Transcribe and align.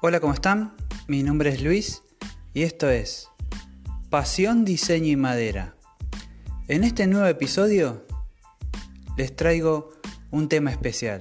Hola, 0.00 0.20
¿cómo 0.20 0.32
están? 0.32 0.76
Mi 1.08 1.24
nombre 1.24 1.50
es 1.50 1.60
Luis 1.60 2.04
y 2.54 2.62
esto 2.62 2.88
es 2.88 3.30
Pasión, 4.10 4.64
Diseño 4.64 5.08
y 5.08 5.16
Madera. 5.16 5.74
En 6.68 6.84
este 6.84 7.08
nuevo 7.08 7.26
episodio 7.26 8.06
les 9.16 9.34
traigo 9.34 9.90
un 10.30 10.48
tema 10.48 10.70
especial. 10.70 11.20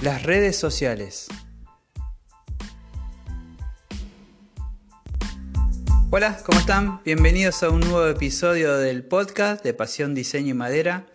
Las 0.00 0.24
redes 0.24 0.56
sociales. 0.56 1.28
Hola, 6.10 6.36
¿cómo 6.44 6.58
están? 6.58 7.00
Bienvenidos 7.04 7.62
a 7.62 7.70
un 7.70 7.78
nuevo 7.78 8.08
episodio 8.08 8.76
del 8.76 9.04
podcast 9.04 9.62
de 9.62 9.72
Pasión, 9.72 10.16
Diseño 10.16 10.48
y 10.48 10.54
Madera. 10.54 11.06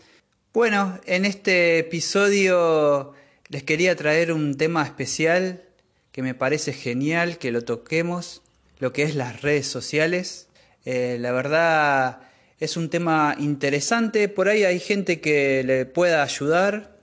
Bueno, 0.54 0.98
en 1.06 1.26
este 1.26 1.80
episodio 1.80 3.14
les 3.50 3.64
quería 3.64 3.96
traer 3.96 4.32
un 4.32 4.58
tema 4.58 4.84
especial 4.84 5.64
que 6.12 6.22
me 6.22 6.34
parece 6.34 6.74
genial 6.74 7.38
que 7.38 7.52
lo 7.52 7.64
toquemos, 7.64 8.42
lo 8.80 8.92
que 8.92 9.04
es 9.04 9.16
las 9.16 9.42
redes 9.42 9.68
sociales. 9.68 10.48
Eh, 10.84 11.18
la 11.20 11.32
verdad 11.32 12.22
es 12.60 12.76
un 12.76 12.90
tema 12.90 13.36
interesante, 13.40 14.28
por 14.28 14.50
ahí 14.50 14.64
hay 14.64 14.80
gente 14.80 15.22
que 15.22 15.64
le 15.64 15.86
pueda 15.86 16.24
ayudar. 16.24 16.98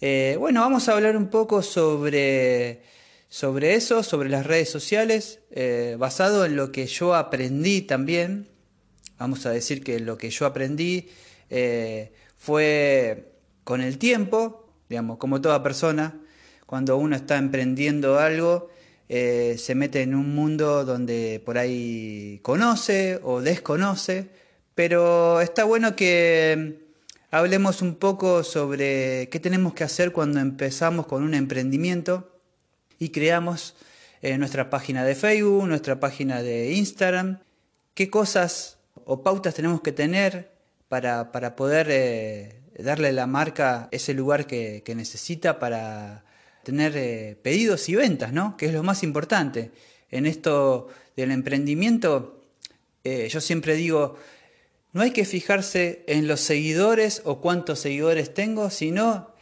Eh, 0.00 0.36
bueno, 0.38 0.60
vamos 0.60 0.88
a 0.88 0.92
hablar 0.92 1.16
un 1.16 1.28
poco 1.28 1.62
sobre, 1.62 2.82
sobre 3.28 3.74
eso, 3.74 4.02
sobre 4.02 4.28
las 4.28 4.46
redes 4.46 4.70
sociales, 4.70 5.40
eh, 5.50 5.96
basado 5.98 6.44
en 6.44 6.56
lo 6.56 6.72
que 6.72 6.86
yo 6.86 7.14
aprendí 7.14 7.82
también. 7.82 8.48
Vamos 9.18 9.46
a 9.46 9.50
decir 9.50 9.84
que 9.84 10.00
lo 10.00 10.16
que 10.16 10.30
yo 10.30 10.46
aprendí 10.46 11.08
fue 12.38 13.32
con 13.62 13.82
el 13.82 13.98
tiempo, 13.98 14.61
como 15.18 15.40
toda 15.40 15.62
persona, 15.62 16.20
cuando 16.66 16.96
uno 16.96 17.16
está 17.16 17.38
emprendiendo 17.38 18.18
algo, 18.18 18.70
eh, 19.08 19.56
se 19.58 19.74
mete 19.74 20.02
en 20.02 20.14
un 20.14 20.34
mundo 20.34 20.84
donde 20.84 21.42
por 21.44 21.58
ahí 21.58 22.40
conoce 22.42 23.20
o 23.22 23.42
desconoce, 23.42 24.30
pero 24.74 25.40
está 25.40 25.64
bueno 25.64 25.94
que 25.96 26.86
hablemos 27.30 27.82
un 27.82 27.96
poco 27.96 28.42
sobre 28.42 29.28
qué 29.30 29.38
tenemos 29.38 29.74
que 29.74 29.84
hacer 29.84 30.12
cuando 30.12 30.40
empezamos 30.40 31.06
con 31.06 31.24
un 31.24 31.34
emprendimiento 31.34 32.40
y 32.98 33.10
creamos 33.10 33.74
eh, 34.22 34.38
nuestra 34.38 34.70
página 34.70 35.04
de 35.04 35.14
Facebook, 35.14 35.66
nuestra 35.66 36.00
página 36.00 36.42
de 36.42 36.72
Instagram, 36.72 37.40
qué 37.92 38.08
cosas 38.08 38.78
o 39.04 39.22
pautas 39.22 39.54
tenemos 39.54 39.82
que 39.82 39.92
tener 39.92 40.52
para, 40.88 41.32
para 41.32 41.54
poder 41.54 41.88
eh, 41.90 42.61
darle 42.78 43.12
la 43.12 43.26
marca 43.26 43.88
ese 43.90 44.14
lugar 44.14 44.46
que, 44.46 44.82
necesita 44.94 45.58
para 45.58 46.24
tener 46.64 46.96
eh, 46.96 47.36
pedidos 47.42 47.88
y 47.88 47.94
ventas, 47.94 48.32
¿no? 48.32 48.56
Que 48.56 48.66
es 48.66 48.72
lo 48.72 48.82
más 48.82 49.02
importante. 49.02 49.70
En 50.10 50.26
esto 50.26 50.88
del 51.16 51.30
emprendimiento, 51.30 52.40
eh, 53.04 53.28
yo 53.30 53.40
siempre 53.40 53.74
digo, 53.74 54.16
no 54.92 55.02
hay 55.02 55.10
que 55.10 55.24
fijarse 55.24 56.04
en 56.06 56.28
los 56.28 56.40
seguidores 56.40 57.22
o 57.24 57.40
cuántos 57.40 57.80
seguidores 57.80 58.34
tengo, 58.34 58.70
sino 58.70 59.34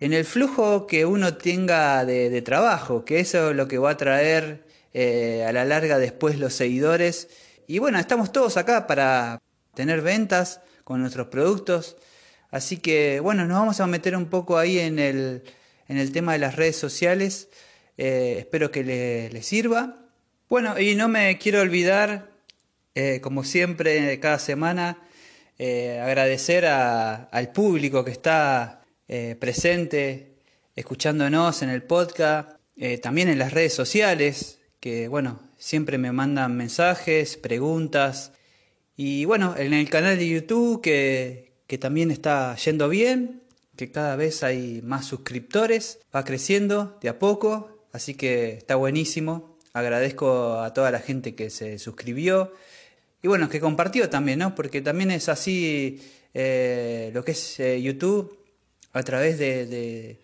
en 0.00 0.12
el 0.12 0.24
flujo 0.24 0.86
que 0.86 1.04
uno 1.06 1.36
tenga 1.36 2.04
de, 2.04 2.42
trabajo, 2.42 3.04
que 3.04 3.20
eso 3.20 3.50
es 3.50 3.56
lo 3.56 3.68
que 3.68 3.78
va 3.78 3.90
a 3.90 3.96
traer 3.96 4.64
a 4.94 5.52
la 5.52 5.64
larga 5.64 5.98
después 5.98 6.38
los 6.38 6.54
seguidores. 6.54 7.28
Y 7.66 7.78
bueno, 7.78 7.98
estamos 7.98 8.32
todos 8.32 8.56
acá 8.56 8.86
para 8.86 9.40
tener 9.74 10.02
ventas, 10.02 10.60
con 10.84 11.00
nuestros 11.00 11.28
productos. 11.28 11.96
Así 12.52 12.76
que 12.76 13.18
bueno, 13.20 13.46
nos 13.46 13.58
vamos 13.58 13.80
a 13.80 13.86
meter 13.86 14.14
un 14.14 14.26
poco 14.26 14.58
ahí 14.58 14.78
en 14.78 14.98
el, 14.98 15.42
en 15.88 15.96
el 15.96 16.12
tema 16.12 16.34
de 16.34 16.38
las 16.38 16.54
redes 16.54 16.76
sociales. 16.76 17.48
Eh, 17.96 18.36
espero 18.38 18.70
que 18.70 18.84
les 18.84 19.32
le 19.32 19.42
sirva. 19.42 19.96
Bueno, 20.50 20.78
y 20.78 20.94
no 20.94 21.08
me 21.08 21.38
quiero 21.38 21.62
olvidar, 21.62 22.30
eh, 22.94 23.20
como 23.22 23.42
siempre, 23.42 24.20
cada 24.20 24.38
semana, 24.38 24.98
eh, 25.58 25.98
agradecer 25.98 26.66
al 26.66 27.52
público 27.52 28.04
que 28.04 28.12
está 28.12 28.84
presente, 29.38 30.36
escuchándonos 30.74 31.62
en 31.62 31.68
el 31.68 31.82
podcast, 31.82 32.50
también 33.02 33.28
en 33.28 33.38
las 33.38 33.52
redes 33.52 33.74
sociales, 33.74 34.58
que 34.80 35.08
bueno, 35.08 35.40
siempre 35.58 35.98
me 35.98 36.12
mandan 36.12 36.56
mensajes, 36.56 37.36
preguntas, 37.36 38.32
y 38.96 39.26
bueno, 39.26 39.54
en 39.56 39.74
el 39.74 39.88
canal 39.90 40.16
de 40.16 40.28
YouTube 40.28 40.80
que, 40.80 41.51
que 41.72 41.78
también 41.78 42.10
está 42.10 42.54
yendo 42.56 42.90
bien, 42.90 43.40
que 43.76 43.90
cada 43.90 44.14
vez 44.14 44.42
hay 44.42 44.82
más 44.82 45.06
suscriptores, 45.06 46.00
va 46.14 46.22
creciendo 46.22 46.98
de 47.00 47.08
a 47.08 47.18
poco, 47.18 47.86
así 47.94 48.12
que 48.12 48.50
está 48.58 48.76
buenísimo. 48.76 49.56
Agradezco 49.72 50.60
a 50.60 50.74
toda 50.74 50.90
la 50.90 50.98
gente 50.98 51.34
que 51.34 51.48
se 51.48 51.78
suscribió 51.78 52.52
y 53.22 53.28
bueno, 53.28 53.48
que 53.48 53.58
compartió 53.58 54.10
también, 54.10 54.40
¿no? 54.40 54.54
Porque 54.54 54.82
también 54.82 55.10
es 55.10 55.30
así 55.30 56.02
eh, 56.34 57.10
lo 57.14 57.24
que 57.24 57.32
es 57.32 57.58
eh, 57.58 57.80
YouTube 57.80 58.38
a 58.92 59.02
través 59.02 59.38
de, 59.38 60.18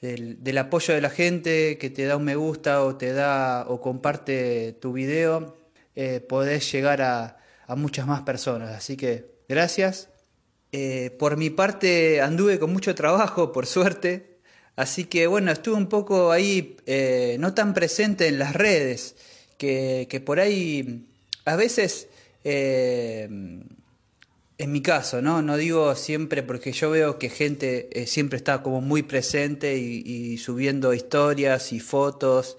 del, 0.00 0.56
apoyo 0.56 0.94
de 0.94 1.02
la 1.02 1.10
gente 1.10 1.76
que 1.76 1.90
te 1.90 2.06
da 2.06 2.16
un 2.16 2.24
me 2.24 2.36
gusta 2.36 2.82
o 2.82 2.96
te 2.96 3.12
da 3.12 3.66
o 3.68 3.82
comparte 3.82 4.78
tu 4.80 4.94
video, 4.94 5.58
eh, 5.94 6.20
podés 6.20 6.72
llegar 6.72 7.02
a 7.02 7.36
muchas 7.76 8.06
más 8.06 8.22
personas. 8.22 8.74
Así 8.74 8.96
que 8.96 9.26
gracias. 9.46 10.08
Eh, 10.78 11.10
por 11.18 11.38
mi 11.38 11.48
parte 11.48 12.20
anduve 12.20 12.58
con 12.58 12.70
mucho 12.70 12.94
trabajo, 12.94 13.50
por 13.50 13.64
suerte. 13.64 14.36
Así 14.76 15.04
que 15.04 15.26
bueno, 15.26 15.50
estuve 15.50 15.74
un 15.74 15.88
poco 15.88 16.32
ahí, 16.32 16.76
eh, 16.84 17.38
no 17.40 17.54
tan 17.54 17.72
presente 17.72 18.28
en 18.28 18.38
las 18.38 18.54
redes, 18.54 19.16
que, 19.56 20.22
por 20.26 20.38
ahí 20.38 21.06
a 21.46 21.56
veces, 21.56 22.08
eh, 22.44 23.26
en 24.58 24.72
mi 24.72 24.82
caso, 24.82 25.22
¿no? 25.22 25.56
Digo 25.56 25.94
siempre 25.94 26.42
porque 26.42 26.72
yo 26.72 26.90
veo 26.90 27.18
que 27.18 27.30
gente 27.30 27.88
siempre 28.06 28.36
está 28.36 28.62
como 28.62 28.82
muy 28.82 29.02
presente 29.02 29.78
y 29.78 30.36
subiendo 30.36 30.92
historias 30.92 31.72
y 31.72 31.80
fotos. 31.80 32.58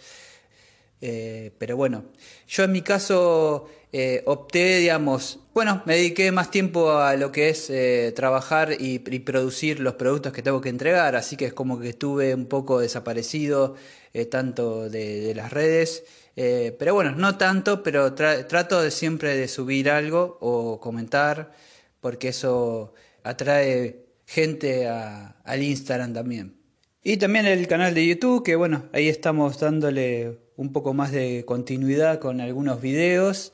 pero 1.00 1.78
bueno, 1.78 2.06
yo 2.48 2.64
en 2.64 2.72
mi 2.72 2.82
caso 2.82 3.70
eh, 3.94 4.22
opté, 4.26 4.78
digamos, 4.80 5.40
bueno, 5.54 5.82
me 5.86 5.96
dediqué 5.96 6.32
más 6.34 6.52
tiempo 6.52 6.92
a 6.98 7.16
lo 7.16 7.32
que 7.32 7.50
es 7.50 7.70
eh, 7.70 8.12
trabajar 8.14 8.76
y, 8.78 9.00
producir 9.00 9.80
los 9.80 9.94
productos 9.94 10.34
que 10.34 10.42
tengo 10.42 10.60
que 10.60 10.70
entregar, 10.70 11.16
así 11.16 11.38
que 11.38 11.46
es 11.46 11.54
como 11.54 11.80
que 11.80 11.90
estuve 11.90 12.36
un 12.36 12.48
poco 12.48 12.80
desaparecido 12.80 13.76
eh, 14.14 14.26
tanto 14.26 14.90
de, 14.90 15.34
las 15.36 15.52
redes, 15.52 16.04
pero 16.36 16.94
bueno, 16.94 17.12
no 17.16 17.38
tanto, 17.38 17.82
pero 17.82 18.14
trato 18.14 18.82
de 18.82 18.92
siempre 18.92 19.36
de 19.36 19.48
subir 19.48 19.90
algo 19.90 20.38
o 20.42 20.80
comentar, 20.80 21.54
porque 22.00 22.28
eso 22.28 22.94
atrae 23.24 24.06
gente 24.28 24.88
al 24.88 25.64
Instagram 25.64 26.14
también. 26.14 26.58
Y 27.04 27.18
también 27.18 27.48
el 27.48 27.68
canal 27.68 27.96
de 27.96 28.06
YouTube, 28.06 28.44
que 28.44 28.56
bueno, 28.56 28.86
ahí 28.94 29.08
estamos 29.10 29.60
dándole 29.60 30.38
un 30.58 30.74
poco 30.74 30.94
más 30.94 31.12
de 31.12 31.44
continuidad 31.46 32.20
con 32.20 32.42
algunos 32.42 32.82
videos 32.82 33.54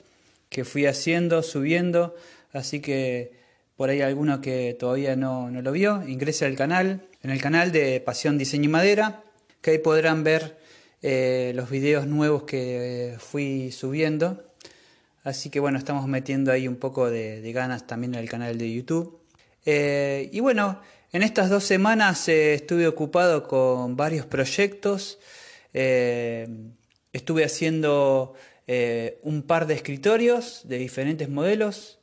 que 0.54 0.64
fui 0.64 0.86
haciendo, 0.86 1.44
subiendo, 1.44 2.16
así 2.54 2.80
que 2.80 3.34
por 3.76 3.90
ahí 3.90 4.02
alguno 4.02 4.40
que 4.40 4.78
todavía 4.80 5.18
no, 5.18 5.50
lo 5.50 5.72
vio, 5.74 6.08
ingrese 6.08 6.46
al 6.46 6.56
canal, 6.56 7.02
en 7.22 7.32
el 7.32 7.42
canal 7.42 7.72
de 7.74 8.00
Pasión 8.00 8.38
Diseño 8.38 8.66
y 8.66 8.68
Madera, 8.70 9.24
que 9.62 9.72
ahí 9.72 9.80
podrán 9.80 10.24
ver 10.24 10.58
eh, 11.02 11.52
los 11.56 11.70
videos 11.70 12.06
nuevos 12.06 12.44
que 12.44 13.18
fui 13.20 13.72
subiendo. 13.72 14.44
Así 15.24 15.50
que 15.50 15.60
bueno, 15.60 15.78
estamos 15.78 16.08
metiendo 16.08 16.52
ahí 16.52 16.68
un 16.68 16.76
poco 16.76 17.10
de, 17.10 17.52
ganas 17.52 17.88
también 17.88 18.14
en 18.14 18.20
el 18.22 18.30
canal 18.30 18.58
de 18.58 18.72
YouTube. 18.72 19.20
Eh, 19.66 20.30
y 20.32 20.40
bueno, 20.40 20.80
en 21.12 21.24
estas 21.24 21.50
dos 21.50 21.64
semanas 21.64 22.28
eh, 22.30 22.54
estuve 22.54 22.88
ocupado 22.88 23.48
con 23.48 23.98
varios 23.98 24.26
proyectos. 24.28 25.18
estuve 25.74 27.44
haciendo 27.44 28.36
eh, 28.66 29.20
un 29.24 29.44
par 29.44 29.68
de 29.68 29.74
escritorios 29.74 30.62
de 30.66 30.78
diferentes 30.78 31.30
modelos. 31.30 32.00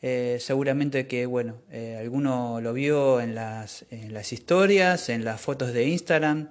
Eh, 0.00 0.38
seguramente 0.40 1.06
que, 1.06 1.26
bueno, 1.26 1.56
eh, 1.70 1.96
alguno 2.00 2.60
lo 2.60 2.72
vio 2.72 3.20
en 3.20 3.34
las, 3.34 3.84
historias, 4.32 5.08
en 5.08 5.24
las 5.24 5.40
fotos 5.40 5.72
de 5.72 5.88
Instagram, 5.88 6.48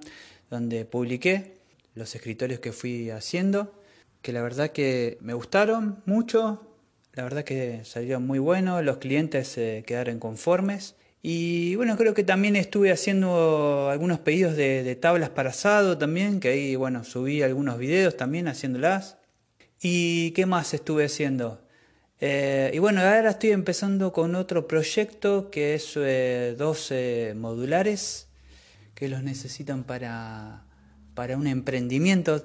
donde 0.50 0.84
publiqué 0.84 1.58
los 1.94 2.14
escritorios 2.14 2.60
que 2.60 2.72
fui 2.72 3.10
haciendo, 3.10 3.82
que 4.22 4.32
la 4.32 4.42
verdad 4.42 4.70
que 4.70 5.18
me 5.22 5.32
gustaron 5.32 6.02
mucho, 6.04 6.76
la 7.14 7.24
verdad 7.24 7.42
que 7.42 7.84
salieron 7.84 8.26
muy 8.26 8.38
buenos, 8.38 8.84
los 8.84 8.98
clientes 8.98 9.48
se 9.48 9.82
quedaron 9.86 10.18
conformes. 10.18 10.94
Y 11.20 11.74
bueno, 11.74 11.96
creo 11.96 12.14
que 12.14 12.22
también 12.22 12.54
estuve 12.54 12.92
haciendo 12.92 13.88
algunos 13.90 14.20
pedidos 14.20 14.56
de, 14.56 14.84
de, 14.84 14.94
tablas 14.94 15.30
para 15.30 15.50
asado 15.50 15.98
también, 15.98 16.38
que 16.38 16.48
ahí, 16.50 16.76
bueno, 16.76 17.02
subí 17.02 17.42
algunos 17.42 17.78
videos 17.78 18.16
también 18.16 18.46
haciéndolas. 18.46 19.17
¿Y 19.80 20.32
qué 20.32 20.44
más 20.44 20.74
estuve 20.74 21.04
haciendo? 21.04 21.60
Eh, 22.20 22.72
y 22.74 22.78
bueno, 22.80 23.00
ahora 23.00 23.30
estoy 23.30 23.52
empezando 23.52 24.12
con 24.12 24.34
otro 24.34 24.66
proyecto 24.66 25.50
que 25.50 25.74
es 25.74 25.94
12 25.94 27.30
eh, 27.30 27.34
modulares 27.34 28.26
que 28.96 29.06
los 29.08 29.22
necesitan 29.22 29.84
para, 29.84 30.64
para 31.14 31.36
un 31.36 31.46
emprendimiento 31.46 32.44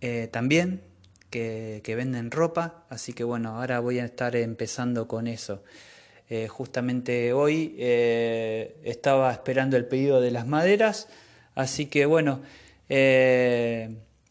eh, 0.00 0.28
también 0.30 0.82
que, 1.30 1.82
venden 1.84 2.30
ropa, 2.30 2.84
así 2.88 3.12
que 3.12 3.24
bueno, 3.24 3.56
ahora 3.56 3.80
voy 3.80 3.98
a 3.98 4.04
estar 4.04 4.36
empezando 4.36 5.08
con 5.08 5.26
eso. 5.26 5.64
Eh, 6.28 6.46
justamente 6.46 7.32
hoy 7.32 7.74
estaba 8.84 9.32
esperando 9.32 9.76
el 9.76 9.86
pedido 9.86 10.20
de 10.20 10.30
las 10.30 10.46
maderas, 10.46 11.08
así 11.56 11.86
que 11.86 12.06
bueno, 12.06 12.42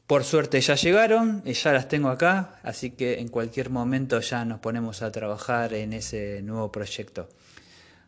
por 0.10 0.24
suerte 0.24 0.60
ya 0.60 0.74
llegaron 0.74 1.44
y 1.46 1.54
ya 1.54 1.72
las 1.72 1.88
tengo 1.88 2.10
acá, 2.10 2.60
así 2.64 2.90
que 2.90 3.20
en 3.20 3.28
cualquier 3.28 3.70
momento 3.70 4.20
ya 4.22 4.44
nos 4.44 4.60
ponemos 4.60 5.04
a 5.04 5.12
trabajar 5.12 5.76
en 5.76 5.94
ese 5.94 6.42
nuevo 6.42 6.72
proyecto. 6.72 7.30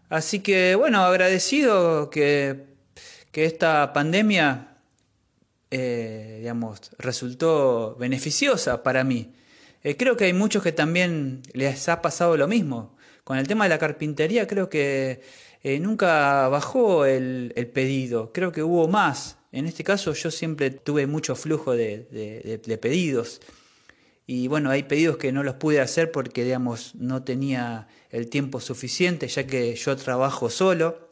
Así 0.10 0.40
que 0.40 0.74
bueno, 0.74 1.04
agradecido 1.04 2.10
que, 2.10 2.66
esta 3.34 3.94
pandemia, 3.94 4.80
eh, 5.70 6.38
digamos, 6.40 6.90
resultó 6.98 7.96
beneficiosa 8.00 8.82
para 8.82 9.04
mí. 9.04 9.36
Eh, 9.84 9.96
creo 9.96 10.18
que 10.18 10.26
hay 10.26 10.34
muchos 10.34 10.64
que 10.64 10.72
también 10.72 11.44
les 11.54 11.88
ha 11.88 12.02
pasado 12.02 12.36
lo 12.36 12.48
mismo. 12.48 12.98
Con 13.24 13.38
el 13.38 13.48
tema 13.48 13.66
de 13.66 13.70
la 13.70 13.78
carpintería 13.78 14.48
creo 14.48 14.70
que 14.70 15.22
eh, 15.62 15.80
nunca 15.80 16.48
bajó 16.48 17.06
el, 17.06 17.54
el 17.56 17.68
pedido, 17.68 18.34
creo 18.34 18.52
que 18.52 18.64
hubo 18.64 18.88
más 18.88 19.38
en 19.52 19.66
este 19.66 19.84
caso 19.84 20.14
yo 20.14 20.32
siempre 20.32 20.72
tuve 20.72 21.08
mucho 21.08 21.36
flujo 21.36 21.74
de, 21.74 22.80
pedidos 22.82 23.42
y 24.26 24.48
bueno, 24.48 24.70
hay 24.70 24.84
pedidos 24.84 25.18
que 25.18 25.32
no 25.32 25.44
los 25.44 25.56
pude 25.56 25.82
hacer 25.82 26.12
porque 26.12 26.44
digamos 26.44 26.96
no 26.96 27.24
tenía 27.24 27.88
el 28.10 28.30
tiempo 28.30 28.62
suficiente 28.62 29.28
ya 29.28 29.46
que 29.46 29.76
yo 29.76 29.96
trabajo 29.98 30.50
solo, 30.50 31.10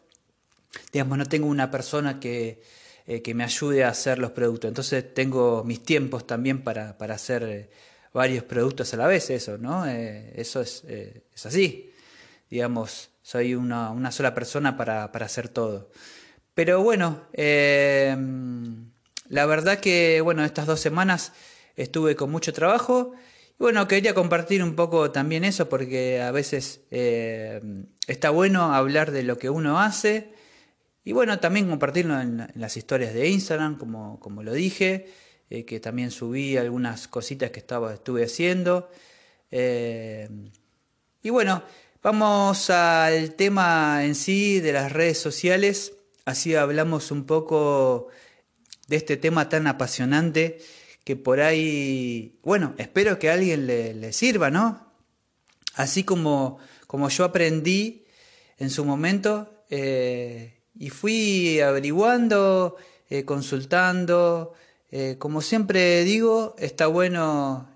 digamos 0.93 1.17
no 1.17 1.25
tengo 1.25 1.47
una 1.47 1.69
persona 1.69 2.19
que, 2.19 2.61
eh, 3.07 3.21
que 3.21 3.33
me 3.33 3.43
ayude 3.43 3.83
a 3.83 3.89
hacer 3.89 4.19
los 4.19 4.31
productos, 4.31 4.69
entonces 4.69 5.13
tengo 5.13 5.63
mis 5.65 5.83
tiempos 5.83 6.25
también 6.25 6.63
para, 6.63 6.97
para 6.97 7.15
hacer 7.15 7.43
eh, 7.43 7.69
varios 8.13 8.43
productos 8.43 8.93
a 8.93 8.97
la 8.97 9.07
vez, 9.07 9.29
eso, 9.29 9.57
¿no? 9.57 9.85
Eh, 9.85 10.31
eso 10.35 10.61
es, 10.61 10.83
es, 10.85 11.45
así, 11.45 11.91
digamos, 12.49 13.09
soy 13.21 13.53
una, 13.53 13.91
una 13.91 14.11
sola 14.11 14.33
persona 14.33 14.77
para, 14.77 15.11
para 15.11 15.25
hacer 15.25 15.49
todo. 15.49 15.91
Pero 16.53 16.83
bueno, 16.83 17.21
eh, 17.33 18.15
la 19.27 19.45
verdad 19.45 19.79
que 19.79 20.21
bueno, 20.21 20.43
estas 20.43 20.65
dos 20.65 20.79
semanas 20.79 21.31
estuve 21.75 22.15
con 22.15 22.31
mucho 22.31 22.53
trabajo. 22.53 23.13
Y 23.59 23.63
bueno, 23.63 23.87
quería 23.87 24.13
compartir 24.13 24.63
un 24.63 24.75
poco 24.75 25.11
también 25.11 25.43
eso 25.43 25.69
porque 25.69 26.21
a 26.21 26.31
veces 26.31 26.81
eh, 26.91 27.61
está 28.07 28.29
bueno 28.29 28.73
hablar 28.73 29.11
de 29.11 29.23
lo 29.23 29.37
que 29.37 29.49
uno 29.49 29.79
hace. 29.79 30.33
Y 31.03 31.13
bueno, 31.13 31.39
también 31.39 31.69
compartirlo 31.69 32.19
en, 32.19 32.47
las 32.55 32.77
historias 32.77 33.13
de 33.13 33.29
Instagram, 33.29 33.77
como, 33.77 34.19
como 34.19 34.43
lo 34.43 34.53
dije, 34.53 35.07
eh, 35.49 35.65
que 35.65 35.79
también 35.79 36.11
subí 36.11 36.57
algunas 36.57 37.07
cositas 37.07 37.51
que 37.51 37.59
estaba, 37.59 37.93
estuve 37.93 38.25
haciendo. 38.25 38.89
y 39.51 41.29
bueno, 41.29 41.63
vamos 42.03 42.69
al 42.69 43.33
tema 43.35 44.03
en 44.03 44.15
sí 44.15 44.59
de 44.59 44.73
las 44.73 44.91
redes 44.91 45.17
sociales. 45.17 45.93
Así 46.25 46.55
hablamos 46.55 47.11
un 47.11 47.25
poco 47.25 48.07
de 48.87 48.95
este 48.95 49.17
tema 49.17 49.49
tan 49.49 49.67
apasionante 49.67 50.59
que 51.03 51.15
por 51.15 51.39
ahí, 51.39 52.39
bueno, 52.43 52.75
espero 52.77 53.17
que 53.17 53.29
a 53.29 53.33
alguien 53.33 53.65
le, 53.65 54.13
sirva, 54.13 54.51
¿no? 54.51 54.93
Así 55.75 56.03
como, 56.03 56.59
como 56.87 57.09
yo 57.09 57.23
aprendí 57.23 58.05
en 58.57 58.69
su 58.69 58.85
momento 58.85 59.63
eh, 59.69 60.61
y 60.77 60.89
fui 60.89 61.61
averiguando, 61.61 62.75
eh, 63.09 63.25
consultando, 63.25 64.53
eh, 64.91 65.15
como 65.17 65.41
siempre 65.41 66.03
digo, 66.03 66.55
está 66.59 66.87
bueno 66.87 67.69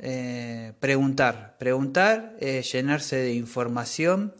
preguntar, 0.79 1.55
preguntar, 1.57 2.37
llenarse 2.39 3.15
de 3.15 3.33
información 3.33 4.35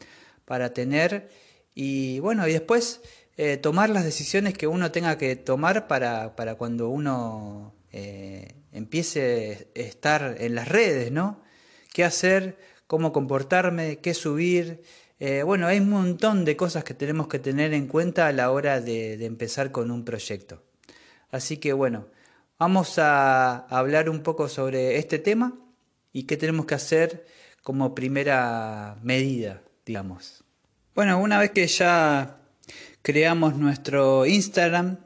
para 0.46 0.74
tener 0.74 1.30
y 1.74 2.20
bueno, 2.20 2.48
y 2.48 2.54
después 2.54 3.02
eh, 3.38 3.58
tomar 3.58 3.90
las 3.90 4.06
decisiones 4.06 4.54
que 4.54 4.68
uno 4.68 4.92
tenga 4.92 5.18
que 5.18 5.36
tomar 5.36 5.88
para, 5.88 6.36
para 6.36 6.56
cuando 6.56 6.90
uno 6.90 7.74
eh, 7.92 8.54
empiece 8.72 9.70
a 9.76 9.80
estar 9.80 10.36
en 10.40 10.56
las 10.56 10.68
redes, 10.68 11.12
¿no? 11.12 11.42
¿Qué 11.92 12.04
hacer? 12.04 12.58
¿Cómo 12.86 13.12
comportarme? 13.12 13.98
¿Qué 13.98 14.14
subir? 14.14 14.84
Eh, 15.20 15.42
bueno, 15.44 15.68
hay 15.68 15.80
un 15.80 15.90
montón 15.90 16.46
de 16.46 16.56
cosas 16.56 16.84
que 16.84 16.94
tenemos 16.94 17.28
que 17.28 17.40
tener 17.40 17.74
en 17.74 17.88
cuenta 17.88 18.28
a 18.28 18.34
la 18.34 18.52
hora 18.52 18.82
de, 18.82 19.18
de 19.18 19.26
empezar 19.26 19.72
con 19.72 19.90
un 19.90 20.06
proyecto. 20.06 20.62
Así 21.32 21.58
que 21.58 21.74
bueno, 21.74 22.08
vamos 22.60 23.00
a 23.00 23.66
hablar 23.68 24.10
un 24.10 24.22
poco 24.22 24.48
sobre 24.48 24.98
este 24.98 25.18
tema 25.18 25.58
y 26.12 26.24
qué 26.24 26.38
tenemos 26.38 26.68
que 26.68 26.76
hacer 26.76 27.26
como 27.64 27.96
primera 27.96 28.98
medida, 29.02 29.64
digamos. 29.86 30.44
Bueno, 30.94 31.20
una 31.20 31.40
vez 31.40 31.52
que 31.52 31.66
ya 31.66 32.43
creamos 33.04 33.58
nuestro 33.58 34.26
Instagram, 34.26 34.98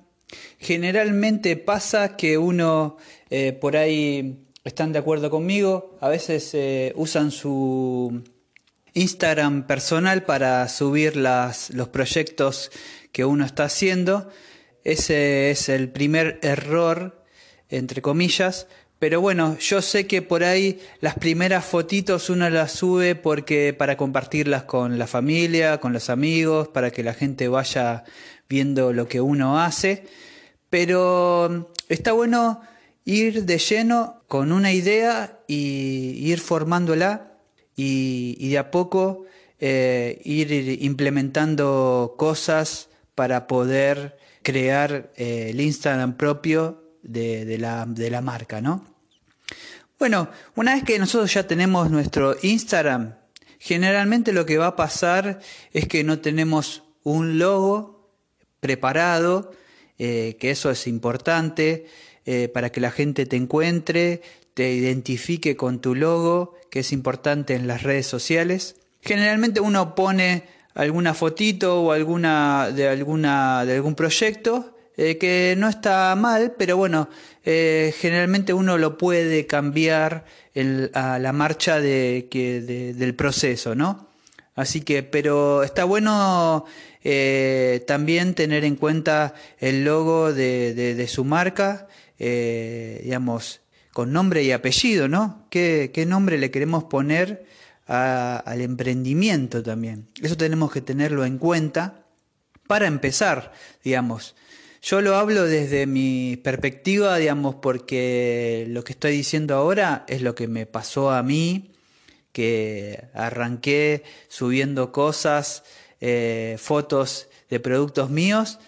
generalmente 0.60 1.58
pasa 1.58 2.16
que 2.16 2.38
uno 2.38 2.98
eh, 3.30 3.54
por 3.54 3.76
ahí 3.76 4.46
están 4.64 4.94
de 4.94 5.00
acuerdo 5.00 5.30
conmigo, 5.30 5.98
a 6.00 6.08
veces 6.08 6.52
eh, 6.54 6.94
usan 6.96 7.32
su 7.32 8.24
Instagram 8.94 9.66
personal 9.66 10.24
para 10.24 10.68
subir 10.70 11.18
las, 11.18 11.72
los 11.72 11.90
proyectos 11.90 12.72
que 13.12 13.26
uno 13.26 13.46
está 13.46 13.66
haciendo. 13.66 14.30
Ese 14.84 15.50
es 15.50 15.68
el 15.68 15.90
primer 15.90 16.40
error, 16.44 17.26
entre 17.70 18.04
comillas, 18.04 18.68
pero 19.00 19.22
bueno, 19.22 19.58
yo 19.60 19.82
sé 19.82 20.08
que 20.08 20.24
por 20.24 20.44
ahí 20.44 20.80
las 21.02 21.16
primeras 21.16 21.64
fotitos 21.66 22.32
uno 22.32 22.50
las 22.50 22.72
sube 22.72 23.16
porque 23.16 23.74
para 23.78 23.96
compartirlas 23.96 24.64
con 24.64 24.98
la 24.98 25.06
familia, 25.06 25.80
con 25.80 25.94
los 25.94 26.10
amigos, 26.10 26.68
para 26.70 26.90
que 26.90 27.04
la 27.04 27.14
gente 27.14 27.48
vaya 27.48 28.04
viendo 28.50 28.94
lo 28.94 29.08
que 29.08 29.22
uno 29.22 29.60
hace. 29.60 30.06
Pero 30.72 31.48
mm, 31.50 31.62
está 31.90 32.14
bueno 32.14 32.62
ir 33.06 33.46
de 33.46 33.60
lleno 33.60 34.24
con 34.28 34.52
una 34.52 34.74
idea 34.74 35.40
y 35.48 36.14
ir 36.18 36.40
formándola 36.40 37.34
y, 37.76 38.50
de 38.50 38.58
a 38.58 38.72
poco 38.72 39.26
eh, 39.60 40.20
ir 40.26 40.82
implementando 40.84 42.16
cosas 42.18 42.90
para 43.14 43.46
poder 43.46 44.18
crear 44.42 45.12
eh, 45.16 45.50
el 45.52 45.62
Instagram 45.62 46.18
propio 46.18 46.84
de, 47.04 47.58
la, 47.60 47.86
de 47.88 48.10
la 48.10 48.22
marca, 48.22 48.62
¿no? 48.62 48.97
Bueno, 50.00 50.30
una 50.56 50.76
vez 50.76 50.84
que 50.84 51.00
nosotros 51.00 51.34
ya 51.34 51.48
tenemos 51.48 51.90
nuestro 51.90 52.36
Instagram, 52.42 53.16
generalmente 53.60 54.32
lo 54.32 54.46
que 54.46 54.58
va 54.58 54.68
a 54.68 54.76
pasar 54.76 55.40
es 55.74 55.88
que 55.88 56.04
no 56.04 56.20
tenemos 56.20 56.84
un 57.04 57.40
logo 57.40 58.12
preparado, 58.60 59.52
eh, 59.98 60.38
que 60.40 60.52
eso 60.52 60.70
es 60.70 60.86
importante 60.86 61.88
eh, 62.26 62.48
para 62.48 62.72
que 62.72 62.82
la 62.82 62.92
gente 62.92 63.26
te 63.26 63.38
encuentre, 63.38 64.22
te 64.54 64.74
identifique 64.74 65.56
con 65.56 65.80
tu 65.80 65.96
logo, 65.96 66.56
que 66.70 66.82
es 66.82 66.92
importante 66.92 67.56
en 67.56 67.66
las 67.66 67.84
redes 67.84 68.06
sociales. 68.06 68.76
Generalmente 69.02 69.62
uno 69.62 69.96
pone 69.96 70.44
alguna 70.76 71.16
fotito 71.16 71.82
o 71.82 71.92
alguna 71.92 72.70
de 72.72 72.88
alguna 72.88 73.66
de 73.66 73.76
algún 73.76 73.96
proyecto 73.96 74.77
eh, 75.00 75.20
que 75.20 75.54
no 75.60 75.70
está 75.70 76.16
mal, 76.16 76.56
pero 76.58 76.76
bueno, 76.76 77.08
eh, 77.46 77.94
generalmente 78.00 78.52
uno 78.52 78.80
lo 78.80 78.98
puede 78.98 79.46
cambiar 79.46 80.26
a 80.94 81.20
la 81.20 81.34
marcha 81.34 81.80
de, 81.80 82.28
que, 82.32 82.62
del 82.96 83.14
proceso, 83.14 83.76
¿no? 83.76 84.08
Así 84.56 84.82
que, 84.82 85.04
pero 85.04 85.62
está 85.62 85.84
bueno 85.84 86.66
eh, 87.04 87.84
también 87.86 88.34
tener 88.34 88.66
en 88.66 88.76
cuenta 88.76 89.36
el 89.60 89.86
logo 89.86 90.34
de, 90.34 90.74
de, 90.74 91.08
su 91.08 91.24
marca, 91.24 91.88
digamos, 92.18 93.62
con 93.94 94.12
nombre 94.12 94.42
y 94.42 94.52
apellido, 94.52 95.08
¿no? 95.08 95.46
¿Qué, 95.52 95.92
qué 95.94 96.08
nombre 96.08 96.40
le 96.40 96.50
queremos 96.50 96.86
poner 96.86 97.46
al 97.86 98.62
emprendimiento 98.62 99.62
también? 99.62 100.08
Eso 100.20 100.36
tenemos 100.38 100.72
que 100.72 100.82
tenerlo 100.82 101.24
en 101.24 101.38
cuenta 101.38 102.04
para 102.66 102.88
empezar, 102.88 103.54
digamos. 103.84 104.36
Yo 104.82 105.02
lo 105.02 105.16
hablo 105.16 105.46
desde 105.46 105.88
mi 105.88 106.38
perspectiva, 106.38 107.18
digamos, 107.18 107.56
porque 107.56 108.66
lo 108.70 108.84
que 108.84 108.94
estoy 108.94 109.12
diciendo 109.12 109.56
ahora 109.56 110.06
es 110.08 110.22
lo 110.22 110.36
que 110.36 110.48
me 110.48 110.66
pasó 110.66 111.12
a 111.12 111.24
mí, 111.24 111.72
que 112.32 113.06
arranqué 113.14 114.04
subiendo 114.28 114.92
cosas, 114.92 115.64
eh, 116.00 116.58
fotos 116.60 117.28
de 117.50 117.60
productos 117.60 118.10
míos, 118.10 118.60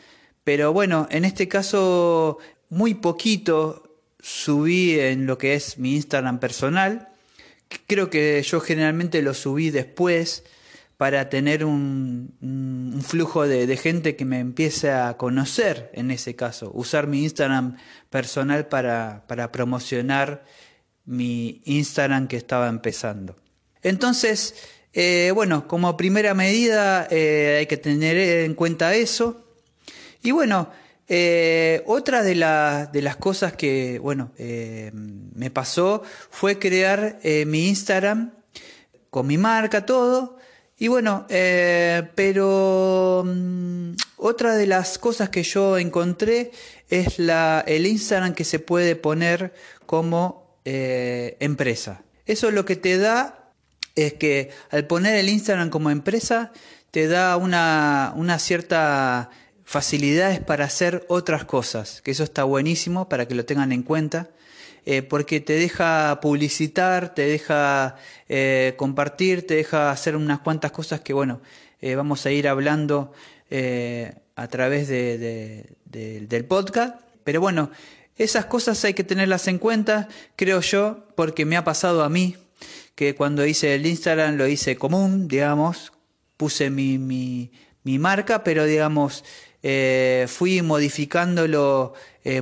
pero 0.43 0.73
bueno, 0.73 1.07
en 1.11 1.25
este 1.25 1.47
caso 1.47 2.39
muy 2.69 2.95
poquito 2.95 3.83
subí 4.19 4.99
en 4.99 5.27
lo 5.27 5.37
que 5.37 5.53
es 5.53 5.77
mi 5.77 5.95
Instagram 5.95 6.39
personal. 6.39 7.09
Creo 7.85 8.09
que 8.09 8.41
yo 8.41 8.59
generalmente 8.59 9.21
lo 9.21 9.35
subí 9.35 9.69
después 9.69 10.43
para 10.99 11.29
tener 11.29 11.63
un, 11.63 12.99
flujo 13.07 13.47
de, 13.47 13.77
gente 13.77 14.17
que 14.17 14.25
me 14.25 14.39
empiece 14.39 14.91
a 14.91 15.15
conocer 15.15 15.89
en 15.93 16.11
ese 16.11 16.35
caso. 16.35 16.71
Usar 16.73 17.07
mi 17.07 17.23
Instagram 17.23 17.77
personal 18.09 18.67
para, 18.67 19.23
promocionar 19.53 20.43
mi 21.05 21.61
Instagram 21.63 22.27
que 22.27 22.35
estaba 22.35 22.67
empezando. 22.67 23.37
Entonces, 23.81 24.55
eh, 24.91 25.31
bueno, 25.33 25.69
como 25.69 25.95
primera 25.95 26.33
medida 26.33 27.07
eh, 27.09 27.59
hay 27.59 27.65
que 27.67 27.77
tener 27.77 28.17
en 28.17 28.53
cuenta 28.53 28.93
eso. 28.93 29.47
Y 30.21 30.31
bueno, 30.31 30.69
eh, 31.07 31.81
otra 31.85 32.23
de, 32.23 32.35
de, 32.91 33.01
las 33.01 33.15
cosas 33.15 33.53
que, 33.53 33.99
bueno, 33.99 34.33
me 34.37 35.49
pasó 35.49 36.03
fue 36.29 36.59
crear 36.59 37.19
mi 37.45 37.69
Instagram 37.69 38.33
con 39.09 39.27
mi 39.27 39.37
marca, 39.37 39.85
todo, 39.85 40.38
y 40.79 40.87
bueno, 40.87 41.25
eh, 41.27 42.09
pero 42.15 43.23
mm, 43.25 43.91
otra 44.15 44.55
de 44.55 44.65
las 44.65 44.97
cosas 44.97 45.29
que 45.29 45.43
yo 45.43 45.77
encontré 45.77 46.51
es 46.89 47.19
la, 47.19 47.63
el 47.67 47.85
Instagram 47.85 48.33
que 48.33 48.45
se 48.45 48.59
puede 48.59 48.95
poner 48.95 49.53
como 49.85 50.57
eh, 50.63 51.35
empresa. 51.41 52.01
Eso 52.25 52.49
lo 52.51 52.63
que 52.63 52.77
te 52.77 52.97
da 52.97 53.51
es 53.95 54.13
que 54.13 54.51
al 54.71 54.87
poner 54.87 55.15
el 55.15 55.27
Instagram 55.27 55.69
como 55.69 55.89
empresa 55.89 56.53
te 56.91 57.07
da 57.07 57.35
una, 57.35 58.13
una 58.15 58.39
cierta 58.39 59.29
facilidades 59.65 60.39
para 60.39 60.65
hacer 60.65 61.05
otras 61.09 61.43
cosas, 61.43 62.01
que 62.01 62.11
eso 62.11 62.23
está 62.23 62.43
buenísimo 62.43 63.09
para 63.09 63.27
que 63.27 63.35
lo 63.35 63.45
tengan 63.45 63.71
en 63.71 63.83
cuenta. 63.83 64.29
Eh, 64.91 65.03
porque 65.03 65.39
te 65.39 65.53
deja 65.53 66.19
publicitar, 66.19 67.13
te 67.13 67.21
deja 67.21 67.95
eh, 68.27 68.73
compartir, 68.75 69.45
te 69.45 69.53
deja 69.53 69.91
hacer 69.91 70.15
unas 70.15 70.39
cuantas 70.39 70.71
cosas 70.71 71.01
que, 71.01 71.13
bueno, 71.13 71.41
eh, 71.79 71.93
vamos 71.93 72.25
a 72.25 72.31
ir 72.31 72.47
hablando 72.47 73.13
a 74.35 74.47
través 74.47 74.87
del 74.87 76.45
podcast. 76.47 77.01
Pero 77.23 77.39
bueno, 77.39 77.69
esas 78.15 78.45
cosas 78.45 78.83
hay 78.83 78.95
que 78.95 79.03
tenerlas 79.03 79.47
en 79.47 79.59
cuenta, 79.59 80.07
creo 80.35 80.59
yo, 80.61 81.05
porque 81.13 81.45
me 81.45 81.55
ha 81.55 81.63
pasado 81.63 82.03
a 82.03 82.09
mí, 82.09 82.37
que 82.95 83.13
cuando 83.13 83.45
hice 83.45 83.75
el 83.75 83.85
Instagram 83.85 84.37
lo 84.37 84.47
hice 84.47 84.75
común, 84.75 85.27
digamos, 85.27 85.93
puse 86.35 86.71
mi, 86.71 86.97
mi, 86.97 87.51
mi 87.83 87.99
marca, 87.99 88.43
pero 88.43 88.65
digamos, 88.65 89.23
fui 90.25 90.63
modificándolo 90.63 91.93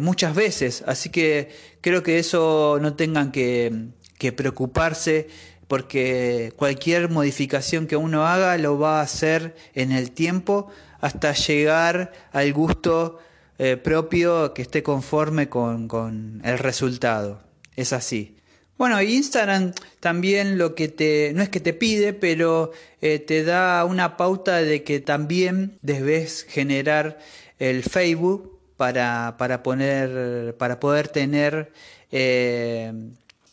muchas 0.01 0.35
veces, 0.35 0.83
así 0.85 1.09
que 1.09 1.49
creo 1.81 2.03
que 2.03 2.19
eso 2.19 2.79
no 2.81 2.95
tengan 2.95 3.31
que, 3.31 3.91
preocuparse 4.35 5.27
porque 5.67 6.53
cualquier 6.55 7.09
modificación 7.09 7.87
que 7.87 7.95
uno 7.95 8.25
haga 8.25 8.57
lo 8.57 8.79
va 8.79 8.99
a 8.99 9.03
hacer 9.03 9.55
en 9.73 9.91
el 9.91 10.11
tiempo 10.11 10.67
hasta 10.99 11.33
llegar 11.33 12.11
al 12.31 12.51
gusto 12.53 13.19
eh, 13.59 13.77
propio 13.77 14.53
que 14.53 14.61
esté 14.61 14.83
conforme 14.83 15.49
con, 15.49 16.41
el 16.43 16.59
resultado. 16.59 17.41
Es 17.75 17.93
así. 17.93 18.37
Bueno, 18.77 19.01
Instagram 19.01 19.73
también 19.99 20.57
lo 20.57 20.75
que 20.75 20.87
te, 20.87 21.31
no 21.33 21.41
es 21.41 21.49
que 21.49 21.59
te 21.59 21.73
pide, 21.73 22.13
pero 22.13 22.71
eh, 23.01 23.17
te 23.17 23.43
da 23.43 23.83
una 23.85 24.15
pauta 24.17 24.57
de 24.57 24.83
que 24.83 24.99
también 24.99 25.79
debes 25.81 26.45
generar 26.47 27.17
el 27.57 27.83
Facebook 27.83 28.56
para, 28.77 29.35
para, 29.37 29.63
poner, 29.63 30.55
para 30.57 30.79
poder 30.79 31.07
tener, 31.09 31.73
eh, 32.11 32.93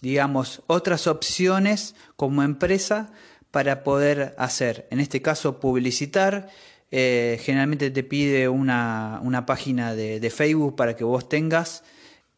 digamos, 0.00 0.62
otras 0.66 1.07
opciones 1.07 1.95
como 2.16 2.43
empresa 2.43 3.11
para 3.50 3.83
poder 3.83 4.35
hacer, 4.38 4.87
en 4.90 5.00
este 5.00 5.23
caso, 5.23 5.61
publicitar. 5.61 6.49
Eh, 6.90 7.40
generalmente 7.43 7.90
te 7.90 8.04
pide 8.04 8.49
una, 8.49 9.19
una 9.23 9.47
página 9.47 9.95
de, 9.95 10.31
Facebook 10.31 10.76
para 10.76 10.95
que 10.95 11.04
vos 11.04 11.28
tengas, 11.28 11.83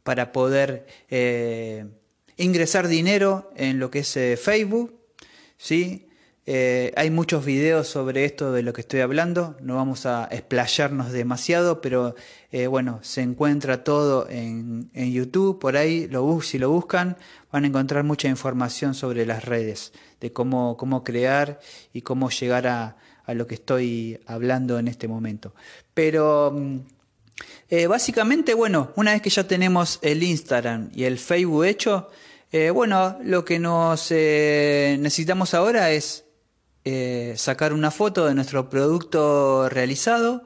para 0.03 0.33
poder 0.33 0.87
eh, 1.11 1.87
ingresar 2.37 2.87
dinero 2.87 3.51
en 3.57 3.81
lo 3.81 3.91
que 3.91 4.01
es 4.01 4.41
Facebook, 4.41 4.95
¿sí? 5.59 6.06
Eh, 6.49 6.93
hay 6.95 7.11
muchos 7.11 7.45
videos 7.45 7.89
sobre 7.89 8.25
esto 8.25 8.53
de 8.53 8.63
lo 8.63 8.73
que 8.73 8.81
estoy 8.81 9.01
hablando, 9.01 9.57
no 9.61 9.75
vamos 9.75 10.07
a 10.07 10.29
explayarnos 10.31 11.11
demasiado, 11.11 11.81
pero 11.81 12.15
eh, 12.53 12.69
bueno, 12.69 13.01
se 13.03 13.23
encuentra 13.23 13.83
todo 13.83 14.29
en, 14.31 14.89
YouTube, 14.95 15.59
por 15.59 15.77
ahí, 15.77 16.09
si 16.43 16.59
lo 16.59 16.71
buscan, 16.71 17.17
van 17.51 17.65
a 17.65 17.67
encontrar 17.67 18.05
mucha 18.05 18.29
información 18.29 18.95
sobre 18.95 19.27
las 19.27 19.45
redes, 19.45 19.93
de 20.21 20.33
cómo, 20.33 20.77
cómo 20.77 21.03
crear 21.03 21.59
y 21.93 22.03
cómo 22.03 22.31
llegar 22.31 22.69
a, 22.69 22.97
lo 23.27 23.49
que 23.49 23.57
estoy 23.57 24.21
hablando 24.27 24.79
en 24.79 24.87
este 24.87 25.09
momento. 25.09 25.53
Pero 25.95 26.53
mm, 26.55 26.77
eh, 27.71 27.89
básicamente, 27.89 28.55
bueno, 28.55 28.93
una 28.95 29.11
vez 29.11 29.21
que 29.21 29.31
ya 29.31 29.49
tenemos 29.49 29.99
el 30.01 30.23
Instagram 30.23 30.91
y 30.95 31.03
el 31.05 31.19
Facebook 31.19 31.65
hecho, 31.65 32.09
bueno, 32.73 33.19
lo 33.23 33.45
que 33.45 33.59
nos 33.59 34.11
necesitamos 34.11 35.53
ahora 35.53 35.91
es 35.91 36.26
eh, 36.89 37.35
sacar 37.37 37.73
una 37.73 37.91
foto 37.91 38.27
de 38.27 38.35
nuestro 38.37 38.71
producto 38.71 39.69
realizado 39.69 40.45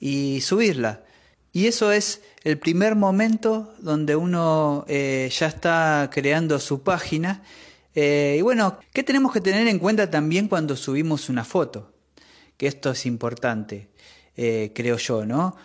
y 0.00 0.40
subirla. 0.40 1.04
Y 1.52 1.66
eso 1.66 1.92
es 1.92 2.22
el 2.44 2.58
primer 2.58 2.94
momento 2.94 3.74
donde 3.80 4.16
uno 4.16 4.86
eh, 4.88 5.30
ya 5.30 5.48
está 5.48 6.08
creando 6.10 6.60
su 6.60 6.82
página. 6.82 7.42
Eh, 7.94 8.36
y 8.38 8.40
bueno, 8.40 8.78
¿qué 8.94 9.02
tenemos 9.02 9.34
que 9.34 9.42
tener 9.42 9.68
en 9.68 9.78
cuenta 9.78 10.10
también 10.10 10.48
cuando 10.48 10.76
subimos 10.76 11.28
una 11.28 11.44
foto? 11.44 11.92
Que 12.56 12.68
esto 12.68 12.92
es 12.92 13.04
importante, 13.04 13.90
creo 14.34 14.96
yo, 14.96 15.26
¿no? 15.26 15.56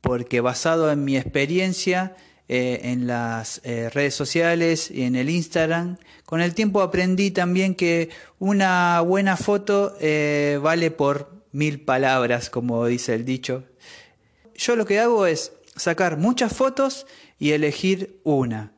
Porque 0.00 0.40
basado 0.40 0.90
en 0.90 1.04
mi 1.04 1.18
experiencia, 1.18 2.16
eh, 2.54 2.90
en 2.92 3.06
las 3.06 3.62
eh, 3.64 3.88
redes 3.88 4.14
sociales 4.14 4.90
y 4.90 5.04
en 5.04 5.16
el 5.16 5.30
Instagram. 5.30 5.96
Con 6.26 6.42
el 6.42 6.52
tiempo 6.52 6.82
aprendí 6.82 7.30
también 7.30 7.74
que 7.74 8.10
una 8.38 9.00
buena 9.00 9.38
foto 9.38 9.96
eh, 10.02 10.60
vale 10.62 10.90
por 10.90 11.32
mil 11.52 11.80
palabras, 11.80 12.50
como 12.50 12.84
dice 12.84 13.14
el 13.14 13.24
dicho. 13.24 13.64
Yo 14.54 14.76
lo 14.76 14.84
que 14.84 15.00
hago 15.00 15.24
es 15.24 15.52
sacar 15.76 16.18
muchas 16.18 16.52
fotos 16.52 17.06
y 17.38 17.52
elegir 17.52 18.20
una. 18.22 18.74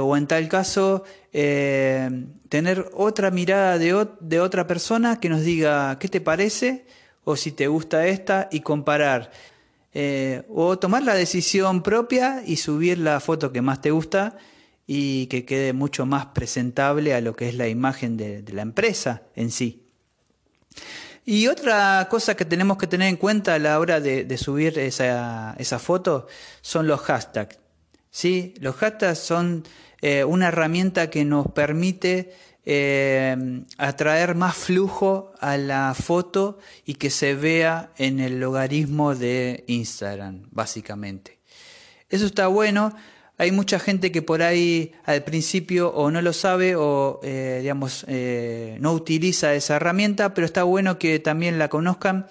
o 0.00 0.16
en 0.16 0.26
tal 0.26 0.48
caso, 0.48 1.04
tener 1.30 2.90
otra 2.94 3.30
mirada 3.30 3.78
de, 3.78 4.08
de 4.18 4.40
otra 4.40 4.66
persona 4.66 5.20
que 5.20 5.28
nos 5.28 5.42
diga 5.42 6.00
qué 6.00 6.08
te 6.08 6.20
parece 6.20 6.84
o 7.22 7.36
si 7.36 7.52
te 7.52 7.68
gusta 7.68 8.08
esta 8.08 8.48
y 8.50 8.58
comparar. 8.58 9.30
Eh, 9.94 10.42
o 10.48 10.78
tomar 10.78 11.02
la 11.02 11.14
decisión 11.14 11.82
propia 11.82 12.42
y 12.46 12.56
subir 12.56 12.98
la 12.98 13.20
foto 13.20 13.52
que 13.52 13.62
más 13.62 13.80
te 13.80 13.90
gusta 13.90 14.36
y 14.86 15.26
que 15.26 15.44
quede 15.44 15.72
mucho 15.72 16.06
más 16.06 16.26
presentable 16.26 17.14
a 17.14 17.20
lo 17.20 17.34
que 17.34 17.48
es 17.48 17.54
la 17.54 17.68
imagen 17.68 18.16
de, 18.16 18.44
la 18.52 18.62
empresa 18.62 19.22
en 19.34 19.50
sí. 19.50 19.86
Y 21.24 21.46
otra 21.46 22.06
cosa 22.10 22.36
que 22.36 22.44
tenemos 22.44 22.78
que 22.78 22.86
tener 22.86 23.08
en 23.08 23.16
cuenta 23.16 23.54
a 23.54 23.58
la 23.58 23.78
hora 23.78 24.00
de, 24.00 24.38
subir 24.38 24.78
esa, 24.78 25.54
foto 25.78 26.26
son 26.62 26.86
los 26.86 27.00
hashtags. 27.00 27.58
¿sí? 28.10 28.54
Los 28.60 28.76
hashtags 28.76 29.18
son 29.18 29.64
eh, 30.00 30.24
una 30.24 30.48
herramienta 30.48 31.10
que 31.10 31.24
nos 31.24 31.50
permite 31.52 32.34
eh, 32.70 33.64
atraer 33.78 34.34
más 34.34 34.54
flujo 34.54 35.32
a 35.40 35.56
la 35.56 35.94
foto 35.94 36.58
y 36.84 36.96
que 36.96 37.08
se 37.08 37.34
vea 37.34 37.92
en 37.96 38.20
el 38.20 38.40
logaritmo 38.40 39.14
de 39.14 39.64
Instagram, 39.68 40.42
básicamente. 40.50 41.38
Eso 42.10 42.26
está 42.26 42.46
bueno. 42.48 42.94
Hay 43.38 43.52
mucha 43.52 43.78
gente 43.78 44.12
que 44.12 44.20
por 44.20 44.42
ahí 44.42 44.92
al 45.04 45.24
principio 45.24 45.94
o 45.94 46.10
no 46.10 46.20
lo 46.20 46.34
sabe 46.34 46.76
o 46.76 47.20
eh, 47.22 47.60
digamos 47.62 48.04
eh, 48.06 48.76
no 48.80 48.92
utiliza 48.92 49.54
esa 49.54 49.76
herramienta, 49.76 50.34
pero 50.34 50.44
está 50.44 50.64
bueno 50.64 50.98
que 50.98 51.20
también 51.20 51.58
la 51.58 51.68
conozcan, 51.68 52.26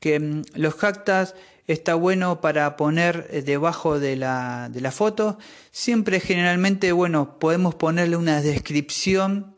que 0.00 0.18
mm, 0.18 0.42
los 0.54 0.74
hashtags 0.74 1.36
está 1.66 1.94
bueno 1.94 2.40
para 2.40 2.76
poner 2.76 3.44
debajo 3.44 3.98
de 3.98 4.16
la, 4.16 4.68
de 4.70 4.80
la 4.80 4.92
foto. 4.92 5.38
Siempre 5.70 6.20
generalmente, 6.20 6.92
bueno, 6.92 7.38
podemos 7.38 7.74
ponerle 7.74 8.16
una 8.16 8.40
descripción 8.40 9.54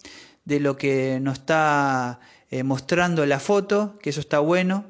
de 0.48 0.60
lo 0.60 0.78
que 0.78 1.20
nos 1.20 1.40
está 1.40 2.20
eh, 2.50 2.62
mostrando 2.62 3.26
la 3.26 3.38
foto, 3.38 3.98
que 4.00 4.08
eso 4.08 4.20
está 4.20 4.38
bueno. 4.38 4.86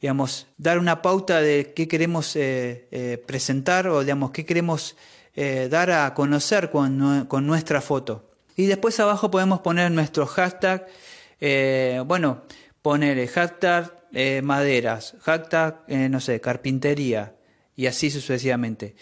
Digamos, 0.00 0.48
dar 0.58 0.80
una 0.80 1.00
pauta 1.00 1.40
de 1.40 1.72
qué 1.74 1.86
queremos 1.86 2.34
eh, 2.34 2.88
eh, 2.90 3.22
presentar 3.24 3.86
o 3.86 4.00
digamos, 4.00 4.32
qué 4.32 4.44
queremos 4.44 4.96
dar 5.36 5.90
a 5.90 6.14
conocer 6.14 6.70
con, 6.70 7.26
con, 7.26 7.44
nuestra 7.44 7.80
foto. 7.80 8.30
Y 8.54 8.66
después 8.66 9.00
abajo 9.00 9.32
podemos 9.32 9.58
poner 9.62 9.90
nuestro 9.90 10.26
hashtag, 10.26 10.86
bueno, 12.06 12.42
poner 12.82 13.26
hashtag 13.26 14.03
maderas, 14.42 15.16
hashtag, 15.22 15.88
no 15.88 16.20
sé, 16.20 16.40
carpintería 16.40 17.34
y 17.76 17.86
así 17.86 18.10
sucesivamente. 18.10 18.94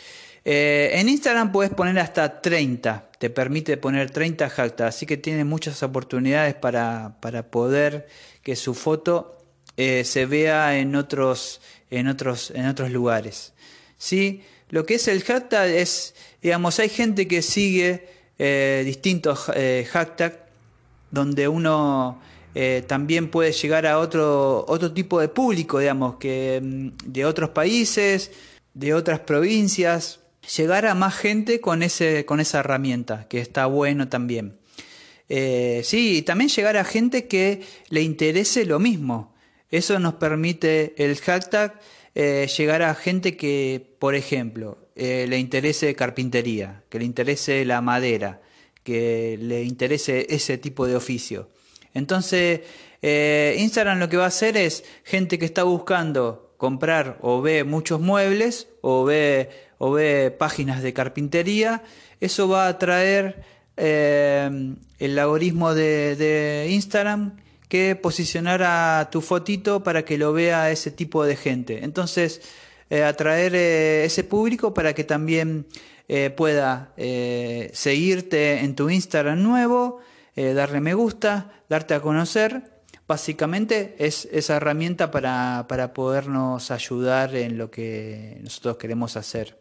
en 0.44 1.08
Instagram 1.08 1.52
puedes 1.52 1.72
poner 1.72 1.98
hasta 1.98 2.40
30, 2.40 3.10
te 3.18 3.30
permite 3.30 3.76
poner 3.76 4.10
30 4.10 4.48
hashtags, 4.48 4.96
así 4.96 5.06
que 5.06 5.16
tiene 5.16 5.44
muchas 5.44 5.82
oportunidades 5.82 6.54
para, 6.54 7.16
para 7.20 7.50
poder 7.50 8.08
que 8.42 8.56
su 8.56 8.74
foto 8.74 9.38
se 9.76 10.26
vea 10.26 10.78
en 10.78 10.96
otros, 10.96 11.60
en 11.90 12.08
otros, 12.08 12.50
en 12.54 12.66
otros 12.66 12.90
lugares. 12.90 13.52
¿Sí? 13.98 14.42
Lo 14.70 14.86
que 14.86 14.94
es 14.94 15.06
el 15.08 15.22
hashtag 15.22 15.68
es, 15.68 16.14
digamos, 16.40 16.78
hay 16.78 16.88
gente 16.88 17.28
que 17.28 17.42
sigue 17.42 18.08
distintos 18.84 19.50
hashtags 19.92 20.38
donde 21.12 21.46
uno 21.46 22.20
eh, 22.54 22.84
también 22.86 23.28
puede 23.28 23.52
llegar 23.52 23.86
a 23.86 23.98
otro, 23.98 24.64
otro 24.68 24.92
tipo 24.92 25.20
de 25.20 25.28
público, 25.28 25.78
digamos, 25.78 26.16
que 26.16 26.60
mm, 26.62 26.88
de 27.06 27.24
otros 27.24 27.50
países, 27.50 28.30
de 28.74 28.94
otras 28.94 29.20
provincias, 29.20 30.20
llegar 30.56 30.86
a 30.86 30.94
más 30.94 31.16
gente 31.16 31.60
con, 31.60 31.82
ese, 31.82 32.26
con 32.26 32.40
esa 32.40 32.60
herramienta, 32.60 33.26
que 33.28 33.40
está 33.40 33.66
bueno 33.66 34.08
también. 34.08 34.58
Eh, 35.28 35.80
sí, 35.84 36.18
y 36.18 36.22
también 36.22 36.50
llegar 36.50 36.76
a 36.76 36.84
gente 36.84 37.26
que 37.26 37.62
le 37.88 38.02
interese 38.02 38.66
lo 38.66 38.78
mismo. 38.78 39.34
Eso 39.70 39.98
nos 39.98 40.14
permite 40.14 40.94
el 41.02 41.16
hashtag 41.18 41.80
eh, 42.14 42.46
llegar 42.58 42.82
a 42.82 42.94
gente 42.94 43.36
que, 43.36 43.94
por 43.98 44.14
ejemplo, 44.14 44.78
le 44.94 45.38
interese 45.38 45.94
carpintería, 45.94 46.84
que 46.90 46.98
le 46.98 47.06
interese 47.06 47.64
la 47.64 47.80
madera, 47.80 48.42
que 48.84 49.38
le 49.40 49.62
interese 49.64 50.26
ese 50.28 50.58
tipo 50.58 50.86
de 50.86 50.96
oficio. 50.96 51.48
Entonces, 51.94 52.60
eh, 53.02 53.56
Instagram 53.58 53.98
lo 53.98 54.08
que 54.08 54.16
va 54.16 54.24
a 54.24 54.28
hacer 54.28 54.56
es 54.56 54.84
gente 55.04 55.38
que 55.38 55.44
está 55.44 55.64
buscando 55.64 56.54
comprar 56.56 57.18
o 57.20 57.42
ve 57.42 57.64
muchos 57.64 58.00
muebles 58.00 58.68
o 58.80 59.04
ve, 59.04 59.50
o 59.78 59.90
ve 59.90 60.30
páginas 60.30 60.82
de 60.82 60.92
carpintería, 60.92 61.82
eso 62.20 62.48
va 62.48 62.68
a 62.68 62.78
traer 62.78 63.42
eh, 63.76 64.76
el 65.00 65.18
algoritmo 65.18 65.74
de, 65.74 66.68
Instagram 66.70 67.36
que 67.68 67.96
posicionará 67.96 69.08
tu 69.10 69.20
fotito 69.20 69.82
para 69.82 70.04
que 70.04 70.18
lo 70.18 70.32
vea 70.32 70.70
ese 70.70 70.90
tipo 70.92 71.24
de 71.24 71.36
gente. 71.36 71.82
Entonces, 71.82 72.42
eh, 72.90 73.02
atraer 73.02 73.54
ese 73.56 74.22
público 74.22 74.72
para 74.74 74.94
que 74.94 75.04
también 75.04 75.66
pueda 76.36 76.92
seguirte 77.72 78.58
en 78.58 78.74
tu 78.74 78.90
Instagram 78.90 79.42
nuevo 79.42 80.02
eh, 80.34 80.54
darle 80.54 80.80
me 80.80 80.94
gusta, 80.94 81.52
darte 81.68 81.94
a 81.94 82.00
conocer. 82.00 82.82
Básicamente 83.06 83.94
es 83.98 84.28
esa 84.32 84.56
herramienta 84.56 85.10
para, 85.10 85.92
podernos 85.94 86.70
ayudar 86.70 87.34
en 87.34 87.58
lo 87.58 87.70
que 87.70 88.38
nosotros 88.42 88.76
queremos 88.78 89.16
hacer. 89.16 89.60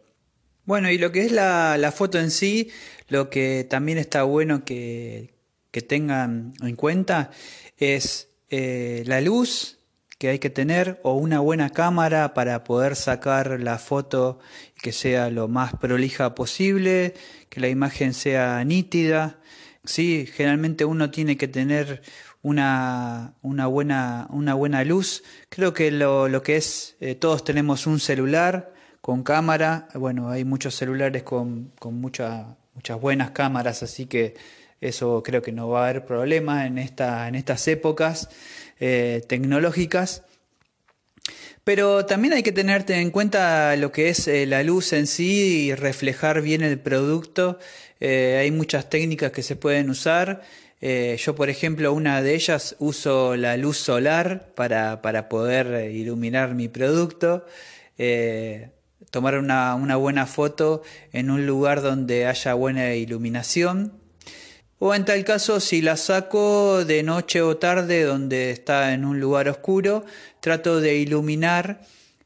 Bueno, 0.63 0.89
y 0.89 0.97
lo 0.97 1.11
que 1.11 1.25
es 1.25 1.31
la, 1.31 1.93
foto 1.93 2.19
en 2.19 2.31
sí, 2.31 2.69
lo 3.07 3.29
que 3.29 3.65
también 3.69 3.97
está 3.97 4.23
bueno 4.23 4.63
que, 4.63 5.33
tengan 5.87 6.53
en 6.61 6.75
cuenta 6.75 7.31
es 7.77 8.29
eh, 8.49 9.03
la 9.07 9.21
luz 9.21 9.79
que 10.21 10.29
hay 10.29 10.37
que 10.37 10.51
tener 10.51 10.99
o 11.01 11.15
una 11.15 11.39
buena 11.39 11.71
cámara 11.71 12.35
para 12.35 12.63
poder 12.63 12.95
sacar 12.95 13.59
la 13.59 13.79
foto 13.79 14.37
que 14.79 14.91
sea 14.91 15.31
lo 15.31 15.47
más 15.47 15.73
prolija 15.73 16.35
posible, 16.35 17.15
que 17.49 17.59
la 17.59 17.69
imagen 17.69 18.13
sea 18.13 18.63
nítida. 18.63 19.40
Sí, 19.83 20.27
generalmente 20.31 20.85
uno 20.85 21.09
tiene 21.09 21.37
que 21.37 21.47
tener 21.47 22.03
una, 22.43 23.33
una, 23.41 23.67
buena, 23.67 24.27
una 24.29 24.53
buena 24.53 24.83
luz. 24.83 25.23
Creo 25.49 25.73
que 25.73 25.89
lo, 25.89 26.27
lo 26.27 26.43
que 26.43 26.57
es, 26.57 26.95
eh, 26.99 27.15
todos 27.15 27.43
tenemos 27.43 27.87
un 27.87 27.99
celular 27.99 28.73
con 29.01 29.23
cámara. 29.23 29.87
Bueno, 29.95 30.29
hay 30.29 30.45
muchos 30.45 30.75
celulares 30.75 31.23
con, 31.23 31.71
con 31.79 31.95
muchas 31.95 32.45
buenas 32.99 33.31
cámaras, 33.31 33.81
así 33.81 34.05
que 34.05 34.35
eso 34.81 35.23
creo 35.23 35.41
que 35.41 35.51
no 35.51 35.69
va 35.69 35.85
a 35.85 35.89
haber 35.89 36.05
problema 36.05 36.65
en, 36.67 36.77
esta, 36.77 37.27
en 37.27 37.35
estas 37.35 37.67
épocas 37.67 38.29
eh, 38.79 39.23
tecnológicas. 39.27 40.23
Pero 41.63 42.05
también 42.07 42.33
hay 42.33 42.41
que 42.43 42.51
tenerte 42.51 42.95
en 42.95 43.11
cuenta 43.11 43.75
lo 43.75 43.91
que 43.91 44.09
es 44.09 44.27
eh, 44.27 44.47
la 44.47 44.63
luz 44.63 44.93
en 44.93 45.05
sí 45.05 45.67
y 45.67 45.75
reflejar 45.75 46.41
bien 46.41 46.63
el 46.63 46.79
producto 46.79 47.59
eh, 48.01 48.37
hay 48.41 48.49
muchas 48.49 48.89
técnicas 48.89 49.31
que 49.31 49.43
se 49.43 49.55
pueden 49.55 49.91
usar. 49.91 50.41
Eh, 50.81 51.15
yo, 51.19 51.35
por 51.35 51.49
ejemplo, 51.49 51.93
una 51.93 52.23
de 52.23 52.33
ellas 52.33 52.75
uso 52.79 53.35
la 53.35 53.55
luz 53.57 53.77
solar 53.77 54.47
para, 54.55 55.03
para 55.03 55.29
poder 55.29 55.91
iluminar 55.91 56.55
mi 56.55 56.67
producto. 56.67 57.45
Eh, 57.99 58.71
tomar 59.11 59.37
una, 59.37 59.75
una, 59.75 59.97
buena 59.97 60.25
foto 60.25 60.81
en 61.13 61.29
un 61.29 61.45
lugar 61.45 61.83
donde 61.83 62.25
haya 62.25 62.55
buena 62.55 62.95
iluminación. 62.95 63.93
O 64.79 64.95
en 64.95 65.05
tal 65.05 65.23
caso, 65.23 65.59
si 65.59 65.83
la 65.83 65.95
saco 65.95 66.83
de 66.83 67.03
noche 67.03 67.43
o 67.43 67.57
tarde 67.57 68.01
donde 68.01 68.49
está 68.49 68.93
en 68.93 69.05
un 69.05 69.19
lugar 69.19 69.47
oscuro, 69.47 70.05
trato 70.39 70.81
de 70.81 70.95
iluminar 70.95 71.81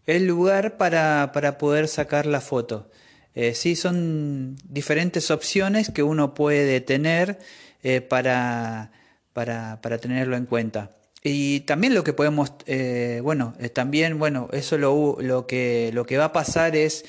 el 0.05 0.25
lugar 0.25 0.77
para, 0.77 1.31
para 1.33 1.57
poder 1.57 1.89
sacar 1.89 2.25
la 2.25 2.39
foto. 2.39 2.89
Eh, 3.35 3.53
sí, 3.53 3.75
son 3.75 4.55
diferentes 4.63 5.29
opciones 5.29 5.91
que 5.91 6.03
uno 6.03 6.33
puede 6.33 6.79
tener 6.79 7.37
eh, 7.83 7.99
para, 7.99 8.91
para, 9.33 9.81
para, 9.81 9.97
tenerlo 9.97 10.37
en 10.37 10.45
cuenta. 10.45 10.91
Y 11.21 11.61
también 11.61 11.93
lo 11.93 12.05
que 12.05 12.13
podemos, 12.13 12.53
eh, 12.65 13.19
bueno, 13.21 13.53
también, 13.73 14.19
bueno, 14.19 14.47
eso 14.53 14.77
lo, 14.77 15.17
lo, 15.19 15.47
que, 15.47 15.91
lo 15.93 16.05
que 16.05 16.17
va 16.17 16.25
a 16.25 16.33
pasar 16.33 16.77
es 16.77 17.03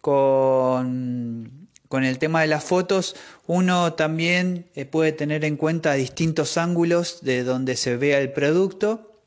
con, 0.00 1.68
con 1.88 2.02
el 2.02 2.18
tema 2.18 2.40
de 2.40 2.48
las 2.48 2.64
fotos, 2.64 3.14
uno 3.46 3.92
también 3.92 4.66
puede 4.90 5.12
tener 5.12 5.44
en 5.44 5.56
cuenta 5.56 5.92
distintos 5.92 6.58
ángulos 6.58 7.20
de 7.22 7.44
donde 7.44 7.76
se 7.76 7.96
vea 7.96 8.18
el 8.18 8.32
producto, 8.32 9.20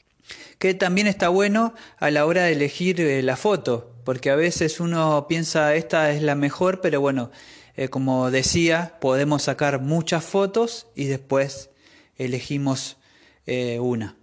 que 0.58 0.74
también 0.74 1.08
está 1.08 1.30
bueno 1.30 1.74
a 1.98 2.12
la 2.12 2.26
hora 2.26 2.44
de 2.44 2.54
elegir 2.54 3.00
la 3.24 3.38
foto 3.38 3.91
porque 4.04 4.30
a 4.30 4.36
veces 4.36 4.80
uno 4.80 5.26
piensa 5.28 5.76
esta 5.76 6.12
es 6.12 6.22
la 6.22 6.36
mejor, 6.36 6.82
pero 6.82 7.02
bueno, 7.02 7.32
eh, 7.76 7.88
como 7.88 8.32
decía, 8.32 8.98
podemos 9.00 9.44
sacar 9.44 9.80
muchas 9.80 10.26
fotos 10.26 10.88
y 10.96 11.06
después 11.06 11.70
elegimos 12.18 12.98
eh, 13.46 13.80
una. 13.80 14.18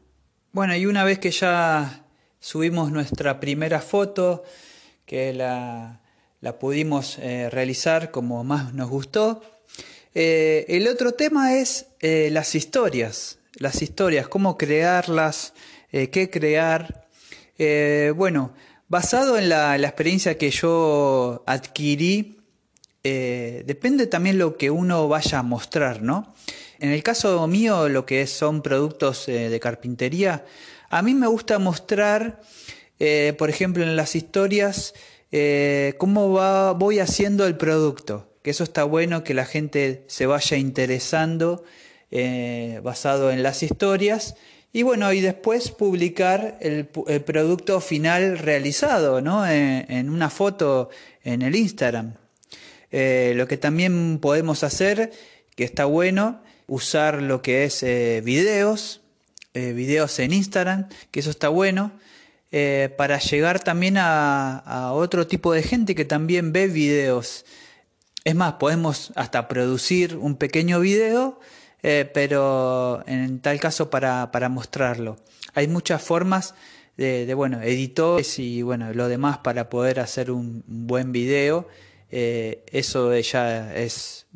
Bueno, 0.52 0.76
y 0.76 0.86
una 0.86 1.04
vez 1.04 1.18
que 1.18 1.30
ya 1.30 2.04
subimos 2.40 2.92
nuestra 2.92 3.40
primera 3.40 3.80
foto, 3.80 4.44
que 5.06 5.32
la, 5.32 6.00
la 6.40 6.58
pudimos 6.58 7.18
eh, 7.18 7.48
realizar 7.50 8.10
como 8.10 8.44
más 8.44 8.74
nos 8.74 8.90
gustó, 8.90 9.42
el 10.14 10.88
otro 10.88 11.12
tema 11.12 11.54
es 11.54 11.86
las 12.00 12.56
historias, 12.56 13.38
las 13.54 13.82
historias, 13.82 14.26
cómo 14.26 14.58
crearlas, 14.58 15.54
qué 15.92 16.28
crear. 16.28 17.06
bueno, 18.16 18.52
Basado 18.90 19.36
en 19.36 19.50
la, 19.50 19.76
experiencia 19.76 20.38
que 20.38 20.50
yo 20.50 21.42
adquirí, 21.46 22.40
eh, 23.04 23.62
depende 23.66 24.06
también 24.06 24.38
lo 24.38 24.56
que 24.56 24.70
uno 24.70 25.08
vaya 25.08 25.40
a 25.40 25.42
mostrar, 25.42 26.00
¿no? 26.00 26.32
En 26.78 26.88
el 26.92 27.02
caso 27.02 27.46
mío, 27.48 27.90
lo 27.90 28.06
que 28.06 28.26
son 28.26 28.62
productos 28.62 29.28
eh, 29.28 29.50
de 29.50 29.60
carpintería, 29.60 30.46
a 30.88 31.02
mí 31.02 31.12
me 31.12 31.26
gusta 31.26 31.58
mostrar, 31.58 32.40
eh, 32.98 33.34
por 33.36 33.50
ejemplo, 33.50 33.82
en 33.82 33.94
las 33.94 34.16
historias, 34.16 34.94
cómo 35.98 36.32
va, 36.32 36.72
voy 36.72 37.00
haciendo 37.00 37.46
el 37.46 37.58
producto. 37.58 38.32
Que 38.42 38.50
eso 38.50 38.64
está 38.64 38.84
bueno, 38.84 39.22
que 39.22 39.34
la 39.34 39.44
gente 39.44 40.04
se 40.06 40.24
vaya 40.24 40.56
interesando 40.56 41.62
basado 42.82 43.30
en 43.30 43.42
las 43.42 43.62
historias 43.62 44.34
y 44.72 44.82
bueno, 44.82 45.12
y 45.12 45.20
después 45.20 45.70
publicar 45.70 46.58
el, 46.60 46.86
producto 46.86 47.80
final 47.80 48.38
realizado, 48.38 49.22
¿no? 49.22 49.46
En, 49.46 50.10
una 50.10 50.28
foto 50.28 50.90
en 51.24 51.42
el 51.42 51.56
Instagram. 51.56 52.14
Eh, 52.90 53.32
lo 53.34 53.48
que 53.48 53.56
también 53.56 54.18
podemos 54.20 54.64
hacer, 54.64 55.10
que 55.56 55.64
está 55.64 55.86
bueno, 55.86 56.42
usar 56.66 57.22
lo 57.22 57.40
que 57.40 57.64
es 57.64 57.82
eh, 57.82 58.20
videos, 58.22 59.00
eh, 59.54 59.72
videos 59.72 60.18
en 60.18 60.34
Instagram, 60.34 60.88
que 61.10 61.20
eso 61.20 61.30
está 61.30 61.48
bueno, 61.48 61.92
para 62.96 63.18
llegar 63.18 63.60
también 63.60 63.98
a, 63.98 64.58
a, 64.58 64.92
otro 64.92 65.26
tipo 65.26 65.52
de 65.52 65.62
gente 65.62 65.94
que 65.94 66.06
también 66.06 66.52
ve 66.52 66.66
videos. 66.66 67.44
Es 68.24 68.34
más, 68.34 68.54
podemos 68.54 69.12
hasta 69.16 69.48
producir 69.48 70.16
un 70.16 70.36
pequeño 70.36 70.80
video 70.80 71.40
eh, 71.82 72.10
pero 72.12 73.04
en 73.06 73.40
tal 73.40 73.60
caso 73.60 73.90
para, 73.90 74.30
para 74.32 74.48
mostrarlo. 74.48 75.16
Hay 75.54 75.68
muchas 75.68 76.02
formas 76.02 76.54
de, 76.96 77.32
bueno, 77.34 77.62
editores 77.62 78.40
y 78.40 78.62
bueno, 78.62 78.92
lo 78.92 79.06
demás 79.08 79.38
para 79.38 79.70
poder 79.70 80.00
hacer 80.00 80.30
un 80.30 80.64
buen 80.66 81.12
video. 81.12 81.68
Eh, 82.10 82.64
eso 82.72 83.16
ya 83.18 83.74
es 83.76 84.26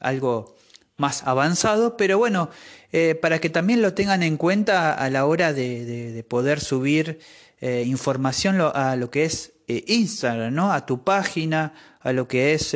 algo 0.00 0.56
más 0.98 1.22
avanzado, 1.26 1.96
pero 1.96 2.18
bueno, 2.18 2.50
eh, 2.92 3.14
para 3.14 3.38
que 3.38 3.48
también 3.48 3.80
lo 3.80 3.94
tengan 3.94 4.22
en 4.22 4.36
cuenta 4.36 4.92
a 4.92 5.08
la 5.08 5.24
hora 5.24 5.54
de, 5.54 6.12
de, 6.12 6.22
poder 6.24 6.60
subir 6.60 7.20
información 7.62 8.58
a 8.60 8.96
lo 8.96 9.10
que 9.10 9.24
es 9.24 9.52
Instagram, 9.66 10.54
¿no? 10.54 10.72
A 10.72 10.86
tu 10.86 11.04
página, 11.04 11.74
a 12.00 12.12
lo 12.12 12.26
que 12.26 12.54
es 12.54 12.74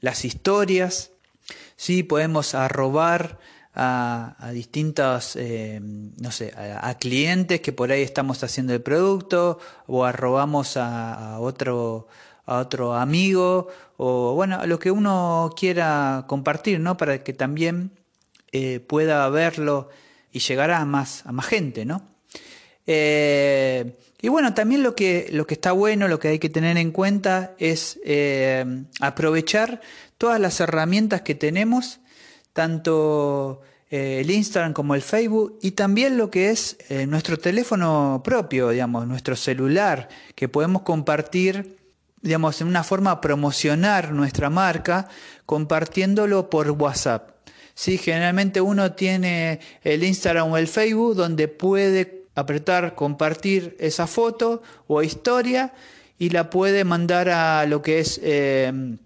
las 0.00 0.24
historias. 0.24 1.12
Sí, 1.76 2.02
podemos 2.02 2.54
arrobar 2.54 3.38
a, 3.76 4.50
distintos, 4.52 5.36
eh, 5.36 5.80
no 5.82 6.32
sé, 6.32 6.52
a, 6.56 6.96
clientes 6.98 7.60
que 7.60 7.72
por 7.72 7.92
ahí 7.92 8.02
estamos 8.02 8.42
haciendo 8.42 8.72
el 8.72 8.80
producto 8.80 9.58
o 9.86 10.04
arrobamos 10.04 10.78
a, 10.78 11.38
otro 11.38 12.08
a 12.46 12.58
otro 12.58 12.94
amigo 12.94 13.68
o 13.96 14.34
bueno, 14.34 14.60
a 14.60 14.66
lo 14.66 14.78
que 14.78 14.90
uno 14.90 15.52
quiera 15.56 16.24
compartir, 16.26 16.80
¿no? 16.80 16.96
Para 16.96 17.22
que 17.22 17.32
también 17.32 17.90
eh, 18.52 18.80
pueda 18.80 19.28
verlo 19.28 19.90
y 20.32 20.38
llegar 20.38 20.70
a 20.70 20.84
más, 20.84 21.26
a 21.26 21.32
más 21.32 21.46
gente, 21.46 21.84
¿no? 21.84 22.02
Eh, 22.86 23.96
y 24.22 24.28
bueno, 24.28 24.54
también 24.54 24.82
lo 24.82 24.94
que, 24.94 25.28
lo 25.32 25.46
que 25.46 25.54
está 25.54 25.72
bueno, 25.72 26.08
lo 26.08 26.18
que 26.18 26.28
hay 26.28 26.38
que 26.38 26.48
tener 26.48 26.78
en 26.78 26.92
cuenta 26.92 27.54
es 27.58 27.98
aprovechar 29.00 29.82
todas 30.18 30.40
las 30.40 30.60
herramientas 30.60 31.22
que 31.22 31.34
tenemos 31.34 32.00
tanto 32.52 33.60
eh, 33.90 34.20
el 34.22 34.30
Instagram 34.30 34.72
como 34.72 34.94
el 34.94 35.02
Facebook 35.02 35.58
y 35.62 35.72
también 35.72 36.16
lo 36.16 36.30
que 36.30 36.50
es 36.50 36.78
eh, 36.88 37.06
nuestro 37.06 37.38
teléfono 37.38 38.22
propio, 38.24 38.70
digamos, 38.70 39.06
nuestro 39.06 39.36
celular, 39.36 40.08
que 40.34 40.48
podemos 40.48 40.82
compartir, 40.82 41.76
digamos, 42.22 42.60
en 42.60 42.66
una 42.66 42.82
forma 42.82 43.20
promocionar 43.20 44.12
nuestra 44.12 44.50
marca 44.50 45.08
compartiéndolo 45.44 46.50
por 46.50 46.70
WhatsApp. 46.70 47.30
Sí, 47.74 47.98
generalmente 47.98 48.62
uno 48.62 48.92
tiene 48.92 49.60
el 49.84 50.02
Instagram 50.02 50.50
o 50.50 50.56
el 50.56 50.66
Facebook 50.66 51.14
donde 51.14 51.46
puede 51.46 52.24
apretar 52.34 52.94
compartir 52.94 53.76
esa 53.78 54.06
foto 54.06 54.62
o 54.88 55.02
historia 55.02 55.74
y 56.18 56.30
la 56.30 56.48
puede 56.48 56.84
mandar 56.84 57.28
a 57.28 57.66
lo 57.66 57.82
que 57.82 58.00
es 58.00 58.18
eh, 58.22 58.96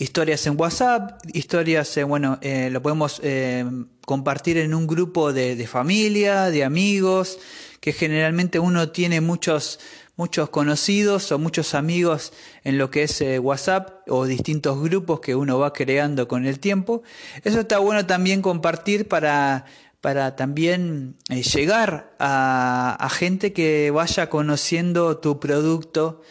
historias 0.00 0.46
en 0.46 0.58
WhatsApp, 0.58 1.20
historias, 1.34 1.94
eh, 1.98 2.04
bueno, 2.04 2.38
eh, 2.40 2.70
lo 2.72 2.80
podemos 2.80 3.20
eh, 3.22 3.66
compartir 4.06 4.56
en 4.56 4.74
un 4.74 4.86
grupo 4.86 5.32
de, 5.34 5.66
familia, 5.66 6.46
de 6.46 6.64
amigos, 6.64 7.38
que 7.80 7.92
generalmente 7.92 8.58
uno 8.58 8.88
tiene 8.88 9.20
muchos, 9.20 9.78
muchos 10.16 10.48
conocidos 10.48 11.30
o 11.32 11.38
muchos 11.38 11.74
amigos 11.74 12.32
en 12.64 12.78
lo 12.78 12.90
que 12.90 13.02
es 13.02 13.22
WhatsApp 13.40 14.08
o 14.08 14.24
distintos 14.24 14.82
grupos 14.82 15.20
que 15.20 15.34
uno 15.34 15.58
va 15.58 15.74
creando 15.74 16.28
con 16.28 16.46
el 16.46 16.60
tiempo. 16.60 17.02
Eso 17.44 17.60
está 17.60 17.78
bueno 17.78 18.06
también 18.06 18.40
compartir 18.40 19.06
para, 19.06 19.66
para 20.00 20.34
también 20.34 21.16
llegar 21.28 22.14
a 22.18 23.08
gente 23.12 23.52
que 23.52 23.90
vaya 23.90 24.30
conociendo 24.30 25.18
tu 25.18 25.38
producto 25.40 26.22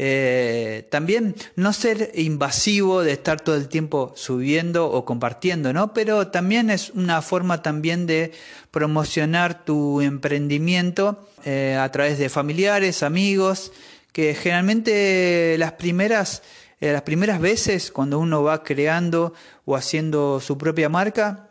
eh, 0.00 0.86
también 0.90 1.34
no 1.56 1.72
ser 1.72 2.12
invasivo 2.14 3.02
de 3.02 3.12
estar 3.12 3.40
todo 3.40 3.56
el 3.56 3.68
tiempo 3.68 4.12
subiendo 4.14 4.88
o 4.88 5.04
compartiendo, 5.04 5.72
¿no? 5.72 5.92
Pero 5.92 6.28
también 6.28 6.70
es 6.70 6.90
una 6.90 7.20
forma 7.20 7.62
también 7.62 8.06
de 8.06 8.30
promocionar 8.70 9.64
tu 9.64 10.00
emprendimiento 10.00 11.28
eh, 11.44 11.76
a 11.80 11.90
través 11.90 12.16
de 12.18 12.28
familiares, 12.28 13.02
amigos, 13.02 13.72
que 14.12 14.34
generalmente 14.34 15.56
las 15.58 15.72
primeras, 15.72 16.42
eh, 16.80 16.92
las 16.92 17.02
primeras 17.02 17.40
veces 17.40 17.90
cuando 17.90 18.20
uno 18.20 18.44
va 18.44 18.62
creando 18.62 19.34
o 19.64 19.74
haciendo 19.74 20.40
su 20.40 20.56
propia 20.56 20.88
marca, 20.88 21.47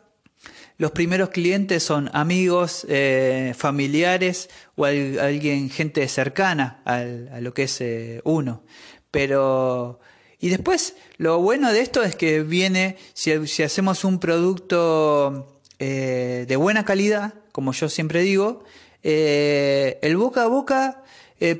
los 0.78 0.92
primeros 0.92 1.30
clientes 1.30 1.82
son 1.82 2.08
amigos, 2.12 2.86
eh, 2.88 3.52
familiares 3.56 4.48
o 4.76 4.84
alguien, 4.84 5.70
gente 5.70 6.06
cercana 6.06 6.80
a 6.84 7.40
lo 7.40 7.52
que 7.52 7.64
es 7.64 7.80
eh, 7.80 8.20
uno. 8.22 8.62
Pero, 9.10 9.98
y 10.38 10.50
después, 10.50 10.94
lo 11.16 11.40
bueno 11.40 11.72
de 11.72 11.80
esto 11.80 12.04
es 12.04 12.14
que 12.14 12.44
viene, 12.44 12.96
si, 13.12 13.32
hacemos 13.32 14.04
un 14.04 14.20
producto 14.20 15.60
eh, 15.80 16.44
de 16.46 16.56
buena 16.56 16.84
calidad, 16.84 17.34
como 17.50 17.72
yo 17.72 17.88
siempre 17.88 18.22
digo, 18.22 18.62
el 19.02 20.16
boca 20.16 20.44
a 20.44 20.46
boca 20.46 21.02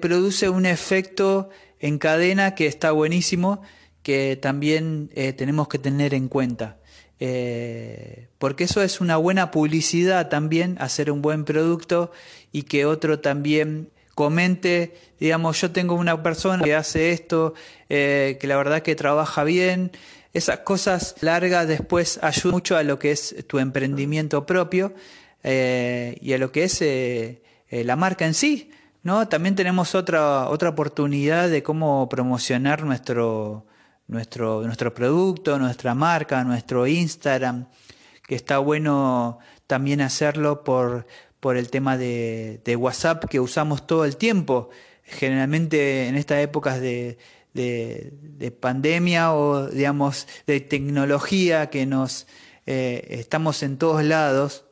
produce 0.01 0.49
un 0.49 0.65
efecto 0.65 1.51
en 1.81 1.99
cadena 1.99 2.55
que 2.55 2.67
está 2.67 2.93
buenísimo, 2.93 3.63
que 4.05 4.39
también 4.41 5.11
tenemos 5.37 5.67
que 5.67 5.79
tener 5.79 6.15
en 6.15 6.29
cuenta. 6.29 6.78
Eh, 7.21 8.29
porque 8.39 8.65
eso 8.65 8.83
es 8.83 9.01
una 9.01 9.17
buena 9.17 9.51
publicidad 9.51 10.29
también, 10.29 10.77
hacer 10.81 11.11
un 11.11 11.21
buen 11.21 11.45
producto 11.45 12.13
y 12.53 12.63
que 12.63 12.87
otro 12.87 13.19
también 13.21 13.91
comente, 14.15 14.95
digamos, 15.19 15.61
yo 15.61 15.71
tengo 15.71 15.95
una 15.95 16.23
persona 16.23 16.63
que 16.63 16.75
hace 16.75 17.13
esto, 17.13 17.55
eh, 17.89 18.37
que 18.41 18.47
la 18.47 18.57
verdad 18.57 18.83
que 18.83 18.95
trabaja 18.95 19.45
bien, 19.45 19.91
esas 20.33 20.61
cosas 20.61 21.17
largas 21.21 21.67
después 21.67 22.19
ayudan 22.23 22.53
mucho 22.53 22.77
a 22.77 22.83
lo 22.83 22.99
que 22.99 23.11
es 23.11 23.35
tu 23.47 23.59
emprendimiento 23.59 24.47
propio 24.47 24.95
eh, 25.43 26.19
y 26.21 26.33
a 26.33 26.39
lo 26.39 26.53
que 26.53 26.65
es 26.65 26.83
la 27.71 27.97
marca 27.97 28.27
en 28.27 28.35
sí, 28.35 28.71
¿no? 29.03 29.29
También 29.29 29.55
tenemos 29.55 29.95
otra, 29.95 30.49
otra 30.49 30.71
oportunidad 30.71 31.49
de 31.49 31.63
cómo 31.63 32.09
promocionar 32.09 32.85
nuestro, 32.85 33.67
nuestro, 34.09 34.63
nuestro 34.63 34.93
producto, 34.93 35.59
nuestra 35.59 35.95
marca, 35.95 36.43
nuestro 36.45 36.87
Instagram, 36.87 37.67
que 38.27 38.35
está 38.35 38.59
bueno 38.59 39.39
también 39.67 40.01
hacerlo 40.01 40.65
por, 40.65 41.07
por 41.41 41.57
el 41.57 41.71
tema 41.71 41.97
de, 41.97 42.77
WhatsApp 42.79 43.27
que 43.27 43.41
usamos 43.41 43.87
todo 43.87 44.05
el 44.05 44.17
tiempo. 44.17 44.71
Generalmente 45.05 46.09
en 46.09 46.17
estas 46.17 46.43
épocas 46.43 46.81
de, 46.81 47.19
de, 47.55 48.51
pandemia 48.61 49.33
o 49.33 49.69
digamos 49.69 50.27
de 50.47 50.61
tecnología 50.61 51.71
que 51.71 51.87
nos 51.87 52.27
eh, 52.67 53.07
estamos 53.11 53.63
en 53.63 53.79
todos 53.79 54.05
lados 54.05 54.65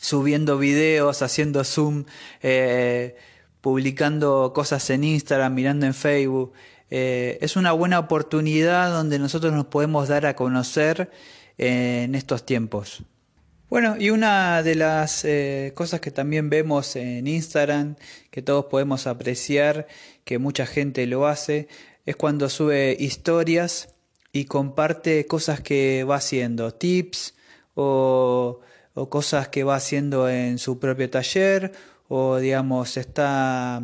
subiendo 0.00 0.56
videos, 0.56 1.22
haciendo 1.22 1.62
zoom, 1.62 2.04
eh, 2.42 3.16
publicando 3.60 4.52
cosas 4.54 4.88
en 4.90 5.04
Instagram, 5.04 5.54
mirando 5.54 5.86
en 5.86 5.94
Facebook. 5.94 6.52
Eh, 6.90 7.38
es 7.40 7.56
una 7.56 7.72
buena 7.72 7.98
oportunidad 7.98 8.90
donde 8.90 9.18
nosotros 9.18 9.52
nos 9.52 9.66
podemos 9.66 10.08
dar 10.08 10.26
a 10.26 10.34
conocer 10.34 11.10
eh, 11.58 12.02
en 12.04 12.14
estos 12.14 12.44
tiempos. 12.44 13.02
Bueno, 13.68 13.94
y 13.96 14.10
una 14.10 14.64
de 14.64 14.74
las 14.74 15.24
eh, 15.24 15.72
cosas 15.76 16.00
que 16.00 16.10
también 16.10 16.50
vemos 16.50 16.96
en 16.96 17.28
Instagram, 17.28 17.94
que 18.32 18.42
todos 18.42 18.64
podemos 18.64 19.06
apreciar, 19.06 19.86
que 20.24 20.38
mucha 20.38 20.66
gente 20.66 21.06
lo 21.06 21.28
hace, 21.28 21.68
es 22.04 22.16
cuando 22.16 22.48
sube 22.48 22.96
historias 22.98 23.94
y 24.32 24.46
comparte 24.46 25.26
cosas 25.26 25.60
que 25.60 26.02
va 26.02 26.16
haciendo, 26.16 26.74
tips 26.74 27.34
o, 27.74 28.60
o 28.94 29.08
cosas 29.08 29.48
que 29.48 29.62
va 29.62 29.76
haciendo 29.76 30.28
en 30.28 30.58
su 30.58 30.80
propio 30.80 31.08
taller 31.08 31.72
o 32.08 32.38
digamos 32.38 32.96
está 32.96 33.82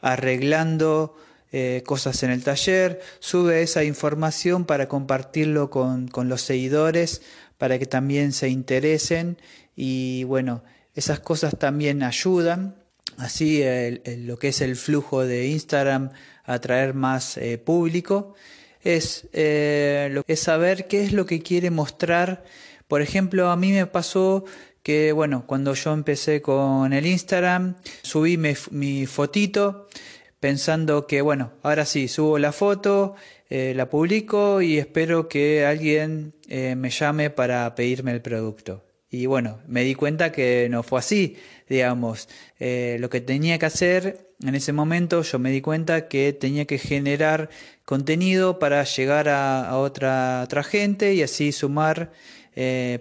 arreglando 0.00 1.16
eh, 1.52 1.82
cosas 1.86 2.22
en 2.22 2.30
el 2.30 2.44
taller, 2.44 3.00
sube 3.20 3.62
esa 3.62 3.84
información 3.84 4.64
para 4.64 4.88
compartirlo 4.88 5.70
con, 5.70 6.10
los 6.24 6.42
seguidores, 6.42 7.22
para 7.56 7.78
que 7.78 7.86
también 7.86 8.32
se 8.32 8.48
interesen 8.48 9.38
y 9.74 10.24
bueno, 10.24 10.62
esas 10.94 11.20
cosas 11.20 11.56
también 11.58 12.02
ayudan. 12.02 12.76
Así 13.16 13.62
lo 14.04 14.38
que 14.38 14.48
es 14.48 14.60
el 14.60 14.76
flujo 14.76 15.24
de 15.24 15.48
Instagram 15.48 16.10
atraer 16.48 16.94
más 16.94 17.36
eh, 17.36 17.58
público 17.58 18.34
es, 18.82 19.28
eh, 19.32 20.22
es 20.26 20.40
saber 20.40 20.86
qué 20.86 21.04
es 21.04 21.12
lo 21.12 21.26
que 21.26 21.40
quiere 21.40 21.70
mostrar. 21.70 22.44
Por 22.88 23.02
ejemplo, 23.02 23.50
a 23.50 23.56
mí 23.56 23.72
me 23.72 23.86
pasó 23.86 24.44
que, 24.82 25.12
bueno, 25.12 25.44
cuando 25.46 25.74
yo 25.74 25.92
empecé 25.92 26.40
con 26.40 26.92
el 26.92 27.06
Instagram, 27.06 27.76
subí 28.02 28.36
mi 28.36 29.06
fotito 29.06 29.88
pensando 30.40 31.06
que, 31.06 31.20
bueno, 31.22 31.52
ahora 31.62 31.84
sí, 31.84 32.08
subo 32.08 32.38
la 32.38 32.52
foto, 32.52 33.14
eh, 33.50 33.72
la 33.74 33.88
publico 33.88 34.60
y 34.62 34.78
espero 34.78 35.28
que 35.28 35.64
alguien 35.64 36.34
eh, 36.48 36.74
me 36.76 36.90
llame 36.90 37.30
para 37.30 37.74
pedirme 37.74 38.12
el 38.12 38.22
producto. 38.22 38.84
Y 39.10 39.24
bueno, 39.26 39.60
me 39.66 39.84
di 39.84 39.94
cuenta 39.94 40.32
que 40.32 40.68
no 40.70 40.82
fue 40.82 40.98
así, 40.98 41.36
digamos. 41.68 42.28
Eh, 42.58 42.98
lo 43.00 43.08
que 43.08 43.22
tenía 43.22 43.58
que 43.58 43.66
hacer 43.66 44.32
en 44.44 44.54
ese 44.54 44.72
momento, 44.72 45.22
yo 45.22 45.38
me 45.38 45.50
di 45.50 45.62
cuenta 45.62 46.08
que 46.08 46.34
tenía 46.34 46.66
que 46.66 46.78
generar 46.78 47.48
contenido 47.86 48.58
para 48.58 48.84
llegar 48.84 49.28
a, 49.30 49.76
otra, 49.78 50.42
otra 50.44 50.62
gente 50.62 51.14
y 51.14 51.22
así 51.22 51.52
sumar 51.52 52.12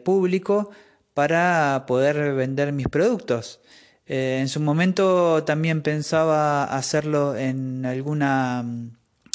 público 0.04 0.69
para 1.13 1.86
poder 1.88 2.34
vender 2.36 2.71
mis 2.71 2.88
productos. 2.88 3.60
Eh, 4.08 4.38
en 4.39 4.48
su 4.48 4.60
momento 4.62 5.43
también 5.43 5.82
pensaba 5.82 6.63
hacerlo 6.63 7.36
en 7.36 7.86
alguna 7.86 8.63
mm, 8.63 8.91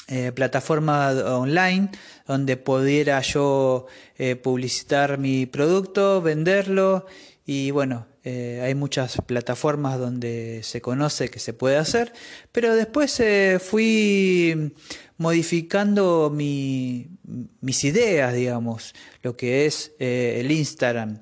eh, 0.09 0.33
plataforma 0.33 1.11
online 1.11 1.91
donde 2.27 2.57
pudiera 2.57 3.21
yo 3.21 3.87
eh, 4.17 4.37
publicitar 4.37 5.19
mi 5.19 5.47
producto, 5.47 6.23
venderlo 6.23 7.07
y 7.45 7.71
bueno, 7.71 8.07
hay 8.25 8.77
muchas 8.77 9.17
plataformas 9.27 9.99
donde 9.99 10.61
se 10.63 10.81
conoce 10.81 11.29
que 11.29 11.41
se 11.41 11.53
puede 11.53 11.77
hacer, 11.77 12.13
pero 12.53 12.77
después 12.77 13.21
fui 13.61 14.73
modificando 15.17 16.31
mis 16.31 17.85
ideas, 17.85 18.33
digamos, 18.33 18.95
lo 19.25 19.37
que 19.37 19.67
es 19.67 19.91
el 19.99 20.53
Instagram. 20.53 21.19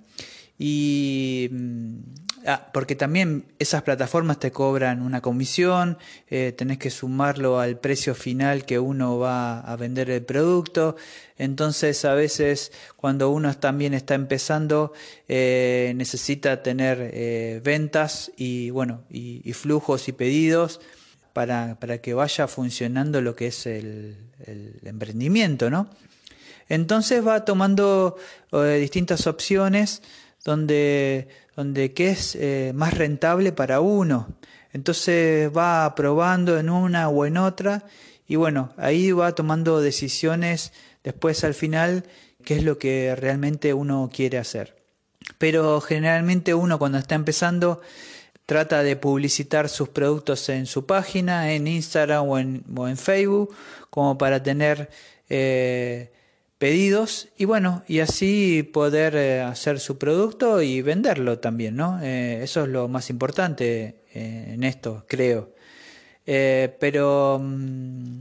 Y 0.58 1.48
mm, 1.50 1.98
porque 2.72 2.96
también 2.96 3.44
esas 3.58 3.82
plataformas 3.82 4.38
te 4.38 4.50
cobran 4.50 5.02
una 5.02 5.20
comisión, 5.20 5.98
eh, 6.28 6.52
tenés 6.56 6.78
que 6.78 6.90
sumarlo 6.90 7.60
al 7.60 7.78
precio 7.78 8.14
final 8.14 8.64
que 8.64 8.78
uno 8.78 9.18
va 9.18 9.60
a 9.60 9.76
vender 9.76 10.10
el 10.10 10.22
producto. 10.22 10.96
Entonces, 11.36 12.04
a 12.04 12.14
veces, 12.14 12.72
cuando 12.96 13.30
uno 13.30 13.54
también 13.56 13.94
está 13.94 14.14
empezando, 14.14 14.92
eh, 15.28 15.92
necesita 15.96 16.62
tener 16.62 17.10
eh, 17.12 17.60
ventas 17.62 18.32
y, 18.36 18.70
bueno, 18.70 19.04
y, 19.10 19.52
flujos 19.52 20.08
y 20.08 20.12
pedidos 20.12 20.80
para, 21.32 21.78
para, 21.78 21.98
que 21.98 22.14
vaya 22.14 22.48
funcionando 22.48 23.20
lo 23.20 23.36
que 23.36 23.48
es 23.48 23.66
el, 23.66 24.16
el 24.46 24.80
emprendimiento, 24.84 25.68
¿no? 25.70 25.90
Entonces 26.68 27.26
va 27.26 27.44
tomando 27.44 28.16
distintas 28.78 29.26
opciones 29.26 30.02
donde 30.44 31.28
donde 31.60 31.92
qué 31.92 32.08
es 32.08 32.36
eh, 32.36 32.72
más 32.74 32.94
rentable 32.94 33.52
para 33.52 33.80
uno. 33.80 34.28
Entonces 34.72 35.54
va 35.54 35.94
probando 35.94 36.58
en 36.58 36.70
una 36.70 37.10
o 37.10 37.26
en 37.26 37.36
otra 37.36 37.84
y 38.26 38.36
bueno, 38.36 38.72
ahí 38.78 39.12
va 39.12 39.34
tomando 39.34 39.82
decisiones 39.82 40.72
después 41.04 41.44
al 41.44 41.52
final 41.52 42.04
qué 42.46 42.56
es 42.56 42.64
lo 42.64 42.78
que 42.78 43.14
realmente 43.14 43.74
uno 43.74 44.08
quiere 44.10 44.38
hacer. 44.38 44.74
Pero 45.36 45.82
generalmente 45.82 46.54
uno 46.54 46.78
cuando 46.78 46.96
está 46.96 47.14
empezando 47.14 47.82
trata 48.46 48.82
de 48.82 48.96
publicitar 48.96 49.68
sus 49.68 49.90
productos 49.90 50.48
en 50.48 50.64
su 50.64 50.86
página, 50.86 51.52
en 51.52 51.68
Instagram 51.68 52.26
o 52.26 52.38
en, 52.38 52.96
Facebook, 52.96 53.54
como 53.90 54.16
para 54.16 54.42
tener 54.42 54.88
eh, 55.28 56.10
pedidos 56.60 57.28
y 57.38 57.46
bueno, 57.46 57.82
y 57.88 58.00
así 58.00 58.62
poder 58.62 59.16
eh, 59.16 59.40
hacer 59.40 59.80
su 59.80 59.96
producto 59.96 60.60
y 60.60 60.82
venderlo 60.82 61.38
también, 61.38 61.74
¿no? 61.74 61.98
Eh, 62.02 62.40
eso 62.42 62.64
es 62.64 62.68
lo 62.68 62.86
más 62.86 63.08
importante 63.08 64.02
eh, 64.12 64.50
en 64.52 64.62
esto, 64.64 65.06
creo. 65.08 65.54
pero, 66.26 67.40
mm, 67.42 68.20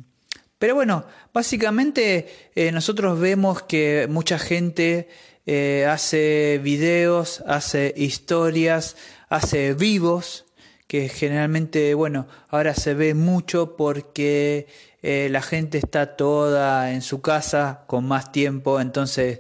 pero 0.57 0.73
bueno, 0.73 1.03
básicamente 1.33 2.27
nosotros 2.71 3.19
vemos 3.19 3.63
que 3.63 4.07
mucha 4.09 4.39
gente 4.39 5.09
hace 5.85 6.61
videos, 6.63 7.43
hace 7.45 7.93
historias, 7.97 8.95
hace 9.27 9.73
vivos, 9.73 10.45
que 10.87 11.09
generalmente, 11.09 11.93
bueno, 11.93 12.27
ahora 12.47 12.73
se 12.73 12.93
ve 12.93 13.13
mucho 13.13 13.75
porque 13.75 14.67
eh, 15.01 15.29
la 15.31 15.41
gente 15.41 15.77
está 15.77 16.15
toda 16.17 16.91
en 16.91 17.01
su 17.01 17.21
casa 17.21 17.83
con 17.87 18.05
más 18.05 18.31
tiempo, 18.31 18.81
entonces 18.81 19.39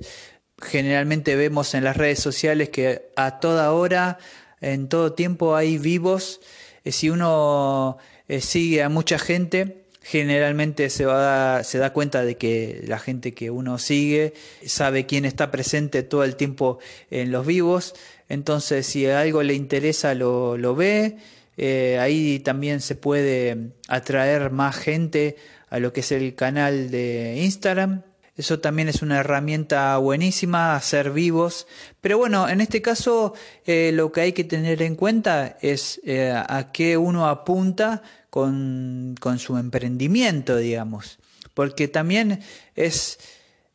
generalmente 0.61 1.35
vemos 1.35 1.73
en 1.73 1.83
las 1.83 1.97
redes 1.97 2.19
sociales 2.19 2.69
que 2.69 3.11
a 3.15 3.39
toda 3.39 3.71
hora, 3.73 4.17
en 4.61 4.89
todo 4.89 5.13
tiempo 5.13 5.55
hay 5.55 5.77
vivos. 5.77 6.41
Eh, 6.83 6.91
si 6.91 7.09
uno 7.09 7.97
eh, 8.27 8.41
sigue 8.41 8.83
a 8.83 8.89
mucha 8.89 9.19
gente, 9.19 9.85
generalmente 10.01 10.89
se, 10.89 11.05
va 11.05 11.63
se 11.63 11.77
da 11.77 11.93
cuenta 11.93 12.23
de 12.23 12.37
que 12.37 12.81
la 12.87 12.99
gente 12.99 13.33
que 13.33 13.51
uno 13.51 13.77
sigue 13.77 14.33
sabe 14.65 15.05
quién 15.05 15.25
está 15.25 15.51
presente 15.51 16.03
todo 16.03 16.23
el 16.23 16.35
tiempo 16.35 16.79
en 17.11 17.31
los 17.31 17.45
vivos. 17.45 17.95
Entonces, 18.29 18.85
si 18.85 19.07
algo 19.07 19.43
le 19.43 19.55
interesa, 19.55 20.13
lo, 20.13 20.57
lo 20.57 20.75
ve 20.75 21.17
eh, 21.61 21.99
ahí 21.99 22.39
también 22.39 22.79
se 22.79 22.95
puede 22.95 23.73
atraer 23.89 24.49
más 24.49 24.77
gente 24.77 25.35
a 25.69 25.79
lo 25.79 25.91
que 25.91 25.99
es 25.99 26.13
el 26.13 26.33
canal 26.33 26.89
de 26.89 27.41
Instagram. 27.43 28.03
Eso 28.37 28.61
también 28.61 28.87
es 28.87 29.01
una 29.01 29.19
herramienta 29.19 29.97
buenísima, 29.97 30.77
hacer 30.77 31.11
vivos. 31.11 31.67
Pero 31.99 32.17
bueno, 32.17 32.47
en 32.47 32.61
este 32.61 32.81
caso 32.81 33.33
eh, 33.65 33.91
lo 33.93 34.13
que 34.13 34.21
hay 34.21 34.31
que 34.31 34.45
tener 34.45 34.81
en 34.81 34.95
cuenta 34.95 35.57
es 35.59 35.99
eh, 36.05 36.31
a 36.31 36.71
qué 36.71 36.95
uno 36.95 37.27
apunta 37.27 38.03
con, 38.29 39.15
con, 39.19 39.37
su 39.37 39.57
emprendimiento, 39.57 40.55
digamos. 40.55 41.19
Porque 41.53 41.89
también 41.89 42.39
es, 42.77 43.19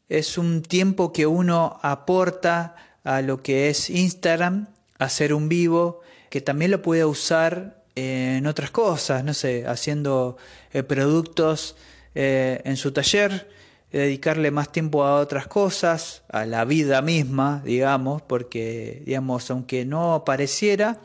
es 0.09 0.38
un 0.38 0.62
tiempo 0.62 1.12
que 1.12 1.27
uno 1.27 1.79
aporta 1.83 2.77
a 3.05 3.20
lo 3.20 3.42
que 3.42 3.68
es 3.68 3.90
Instagram, 3.90 4.68
hacer 4.99 5.35
un 5.35 5.51
vivo, 5.51 6.01
que 6.35 6.40
también 6.40 6.73
lo 6.73 6.83
puede 6.83 7.05
usar 7.05 7.85
en 7.94 8.49
otras 8.49 8.73
cosas, 8.73 9.23
no 9.23 9.35
sé, 9.35 9.68
haciendo 9.68 10.37
eh, 10.73 10.83
productos 10.83 11.77
eh, 12.16 12.61
en 12.64 12.77
su 12.77 12.90
taller, 12.90 13.49
dedicarle 13.92 14.51
más 14.51 14.73
tiempo 14.73 15.05
a 15.05 15.20
otras 15.20 15.47
cosas, 15.47 16.25
a 16.29 16.44
la 16.44 16.64
vida 16.64 17.03
misma, 17.03 17.62
digamos, 17.64 18.20
porque, 18.20 19.05
digamos, 19.07 19.49
aunque 19.53 19.85
no 19.85 20.25
pareciera, 20.27 20.99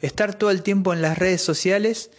estar 0.00 0.34
todo 0.36 0.50
el 0.50 0.62
tiempo 0.62 0.94
en 0.94 1.02
las 1.02 1.18
redes 1.18 1.42
sociales 1.42 2.10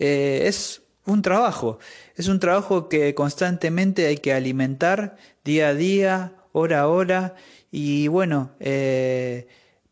eh, 0.00 0.46
es 0.46 0.82
un 1.06 1.22
trabajo, 1.22 1.78
es 2.16 2.26
un 2.26 2.40
trabajo 2.40 2.88
que 2.88 3.14
constantemente 3.14 4.08
hay 4.08 4.16
que 4.16 4.32
alimentar 4.32 5.16
día 5.44 5.68
a 5.68 5.74
día, 5.74 6.32
hora 6.50 6.80
a 6.80 6.88
hora, 6.88 7.36
y 7.70 8.08
bueno, 8.08 8.50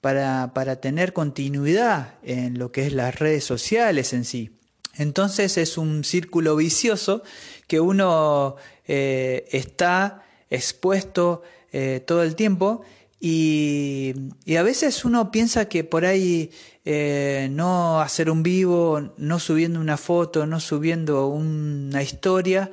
para, 0.01 0.53
para 0.55 0.81
tener 0.81 1.13
continuidad 1.13 2.15
en 2.23 2.59
lo 2.59 2.73
que 2.73 2.87
es 2.87 2.93
las 2.93 3.19
redes 3.19 3.45
sociales 3.45 4.13
en 4.13 4.25
sí. 4.25 4.59
Entonces 4.99 5.57
es 5.59 5.79
un 5.79 6.05
círculo 6.05 6.57
vicioso 6.57 7.23
que 7.69 7.81
uno 7.81 8.57
eh, 8.87 9.47
está 9.53 10.25
expuesto 10.51 11.43
eh, 11.73 12.03
todo 12.05 12.25
el 12.25 12.35
tiempo 12.35 12.83
y, 13.21 14.15
a 14.57 14.63
veces 14.63 15.05
uno 15.05 15.31
piensa 15.31 15.69
que 15.69 15.85
por 15.85 16.05
ahí 16.05 16.51
eh, 16.85 17.49
no 17.51 18.01
hacer 18.01 18.31
un 18.31 18.43
vivo, 18.43 19.15
no 19.17 19.39
subiendo 19.39 19.81
una 19.81 19.97
foto, 19.97 20.47
no 20.47 20.59
subiendo 20.61 21.29
una 21.29 22.03
historia, 22.03 22.71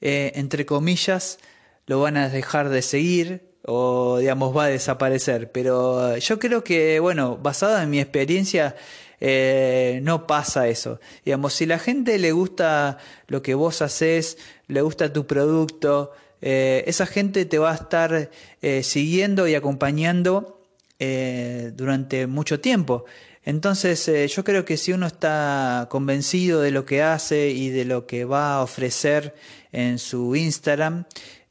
entre 0.00 0.66
comillas, 0.66 1.38
lo 1.86 2.00
van 2.00 2.16
a 2.16 2.28
dejar 2.28 2.68
de 2.68 2.82
seguir 2.82 3.55
o 3.66 4.18
digamos 4.18 4.56
va 4.56 4.64
a 4.64 4.68
desaparecer. 4.68 5.50
Pero 5.52 6.16
yo 6.16 6.38
creo 6.38 6.64
que, 6.64 7.00
bueno, 7.00 7.36
basado 7.36 7.80
en 7.80 7.90
mi 7.90 8.00
experiencia, 8.00 8.76
eh, 9.20 10.00
no 10.02 10.26
pasa 10.26 10.68
eso. 10.68 11.00
Digamos, 11.24 11.54
si 11.54 11.66
la 11.66 11.78
gente 11.78 12.18
le 12.18 12.32
gusta 12.32 12.98
lo 13.28 13.42
que 13.42 13.54
vos 13.54 13.82
haces, 13.82 14.38
le 14.68 14.82
gusta 14.82 15.12
tu 15.12 15.26
producto, 15.26 16.12
eh, 16.42 16.84
esa 16.86 17.06
gente 17.06 17.44
te 17.46 17.58
va 17.58 17.72
a 17.72 17.76
estar 17.76 18.30
eh, 18.62 18.82
siguiendo 18.82 19.48
y 19.48 19.54
acompañando 19.54 20.52
durante 20.98 22.26
mucho 22.26 22.58
tiempo. 22.58 23.04
Entonces 23.44 24.10
yo 24.34 24.44
creo 24.44 24.64
que 24.64 24.78
si 24.78 24.94
uno 24.94 25.06
está 25.06 25.88
convencido 25.90 26.62
de 26.62 26.70
lo 26.70 26.86
que 26.86 27.02
hace 27.02 27.50
y 27.50 27.68
de 27.68 27.84
lo 27.84 28.06
que 28.06 28.24
va 28.24 28.54
a 28.54 28.62
ofrecer 28.62 29.34
en 29.72 29.98
su 29.98 30.34
Instagram, 30.34 31.04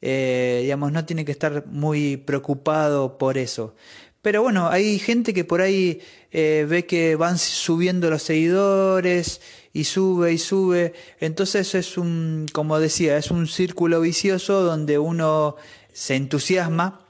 eh, 0.07 0.59
digamos, 0.61 0.91
no 0.91 1.03
tiene 1.03 1.25
que 1.25 1.31
estar 1.31 1.65
muy 1.65 2.15
preocupado 2.17 3.17
por 3.17 3.39
eso. 3.39 3.73
Pero 4.21 4.43
bueno, 4.43 4.69
hay 4.69 4.99
gente 4.99 5.33
que 5.33 5.45
por 5.45 5.61
ahí 5.61 5.99
eh, 6.31 6.67
ve 6.69 6.85
que 6.85 7.15
van 7.15 7.39
subiendo 7.39 8.11
los 8.11 8.21
seguidores 8.21 9.41
y 9.73 9.85
sube 9.85 10.31
y 10.31 10.37
sube. 10.37 10.93
Entonces 11.19 11.73
es 11.73 11.97
un, 11.97 12.45
como 12.53 12.79
decía, 12.79 13.17
es 13.17 13.31
un 13.31 13.47
círculo 13.47 13.99
vicioso 13.99 14.61
donde 14.61 14.99
uno 14.99 15.55
se 15.91 16.15
entusiasma 16.15 17.01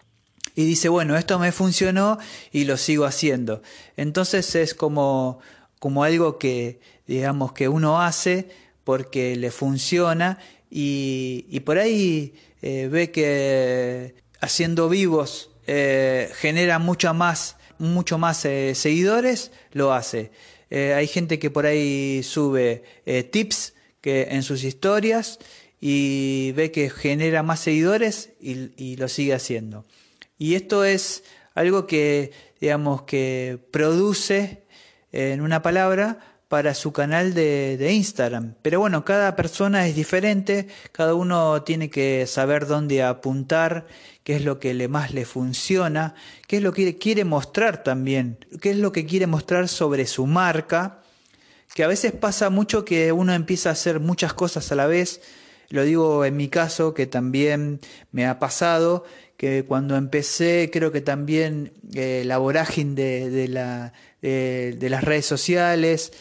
y 0.55 0.63
dice, 0.63 0.87
bueno, 0.87 1.17
esto 1.17 1.37
me 1.37 1.51
funcionó 1.51 2.17
y 2.53 2.63
lo 2.63 2.77
sigo 2.77 3.03
haciendo. 3.03 3.61
Entonces 3.97 4.55
es 4.55 4.73
como, 4.73 5.39
como 5.79 6.05
algo 6.05 6.37
que, 6.37 6.79
digamos, 7.07 7.51
que 7.51 7.67
uno 7.67 8.01
hace 8.01 8.47
porque 8.85 9.35
le 9.35 9.51
funciona 9.51 10.39
y, 10.71 11.45
y 11.49 11.59
por 11.59 11.77
ahí 11.77 12.35
eh, 12.67 12.87
ve 12.87 13.11
que 13.11 14.15
haciendo 14.41 14.89
vivos 14.89 15.51
eh, 15.67 16.31
genera 16.33 16.79
mucho 16.79 17.13
más, 17.13 17.57
mucho 17.77 18.17
más 18.17 18.43
eh, 18.43 18.73
seguidores, 18.73 19.51
lo 19.71 19.93
hace. 19.93 20.31
hay 20.71 21.05
gente 21.05 21.37
que 21.37 21.51
por 21.51 21.67
ahí 21.67 22.23
sube 22.23 22.81
tips 23.31 23.75
que 24.01 24.29
en 24.31 24.41
sus 24.41 24.63
historias 24.63 25.37
y 25.79 26.53
ve 26.53 26.71
que 26.71 26.89
genera 26.89 27.43
más 27.43 27.59
seguidores 27.59 28.31
y, 28.41 28.71
y 28.83 28.95
lo 28.95 29.09
sigue 29.09 29.35
haciendo. 29.35 29.85
Y 30.39 30.55
esto 30.55 30.85
es 30.85 31.23
algo 31.53 31.85
que, 31.85 32.31
digamos, 32.59 33.03
que 33.03 33.59
produce, 33.69 34.63
en 35.11 35.41
una 35.41 35.61
palabra, 35.61 36.34
para 36.55 36.73
su 36.73 36.93
canal 36.93 37.33
de, 37.33 37.91
Instagram. 37.91 38.53
Pero 38.61 38.79
bueno, 38.79 39.03
cada 39.03 39.35
persona 39.35 39.89
es 39.89 39.93
diferente, 39.93 40.67
cada 40.93 41.13
uno 41.13 41.63
tiene 41.63 41.89
que 41.89 42.25
saber 42.27 42.65
dónde 42.65 43.03
apuntar, 43.03 43.87
qué 44.23 44.37
es 44.37 44.45
lo 44.45 44.57
que 44.57 44.73
le 44.73 44.87
más 44.87 45.13
le 45.13 45.25
funciona, 45.25 46.15
qué 46.47 46.55
es 46.55 46.63
lo 46.63 46.71
que 46.71 46.97
quiere 46.97 47.25
mostrar 47.25 47.83
también, 47.83 48.37
qué 48.61 48.69
es 48.69 48.77
lo 48.77 48.93
que 48.93 49.05
quiere 49.05 49.27
mostrar 49.27 49.67
sobre 49.67 50.07
su 50.07 50.27
marca, 50.27 51.01
que 51.73 51.83
a 51.83 51.89
veces 51.89 52.13
pasa 52.13 52.49
mucho 52.49 52.85
que 52.85 53.11
uno 53.11 53.33
empieza 53.33 53.67
a 53.67 53.73
hacer 53.73 53.99
muchas 53.99 54.33
cosas 54.33 54.71
a 54.71 54.75
la 54.75 54.87
vez, 54.87 55.19
lo 55.67 55.83
digo 55.83 56.23
en 56.23 56.37
mi 56.37 56.47
caso 56.47 56.93
que 56.93 57.05
también 57.05 57.81
me 58.13 58.25
ha 58.27 58.39
pasado, 58.39 59.03
que 59.35 59.65
cuando 59.65 59.97
empecé 59.97 60.69
creo 60.71 60.93
que 60.93 61.01
también 61.01 61.73
eh, 61.93 62.23
la 62.25 62.37
vorágine 62.37 62.95
de 62.95 63.49
las 63.49 65.03
redes 65.03 65.25
sociales, 65.25 66.13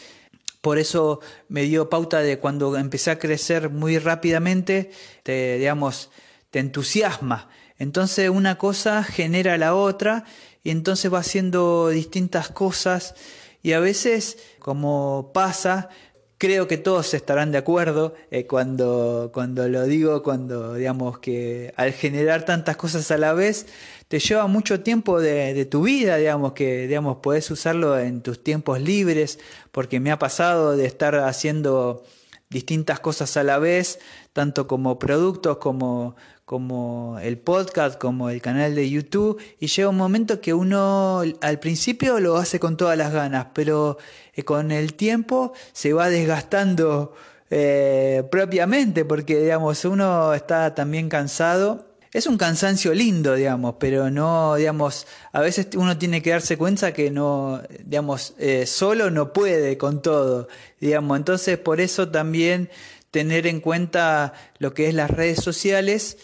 por 0.65 0.79
eso 0.79 1.19
me 1.47 1.61
dio 1.61 1.91
pauta 1.91 2.23
de 2.23 2.39
cuando 2.39 2.75
empecé 2.75 3.11
a 3.11 3.19
crecer 3.19 3.69
muy 3.69 3.99
rápidamente, 3.99 4.89
te, 5.21 5.59
digamos, 5.59 6.09
te 6.49 6.57
entusiasma. 6.57 7.49
Entonces 7.77 8.31
una 8.31 8.57
cosa 8.57 9.03
genera 9.03 9.59
la 9.59 9.75
otra 9.75 10.25
y 10.63 10.71
entonces 10.71 11.13
va 11.13 11.19
haciendo 11.19 11.89
distintas 11.89 12.49
cosas 12.49 13.13
y 13.61 13.73
a 13.73 13.79
veces, 13.79 14.39
como 14.57 15.29
pasa, 15.35 15.89
creo 16.37 16.67
que 16.67 16.77
todos 16.77 17.13
estarán 17.13 17.51
de 17.51 17.57
acuerdo 17.57 18.13
eh, 18.31 18.45
cuando, 18.45 19.31
cuando 19.33 19.67
lo 19.67 19.85
digo, 19.85 20.23
cuando 20.23 20.75
digamos 20.75 21.19
que 21.19 21.73
al 21.77 21.93
generar 21.93 22.45
tantas 22.45 22.77
cosas 22.77 23.09
a 23.11 23.17
la 23.17 23.33
vez, 23.33 23.67
te 24.07 24.19
lleva 24.19 24.47
mucho 24.47 24.81
tiempo 24.81 25.19
de, 25.19 25.53
de, 25.53 25.65
tu 25.65 25.83
vida, 25.83 26.17
digamos, 26.17 26.53
que 26.53 26.87
digamos, 26.87 27.17
puedes 27.21 27.49
usarlo 27.51 27.97
en 27.97 28.21
tus 28.21 28.43
tiempos 28.43 28.81
libres, 28.81 29.39
porque 29.71 29.99
me 29.99 30.11
ha 30.11 30.19
pasado 30.19 30.75
de 30.77 30.85
estar 30.85 31.15
haciendo 31.15 32.03
distintas 32.49 32.99
cosas 32.99 33.35
a 33.37 33.43
la 33.43 33.57
vez, 33.57 33.99
tanto 34.35 34.67
como 34.67 34.99
productos 34.99 35.59
como, 35.59 36.17
como 36.43 37.17
el 37.21 37.37
podcast, 37.37 37.97
como 37.97 38.29
el 38.29 38.41
canal 38.41 38.75
de 38.75 38.89
YouTube, 38.89 39.41
y 39.61 39.67
llega 39.67 39.87
un 39.87 39.95
momento 39.95 40.41
que 40.41 40.53
uno 40.53 41.23
al 41.39 41.59
principio 41.59 42.19
lo 42.19 42.35
hace 42.35 42.59
con 42.59 42.75
todas 42.75 42.97
las 42.97 43.13
ganas, 43.13 43.47
pero 43.53 43.97
eh, 44.33 44.43
con 44.43 44.71
el 44.71 44.93
tiempo 44.95 45.53
se 45.71 45.93
va 45.93 46.09
desgastando 46.09 47.13
eh, 47.49 48.23
propiamente, 48.29 49.05
porque 49.05 49.39
digamos, 49.39 49.85
uno 49.85 50.33
está 50.33 50.75
también 50.75 51.07
cansado. 51.07 51.85
Es 52.11 52.27
un 52.27 52.37
cansancio 52.37 52.93
lindo, 52.93 53.35
digamos, 53.35 53.75
pero 53.79 54.09
no, 54.09 54.55
digamos, 54.55 55.07
a 55.31 55.39
veces 55.39 55.67
uno 55.75 55.97
tiene 55.97 56.21
que 56.21 56.31
darse 56.31 56.57
cuenta 56.57 56.93
que 56.93 57.09
no, 57.09 57.61
digamos, 57.85 58.33
eh, 58.37 58.65
solo 58.65 59.11
no 59.11 59.31
puede 59.31 59.77
con 59.77 60.01
todo, 60.01 60.49
digamos, 60.81 61.17
entonces 61.17 61.57
por 61.57 61.79
eso 61.79 62.09
también 62.09 62.69
tener 63.15 63.47
en 63.47 63.61
cuenta 63.61 64.33
lo 64.59 64.73
que 64.73 64.89
es 64.89 64.93
las 64.93 65.09
redes 65.09 65.41
sociales, 65.41 66.17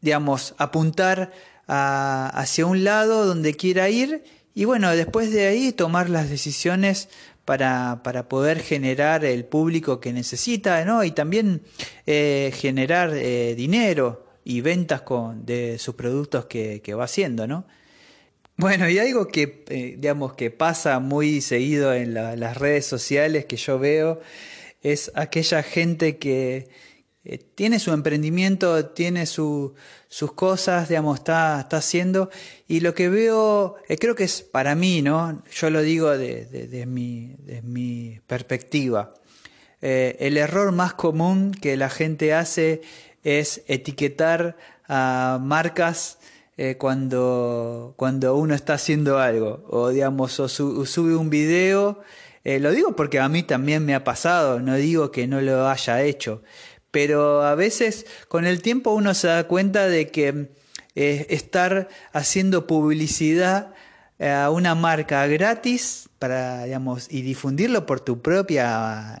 digamos, 0.00 0.54
apuntar 0.58 1.32
hacia 1.66 2.66
un 2.66 2.84
lado 2.84 3.26
donde 3.26 3.54
quiera 3.54 3.88
ir 3.88 4.22
y 4.54 4.64
bueno, 4.64 4.94
después 4.94 5.32
de 5.32 5.48
ahí 5.48 5.72
tomar 5.72 6.08
las 6.08 6.30
decisiones 6.30 7.08
para, 7.44 8.00
para, 8.04 8.28
poder 8.28 8.60
generar 8.60 9.24
el 9.24 9.44
público 9.44 9.98
que 9.98 10.12
necesita, 10.12 10.84
¿no? 10.84 11.02
Y 11.02 11.10
también 11.10 11.62
eh, 12.06 12.52
generar 12.54 13.10
eh, 13.12 13.56
dinero, 13.56 14.24
y 14.44 14.60
ventas 14.60 15.02
con, 15.02 15.44
de 15.44 15.80
sus 15.80 15.96
productos 15.96 16.44
que, 16.44 16.80
que 16.80 16.94
va 16.94 17.06
haciendo, 17.06 17.48
¿no? 17.48 17.66
Bueno, 18.56 18.88
y 18.88 19.00
algo 19.00 19.26
que, 19.26 19.64
eh, 19.68 19.96
digamos, 19.98 20.34
que 20.34 20.52
pasa 20.52 21.00
muy 21.00 21.40
seguido 21.40 21.92
en 21.92 22.14
la, 22.14 22.36
las 22.36 22.56
redes 22.56 22.86
sociales 22.86 23.46
que 23.46 23.56
yo 23.56 23.80
veo 23.80 24.20
es 24.82 25.10
aquella 25.14 25.62
gente 25.62 26.18
que 26.18 26.68
eh, 27.24 27.38
tiene 27.54 27.78
su 27.78 27.92
emprendimiento, 27.92 28.86
tiene 28.86 29.26
su, 29.26 29.74
sus 30.08 30.32
cosas, 30.32 30.88
digamos, 30.88 31.18
está, 31.18 31.60
está 31.60 31.78
haciendo. 31.78 32.30
Y 32.68 32.80
lo 32.80 32.94
que 32.94 33.08
veo, 33.08 33.76
eh, 33.88 33.96
creo 33.98 34.14
que 34.14 34.24
es 34.24 34.42
para 34.42 34.74
mí, 34.74 35.02
¿no? 35.02 35.42
Yo 35.50 35.70
lo 35.70 35.82
digo 35.82 36.16
desde 36.16 36.66
de, 36.66 36.86
mi, 36.86 37.34
de 37.38 37.62
mi 37.62 38.20
perspectiva. 38.26 39.14
el 39.80 40.36
error 40.36 40.72
más 40.72 40.94
común 40.94 41.52
que 41.52 41.76
la 41.76 41.90
gente 41.90 42.32
hace 42.32 42.82
es 43.22 43.62
etiquetar 43.66 44.56
a 44.88 45.38
marcas 45.42 46.18
eh, 46.58 46.76
cuando, 46.78 47.92
cuando 47.96 48.34
uno 48.34 48.54
está 48.54 48.74
haciendo 48.74 49.18
algo 49.18 49.62
o 49.68 49.90
digamos 49.90 50.40
o, 50.40 50.48
sube 50.48 51.14
un 51.14 51.28
video 51.28 52.00
eh, 52.46 52.60
lo 52.60 52.70
digo 52.70 52.94
porque 52.94 53.18
a 53.18 53.28
mí 53.28 53.42
también 53.42 53.84
me 53.84 53.96
ha 53.96 54.04
pasado 54.04 54.60
no 54.60 54.76
digo 54.76 55.10
que 55.10 55.26
no 55.26 55.40
lo 55.40 55.68
haya 55.68 56.02
hecho 56.02 56.44
pero 56.92 57.42
a 57.42 57.56
veces 57.56 58.06
con 58.28 58.46
el 58.46 58.62
tiempo 58.62 58.92
uno 58.92 59.14
se 59.14 59.26
da 59.26 59.48
cuenta 59.48 59.88
de 59.88 60.12
que 60.12 60.52
eh, 60.94 61.26
estar 61.30 61.88
haciendo 62.12 62.68
publicidad 62.68 63.74
a 64.20 64.48
una 64.50 64.76
marca 64.76 65.26
gratis 65.26 66.08
para 66.20 66.66
y 67.10 67.22
difundirlo 67.22 67.84
por 67.84 68.00
tu 68.00 68.22
propia 68.22 69.18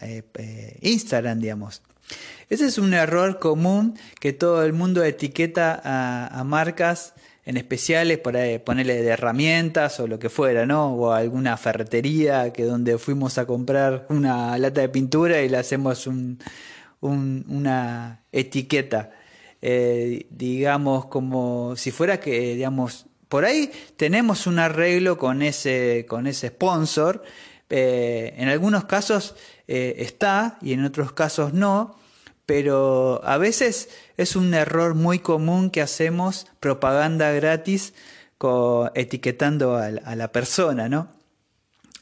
Instagram 0.80 1.40
digamos. 1.40 1.82
Ese 2.48 2.64
es 2.64 2.78
un 2.78 2.94
error 2.94 3.38
común 3.38 3.98
que 4.20 4.32
todo 4.32 4.64
el 4.64 4.72
mundo 4.72 5.04
etiqueta 5.04 5.82
a 6.32 6.44
marcas 6.44 7.12
en 7.46 7.56
especiales, 7.56 8.18
por 8.18 8.34
ponerle 8.64 9.02
de 9.02 9.08
herramientas 9.08 10.00
o 10.00 10.06
lo 10.06 10.18
que 10.18 10.28
fuera, 10.28 10.66
¿no? 10.66 10.94
O 10.94 11.12
alguna 11.12 11.56
ferretería 11.56 12.52
que 12.52 12.64
donde 12.64 12.98
fuimos 12.98 13.38
a 13.38 13.46
comprar 13.46 14.06
una 14.10 14.58
lata 14.58 14.80
de 14.80 14.88
pintura 14.88 15.40
y 15.40 15.48
le 15.48 15.56
hacemos 15.56 16.08
un, 16.08 16.38
un, 17.00 17.44
una 17.48 18.22
etiqueta, 18.32 19.12
eh, 19.62 20.26
digamos, 20.30 21.06
como 21.06 21.76
si 21.76 21.92
fuera 21.92 22.20
que, 22.20 22.56
digamos, 22.56 23.06
por 23.28 23.44
ahí 23.44 23.70
tenemos 23.96 24.46
un 24.46 24.58
arreglo 24.58 25.18
con 25.18 25.42
ese, 25.42 26.04
con 26.08 26.26
ese 26.26 26.48
sponsor, 26.48 27.22
eh, 27.68 28.34
en 28.36 28.48
algunos 28.48 28.84
casos 28.84 29.34
eh, 29.66 29.96
está 29.98 30.58
y 30.62 30.72
en 30.72 30.84
otros 30.84 31.12
casos 31.12 31.52
no, 31.52 31.96
pero 32.46 33.20
a 33.24 33.36
veces 33.38 33.88
es 34.16 34.36
un 34.36 34.54
error 34.54 34.94
muy 34.94 35.18
común 35.18 35.70
que 35.70 35.82
hacemos 35.82 36.46
propaganda 36.60 37.32
gratis 37.32 37.92
etiquetando 38.94 39.76
a, 39.76 39.90
la 39.90 40.30
persona, 40.30 40.88
¿no? 40.88 41.08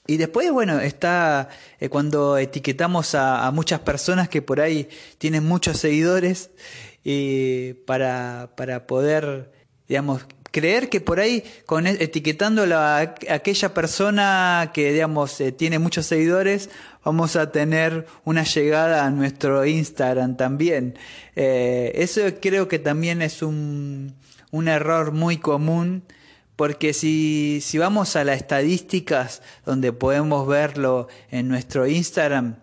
Y 0.06 0.18
después, 0.18 0.50
bueno, 0.52 0.80
está 0.80 1.48
eh, 1.80 1.88
cuando 1.88 2.36
etiquetamos 2.36 3.14
a, 3.14 3.50
muchas 3.52 3.80
personas 3.80 4.28
que 4.28 4.42
por 4.42 4.60
ahí 4.60 4.88
tienen 5.16 5.44
muchos 5.44 5.78
seguidores 5.78 6.50
para, 7.86 8.50
para 8.56 8.86
poder, 8.86 9.52
digamos, 9.88 10.26
creer 10.54 10.88
que 10.88 11.00
por 11.00 11.18
ahí, 11.18 11.42
con, 11.66 11.86
e, 11.86 11.96
etiquetando 11.98 12.62
a 12.76 13.00
aquella 13.00 13.74
persona 13.74 14.70
que, 14.72 14.92
digamos, 14.92 15.40
eh, 15.40 15.50
tiene 15.50 15.80
muchos 15.80 16.06
seguidores, 16.06 16.70
vamos 17.04 17.36
a 17.36 17.52
tener 17.52 18.06
una 18.24 18.44
llegada 18.44 19.04
a 19.04 19.10
nuestro 19.10 19.64
Instagram 19.64 20.36
también. 20.36 20.98
Eh, 21.36 21.92
eso 21.96 22.22
creo 22.40 22.68
que 22.68 22.78
también 22.78 23.22
es 23.22 23.42
un, 23.42 24.14
un 24.50 24.68
error 24.68 25.12
muy 25.12 25.38
común. 25.38 26.02
Porque 26.56 26.92
si, 26.92 27.60
si 27.62 27.78
vamos 27.78 28.14
a 28.14 28.22
las 28.22 28.36
estadísticas 28.36 29.42
donde 29.66 29.92
podemos 29.92 30.46
verlo 30.46 31.08
en 31.32 31.48
nuestro 31.48 31.84
Instagram, 31.88 32.58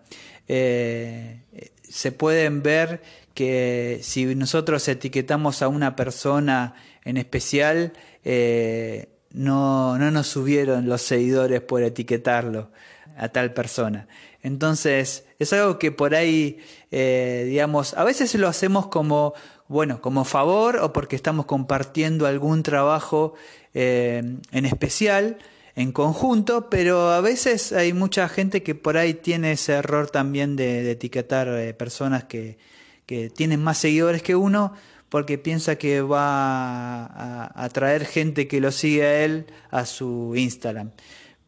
eh, 0.48 1.42
se 1.82 2.10
pueden 2.10 2.62
ver 2.62 3.02
que 3.34 4.00
si 4.02 4.34
nosotros 4.34 4.88
etiquetamos 4.88 5.60
a 5.60 5.68
una 5.68 5.94
persona 5.94 6.74
en 7.04 7.18
especial 7.18 7.92
eh, 8.24 9.08
no, 9.30 9.98
no 9.98 10.10
nos 10.10 10.26
subieron 10.26 10.88
los 10.88 11.02
seguidores 11.02 11.60
por 11.60 11.82
etiquetarlo 11.82 12.70
a 13.16 13.28
tal 13.28 13.52
persona. 13.52 14.08
Entonces, 14.42 15.24
es 15.38 15.52
algo 15.52 15.78
que 15.78 15.92
por 15.92 16.14
ahí, 16.14 16.58
eh, 16.90 17.44
digamos, 17.48 17.94
a 17.94 18.04
veces 18.04 18.34
lo 18.34 18.48
hacemos 18.48 18.88
como, 18.88 19.34
bueno, 19.68 20.00
como 20.00 20.24
favor 20.24 20.78
o 20.78 20.92
porque 20.92 21.16
estamos 21.16 21.46
compartiendo 21.46 22.26
algún 22.26 22.62
trabajo 22.62 23.34
eh, 23.74 24.22
en 24.50 24.66
especial, 24.66 25.38
en 25.74 25.92
conjunto, 25.92 26.68
pero 26.68 27.10
a 27.10 27.20
veces 27.20 27.72
hay 27.72 27.92
mucha 27.92 28.28
gente 28.28 28.62
que 28.62 28.74
por 28.74 28.96
ahí 28.96 29.14
tiene 29.14 29.52
ese 29.52 29.72
error 29.72 30.10
también 30.10 30.56
de, 30.56 30.90
etiquetar 30.90 31.74
personas 31.76 32.24
que, 32.24 32.58
que 33.06 33.30
tienen 33.30 33.62
más 33.62 33.78
seguidores 33.78 34.22
que 34.22 34.36
uno 34.36 34.74
porque 35.12 35.36
piensa 35.36 35.76
que 35.76 36.00
va 36.00 37.04
a 37.04 37.64
atraer 37.64 38.06
gente 38.06 38.48
que 38.48 38.62
lo 38.62 38.72
sigue 38.72 39.04
a 39.04 39.24
él 39.24 39.44
a 39.70 39.84
su 39.84 40.32
Instagram. 40.34 40.90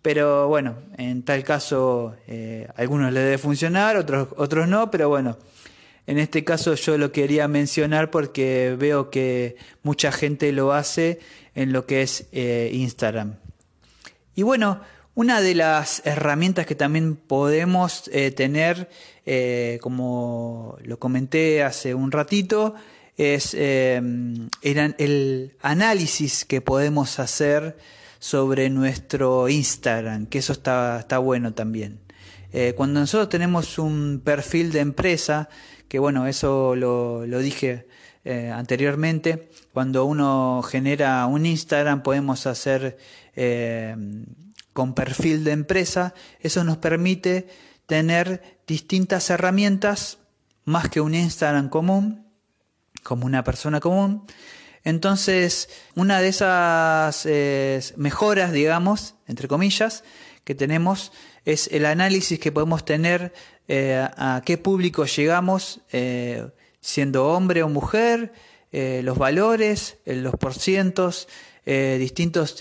Pero 0.05 0.49
bueno, 0.49 0.77
en 0.99 1.23
tal 1.23 1.43
caso, 1.45 2.15
eh, 2.27 2.69
algunos 2.77 3.11
le 3.11 3.21
debe 3.21 3.39
funcionar, 3.39 3.97
otros, 3.97 4.29
otros 4.37 4.69
no, 4.69 4.91
pero 4.91 5.09
bueno, 5.09 5.39
en 6.07 6.19
este 6.19 6.45
caso 6.45 6.75
yo 6.75 6.99
lo 6.99 7.11
quería 7.11 7.49
mencionar 7.49 8.11
porque 8.11 8.77
veo 8.79 9.09
que 9.09 9.57
mucha 9.83 10.13
gente 10.13 10.53
lo 10.53 10.75
hace 10.75 11.21
en 11.55 11.73
lo 11.73 11.87
que 11.87 12.03
es 12.03 12.27
eh, 12.33 12.69
Instagram. 12.75 13.37
Y 14.35 14.43
bueno, 14.43 14.83
Una 15.15 15.41
de 15.41 15.55
las 15.55 16.03
herramientas 16.05 16.67
que 16.67 16.75
también 16.75 17.15
podemos 17.15 18.11
eh, 18.13 18.33
tener, 18.33 18.91
como 19.81 20.77
lo 20.83 20.99
comenté 20.99 21.63
hace 21.63 21.95
un 21.95 22.11
ratito, 22.11 22.75
es 23.17 23.55
el 23.55 24.51
análisis 25.63 26.45
que 26.45 26.61
podemos 26.61 27.21
hacer 27.21 27.77
sobre 28.25 28.71
nuestro 28.71 29.51
Instagram, 29.51 30.25
que 30.25 30.39
eso 30.39 30.55
está, 30.55 31.01
está 31.01 31.19
bueno 31.19 31.53
también. 31.53 32.01
cuando 32.75 33.01
nosotros 33.01 33.29
tenemos 33.29 33.79
un 33.79 34.23
perfil 34.25 34.73
de 34.73 34.81
empresa, 34.81 35.51
que 35.89 35.99
bueno, 35.99 36.27
eso 36.27 36.75
lo, 36.75 37.27
lo 37.27 37.39
dije 37.41 37.87
eh, 38.25 38.51
anteriormente, 38.51 39.51
cuando 39.75 40.07
uno 40.07 40.63
genera 40.63 41.27
un 41.27 41.45
Instagram 41.45 42.03
podemos 42.03 42.47
hacer 42.47 42.97
eh, 43.37 43.95
con 44.73 44.95
perfil 44.95 45.45
de 45.45 45.53
empresa, 45.53 46.15
eso 46.41 46.65
nos 46.65 46.79
permite 46.79 47.47
tener 47.85 48.59
distintas 48.67 49.29
herramientas 49.29 50.17
más 50.65 50.89
que 50.89 51.03
un 51.03 51.15
Instagram 51.15 51.69
común, 51.69 52.25
como 53.03 53.27
una 53.27 53.45
persona 53.45 53.79
común. 53.79 54.25
Entonces, 54.85 55.69
una 55.95 56.21
de 56.21 56.29
esas 56.29 57.27
eh, 57.27 57.81
mejoras, 57.97 58.53
digamos, 58.53 59.15
entre 59.27 59.49
comillas, 59.49 60.05
que 60.45 60.55
tenemos 60.55 61.11
es 61.45 61.69
el 61.73 61.87
análisis 61.87 62.39
que 62.39 62.53
podemos 62.53 62.85
tener 62.85 63.33
a 63.67 64.43
qué 64.45 64.59
público 64.59 65.07
llegamos 65.07 65.81
siendo 66.85 67.29
hombre 67.29 67.63
o 67.63 67.69
mujer, 67.71 68.31
eh, 68.71 69.01
los 69.03 69.17
valores, 69.17 69.97
eh, 70.05 70.17
los 70.17 70.35
porcientos, 70.35 71.29
eh, 71.65 71.97
distintos 71.99 72.57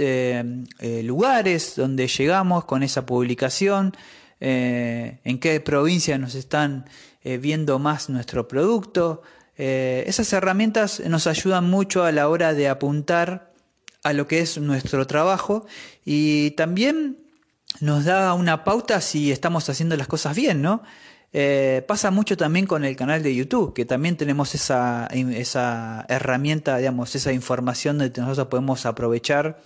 lugares 1.03 1.73
donde 1.75 2.07
llegamos 2.07 2.63
con 2.63 2.83
esa 2.83 3.05
publicación, 3.05 3.97
en 4.39 5.39
qué 5.39 5.59
provincia 5.59 6.17
nos 6.17 6.35
están 6.35 6.85
viendo 7.23 7.79
más 7.79 8.09
nuestro 8.09 8.47
producto. 8.47 9.23
Esas 9.55 10.33
herramientas 10.33 11.01
nos 11.01 11.27
ayudan 11.27 11.69
mucho 11.69 12.03
a 12.03 12.11
la 12.11 12.27
hora 12.27 12.53
de 12.53 12.69
apuntar 12.69 13.53
a 14.03 14.13
lo 14.13 14.27
que 14.27 14.39
es 14.39 14.57
nuestro 14.57 15.07
trabajo 15.07 15.65
y 16.05 16.51
también 16.51 17.19
nos 17.79 18.05
da 18.05 18.33
una 18.33 18.63
pauta 18.63 19.01
si 19.01 19.31
estamos 19.31 19.69
haciendo 19.69 19.95
las 19.97 20.07
cosas 20.07 20.35
bien, 20.35 20.61
¿no? 20.61 20.83
Eh, 21.35 21.83
pasa 21.87 22.11
mucho 22.11 22.37
también 22.37 22.67
con 22.67 22.85
el 22.85 22.95
canal 22.95 23.23
de 23.23 23.33
YouTube, 23.33 23.73
que 23.73 23.85
también 23.85 24.17
tenemos 24.17 24.53
esa, 24.53 25.07
herramienta, 26.07 26.77
digamos, 26.77 27.15
esa 27.15 27.33
información 27.33 27.97
que 28.11 28.21
nosotros 28.21 28.47
podemos 28.47 28.85
aprovechar 28.85 29.59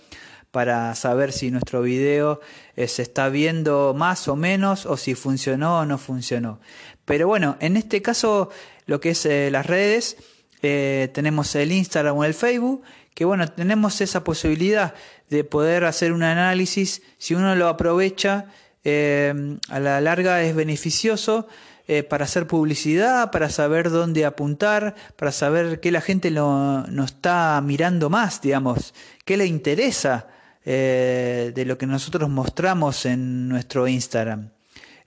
para 0.50 0.94
saber 0.94 1.30
si 1.30 1.50
nuestro 1.50 1.82
video 1.82 2.40
eh, 2.74 2.88
se 2.88 3.02
está 3.02 3.28
viendo 3.28 3.92
más 3.94 4.28
o 4.28 4.36
menos 4.36 4.86
o 4.86 4.96
si 4.96 5.14
funcionó 5.14 5.80
o 5.80 5.84
no 5.84 5.98
funcionó. 5.98 6.58
Pero 7.04 7.28
bueno, 7.28 7.58
en 7.60 7.76
este 7.76 8.00
caso, 8.00 8.48
lo 8.88 9.00
que 9.00 9.10
es 9.10 9.24
eh, 9.26 9.50
las 9.52 9.66
redes, 9.66 10.16
tenemos 10.60 11.54
el 11.54 11.70
Instagram 11.70 12.16
o 12.16 12.24
el 12.24 12.34
Facebook, 12.34 12.82
que 13.14 13.24
bueno, 13.24 13.46
tenemos 13.46 14.00
esa 14.00 14.24
posibilidad 14.24 14.94
de 15.30 15.44
poder 15.44 15.84
hacer 15.84 16.12
un 16.12 16.24
análisis, 16.24 17.02
si 17.18 17.34
uno 17.34 17.54
lo 17.54 17.68
aprovecha, 17.68 18.46
eh, 18.84 19.58
a 19.68 19.80
la 19.80 20.00
larga 20.00 20.42
es 20.42 20.54
beneficioso 20.54 21.46
eh, 21.88 22.02
para 22.02 22.24
hacer 22.24 22.46
publicidad, 22.46 23.30
para 23.30 23.50
saber 23.50 23.90
dónde 23.90 24.24
apuntar, 24.24 24.94
para 25.16 25.32
saber 25.32 25.80
qué 25.80 25.90
la 25.90 26.00
gente 26.00 26.30
no 26.30 27.04
está 27.04 27.60
mirando 27.64 28.08
más, 28.08 28.40
digamos, 28.40 28.94
qué 29.24 29.36
le 29.36 29.46
interesa 29.46 30.28
eh, 30.64 31.52
de 31.54 31.64
lo 31.64 31.78
que 31.78 31.86
nosotros 31.86 32.28
mostramos 32.28 33.06
en 33.06 33.48
nuestro 33.48 33.88
Instagram. 33.88 34.50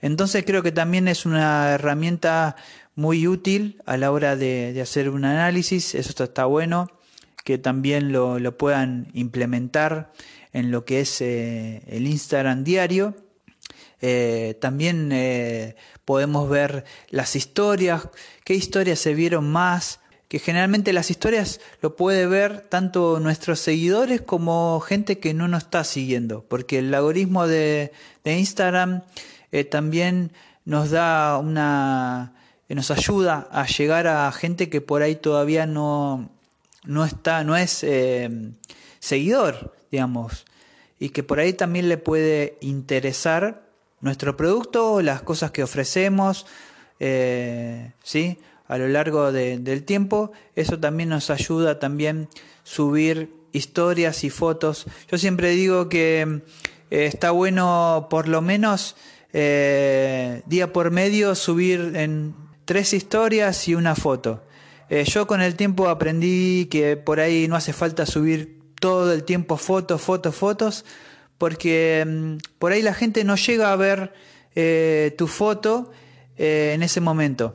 Entonces 0.00 0.44
creo 0.44 0.62
que 0.62 0.72
también 0.72 1.06
es 1.06 1.24
una 1.24 1.70
herramienta 1.70 2.56
muy 2.94 3.26
útil 3.26 3.80
a 3.86 3.96
la 3.96 4.10
hora 4.12 4.36
de, 4.36 4.78
hacer 4.80 5.08
un 5.08 5.24
análisis, 5.24 5.94
eso 5.94 6.24
está, 6.24 6.44
bueno, 6.44 6.90
que 7.44 7.58
también 7.58 8.12
lo, 8.12 8.38
lo, 8.38 8.56
puedan 8.56 9.08
implementar 9.14 10.12
en 10.52 10.70
lo 10.70 10.84
que 10.84 11.00
es 11.00 11.20
el 11.20 12.06
Instagram 12.06 12.64
diario. 12.64 13.14
Eh, 14.04 14.58
también 14.60 15.10
eh, 15.12 15.76
podemos 16.04 16.50
ver 16.50 16.84
las 17.10 17.36
historias, 17.36 18.08
qué 18.44 18.54
historias 18.54 18.98
se 18.98 19.14
vieron 19.14 19.48
más, 19.48 20.00
que 20.28 20.40
generalmente 20.40 20.92
las 20.92 21.10
historias 21.10 21.60
lo 21.82 21.94
puede 21.94 22.26
ver 22.26 22.62
tanto 22.62 23.20
nuestros 23.20 23.60
seguidores 23.60 24.20
como 24.20 24.80
gente 24.80 25.18
que 25.18 25.34
no 25.34 25.46
nos 25.46 25.64
está 25.64 25.84
siguiendo, 25.84 26.44
porque 26.48 26.80
el 26.80 26.92
algoritmo 26.92 27.46
de, 27.46 27.92
Instagram 28.24 29.02
eh, 29.52 29.62
también 29.64 30.32
nos 30.64 30.90
da 30.90 31.38
una, 31.38 32.34
nos 32.74 32.90
ayuda 32.90 33.48
a 33.50 33.66
llegar 33.66 34.06
a 34.06 34.30
gente 34.32 34.68
que 34.68 34.80
por 34.80 35.02
ahí 35.02 35.16
todavía 35.16 35.66
no, 35.66 36.30
no 36.84 37.04
está, 37.04 37.44
no 37.44 37.56
es 37.56 37.84
seguidor, 39.00 39.74
digamos, 39.90 40.46
y 40.98 41.10
que 41.10 41.22
por 41.22 41.40
ahí 41.40 41.52
también 41.52 41.88
le 41.88 41.98
puede 41.98 42.56
interesar 42.60 43.62
nuestro 44.02 44.36
producto, 44.36 45.00
las 45.00 45.22
cosas 45.22 45.50
que 45.50 45.62
ofrecemos, 45.62 46.46
eh, 47.00 47.92
¿sí? 48.02 48.38
a 48.68 48.78
lo 48.78 48.86
largo 48.88 49.32
del 49.32 49.84
tiempo. 49.84 50.32
Eso 50.54 50.78
también 50.78 51.08
nos 51.08 51.30
ayuda 51.30 51.78
también 51.78 52.28
subir 52.62 53.32
historias 53.52 54.24
y 54.24 54.30
fotos. 54.30 54.86
Yo 55.10 55.18
siempre 55.18 55.50
digo 55.50 55.88
que 55.88 56.42
eh, 56.90 57.06
está 57.06 57.30
bueno 57.30 58.08
por 58.10 58.28
lo 58.28 58.42
menos 58.42 58.96
eh, 59.32 60.42
día 60.46 60.72
por 60.72 60.90
medio 60.90 61.34
subir 61.34 61.92
en 61.96 62.34
tres 62.72 62.94
historias 62.94 63.68
y 63.68 63.74
una 63.74 63.94
foto. 63.94 64.42
yo 64.88 65.26
con 65.26 65.42
el 65.42 65.56
tiempo 65.56 65.90
aprendí 65.90 66.68
que 66.70 66.96
por 66.96 67.20
ahí 67.20 67.46
no 67.46 67.54
hace 67.54 67.74
falta 67.74 68.06
subir 68.06 68.62
todo 68.80 69.12
el 69.12 69.24
tiempo 69.24 69.58
fotos, 69.58 70.00
fotos, 70.00 70.34
fotos, 70.34 70.86
porque 71.36 72.02
mm, 72.06 72.36
por 72.58 72.72
ahí 72.72 72.80
la 72.80 72.94
gente 72.94 73.24
no 73.24 73.36
llega 73.36 73.74
a 73.74 73.76
ver 73.76 74.14
eh, 74.54 75.14
tu 75.18 75.26
foto 75.26 75.90
eh, 76.38 76.72
en 76.74 76.82
ese 76.82 77.02
momento. 77.02 77.54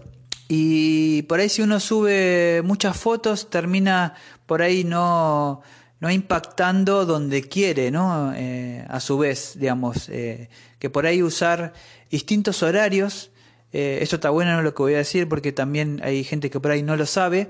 Y 0.50 1.24
por 1.24 1.40
ahí 1.40 1.50
si 1.50 1.64
uno 1.64 1.80
sube 1.80 2.62
muchas 2.64 2.96
fotos, 2.96 3.50
termina 3.50 4.14
por 4.46 4.62
ahí 4.62 4.84
no, 4.84 5.64
no 6.00 6.12
impactando 6.12 7.08
donde 7.08 7.42
quiere, 7.42 7.90
¿no? 7.90 8.34
Eh, 8.36 8.86
a 8.88 9.00
su 9.00 9.18
vez, 9.18 9.54
digamos, 9.56 10.06
que 10.06 10.90
por 10.92 11.08
ahí 11.08 11.24
usar 11.24 11.74
distintos 12.12 12.62
horarios, 12.62 13.32
esto 13.72 14.16
está 14.16 14.30
bueno 14.30 14.62
lo 14.62 14.74
que 14.74 14.82
voy 14.82 14.94
a 14.94 14.98
decir 14.98 15.28
porque 15.28 15.52
también 15.52 16.00
hay 16.04 16.24
gente 16.24 16.50
que 16.50 16.60
por 16.60 16.72
ahí 16.72 16.84
no 16.84 16.96
lo 16.96 17.06
sabe, 17.06 17.50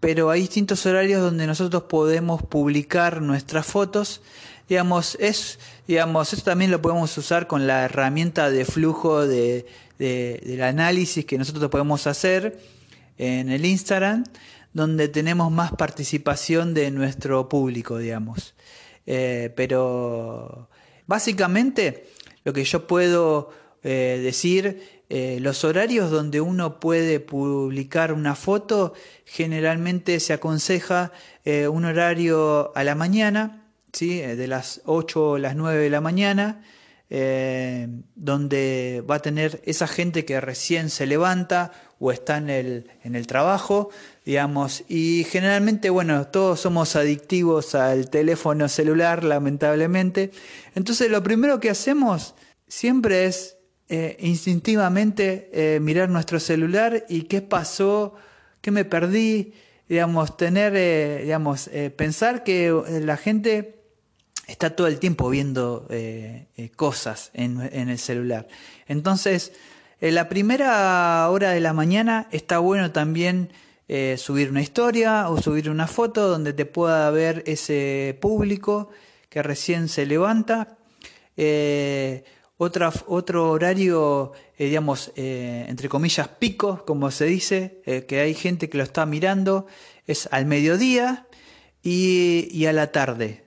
pero 0.00 0.30
hay 0.30 0.42
distintos 0.42 0.86
horarios 0.86 1.20
donde 1.20 1.46
nosotros 1.46 1.84
podemos 1.84 2.42
publicar 2.42 3.20
nuestras 3.20 3.66
fotos 3.66 4.22
digamos, 4.68 5.16
es, 5.20 5.58
digamos, 5.86 6.32
esto 6.32 6.50
también 6.50 6.70
lo 6.70 6.82
podemos 6.82 7.16
usar 7.18 7.46
con 7.46 7.66
la 7.66 7.84
herramienta 7.84 8.50
de 8.50 8.64
flujo 8.64 9.26
de, 9.26 9.66
del 9.98 10.62
análisis 10.62 11.24
que 11.24 11.38
nosotros 11.38 11.70
podemos 11.70 12.06
hacer 12.06 12.58
en 13.18 13.50
el 13.50 13.64
Instagram, 13.64 14.24
donde 14.72 15.08
tenemos 15.08 15.50
más 15.50 15.72
participación 15.72 16.74
de 16.74 16.90
nuestro 16.90 17.48
público, 17.48 17.98
digamos. 17.98 18.54
Eh, 19.06 19.52
pero 19.56 20.68
básicamente 21.06 22.08
lo 22.44 22.52
que 22.52 22.64
yo 22.64 22.86
puedo 22.86 23.50
eh, 23.82 24.20
decir, 24.22 24.95
eh, 25.08 25.38
los 25.40 25.64
horarios 25.64 26.10
donde 26.10 26.40
uno 26.40 26.80
puede 26.80 27.20
publicar 27.20 28.12
una 28.12 28.34
foto, 28.34 28.94
generalmente 29.24 30.20
se 30.20 30.32
aconseja 30.32 31.12
un 31.70 31.84
horario 31.84 32.72
a 32.74 32.82
la 32.82 32.96
mañana, 32.96 33.66
eh, 34.00 34.36
de 34.36 34.46
las 34.46 34.82
8 34.84 35.36
a 35.36 35.38
las 35.38 35.56
9 35.56 35.84
de 35.84 35.90
la 35.90 36.02
mañana, 36.02 36.62
eh, 37.08 37.88
donde 38.14 39.02
va 39.08 39.16
a 39.16 39.18
tener 39.20 39.62
esa 39.64 39.86
gente 39.86 40.26
que 40.26 40.38
recién 40.40 40.90
se 40.90 41.06
levanta 41.06 41.72
o 41.98 42.12
está 42.12 42.36
en 42.36 42.50
el, 42.50 42.90
en 43.04 43.14
el 43.14 43.26
trabajo, 43.26 43.88
digamos, 44.26 44.84
y 44.88 45.24
generalmente, 45.24 45.88
bueno, 45.88 46.26
todos 46.26 46.60
somos 46.60 46.94
adictivos 46.94 47.74
al 47.74 48.10
teléfono 48.10 48.68
celular, 48.68 49.24
lamentablemente. 49.24 50.30
Entonces, 50.74 51.10
lo 51.10 51.22
primero 51.22 51.58
que 51.58 51.70
hacemos 51.70 52.34
siempre 52.68 53.24
es 53.24 53.55
eh, 53.88 54.16
instintivamente 54.20 55.78
mirar 55.80 56.08
nuestro 56.08 56.40
celular 56.40 57.04
y 57.08 57.22
qué 57.22 57.42
pasó, 57.42 58.14
qué 58.60 58.70
me 58.70 58.84
perdí, 58.84 59.54
digamos, 59.88 60.36
tener, 60.36 61.22
digamos, 61.22 61.70
pensar 61.96 62.42
que 62.44 62.72
la 63.02 63.16
gente 63.16 63.76
está 64.46 64.70
todo 64.70 64.86
el 64.86 64.98
tiempo 64.98 65.28
viendo 65.28 65.86
eh, 65.90 66.46
eh, 66.56 66.70
cosas 66.70 67.30
en, 67.34 67.60
el 67.60 67.98
celular. 67.98 68.46
Entonces, 68.86 69.52
en 70.00 70.14
la 70.14 70.28
primera 70.28 71.28
hora 71.30 71.50
de 71.50 71.60
la 71.60 71.72
mañana 71.72 72.28
está 72.30 72.58
bueno 72.58 72.92
también 72.92 73.50
eh, 73.88 74.16
subir 74.18 74.50
una 74.50 74.62
historia 74.62 75.28
o 75.28 75.40
subir 75.40 75.70
una 75.70 75.86
foto 75.86 76.28
donde 76.28 76.52
te 76.52 76.66
pueda 76.66 77.10
ver 77.10 77.42
ese 77.46 78.16
público 78.20 78.90
que 79.28 79.42
recién 79.42 79.88
se 79.88 80.06
levanta. 80.06 80.78
Otro 82.58 83.50
horario, 83.50 84.32
digamos, 84.58 85.12
entre 85.16 85.88
comillas, 85.88 86.28
pico, 86.28 86.84
como 86.86 87.10
se 87.10 87.26
dice, 87.26 87.82
que 88.08 88.20
hay 88.20 88.34
gente 88.34 88.68
que 88.68 88.78
lo 88.78 88.84
está 88.84 89.04
mirando, 89.06 89.66
es 90.06 90.28
al 90.32 90.46
mediodía 90.46 91.26
y 91.82 92.66
a 92.66 92.72
la 92.72 92.92
tarde 92.92 93.46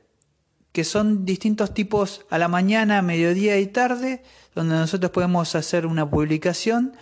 que 0.72 0.84
son 0.84 1.26
distintos 1.26 1.74
tipos 1.74 2.26
a 2.30 2.38
la 2.38 2.48
mañana, 2.48 3.02
mediodía 3.02 3.60
y 3.60 3.68
tarde, 3.68 4.24
donde 4.56 4.76
nosotros 4.76 5.12
podemos 5.12 5.56
hacer 5.56 5.86
una 5.86 6.10
publicación, 6.10 6.94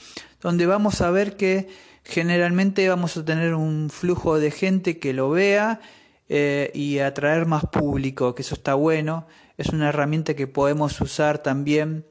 donde 0.42 0.66
vamos 0.66 1.02
a 1.02 1.12
ver 1.12 1.36
que 1.36 1.68
generalmente 2.04 2.88
vamos 2.88 3.18
a 3.18 3.26
tener 3.26 3.54
un 3.54 3.90
flujo 3.90 4.40
de 4.40 4.52
gente 4.52 5.00
que 5.00 5.14
lo 5.14 5.30
vea 5.30 5.82
eh, 6.30 6.72
y 6.74 7.00
atraer 7.00 7.46
más 7.46 7.66
público, 7.66 8.36
que 8.36 8.42
eso 8.42 8.56
está 8.56 8.74
bueno, 8.74 9.28
es 9.58 9.70
una 9.70 9.90
herramienta 9.90 10.36
que 10.36 10.48
podemos 10.48 11.00
usar 11.02 11.40
también. 11.40 12.06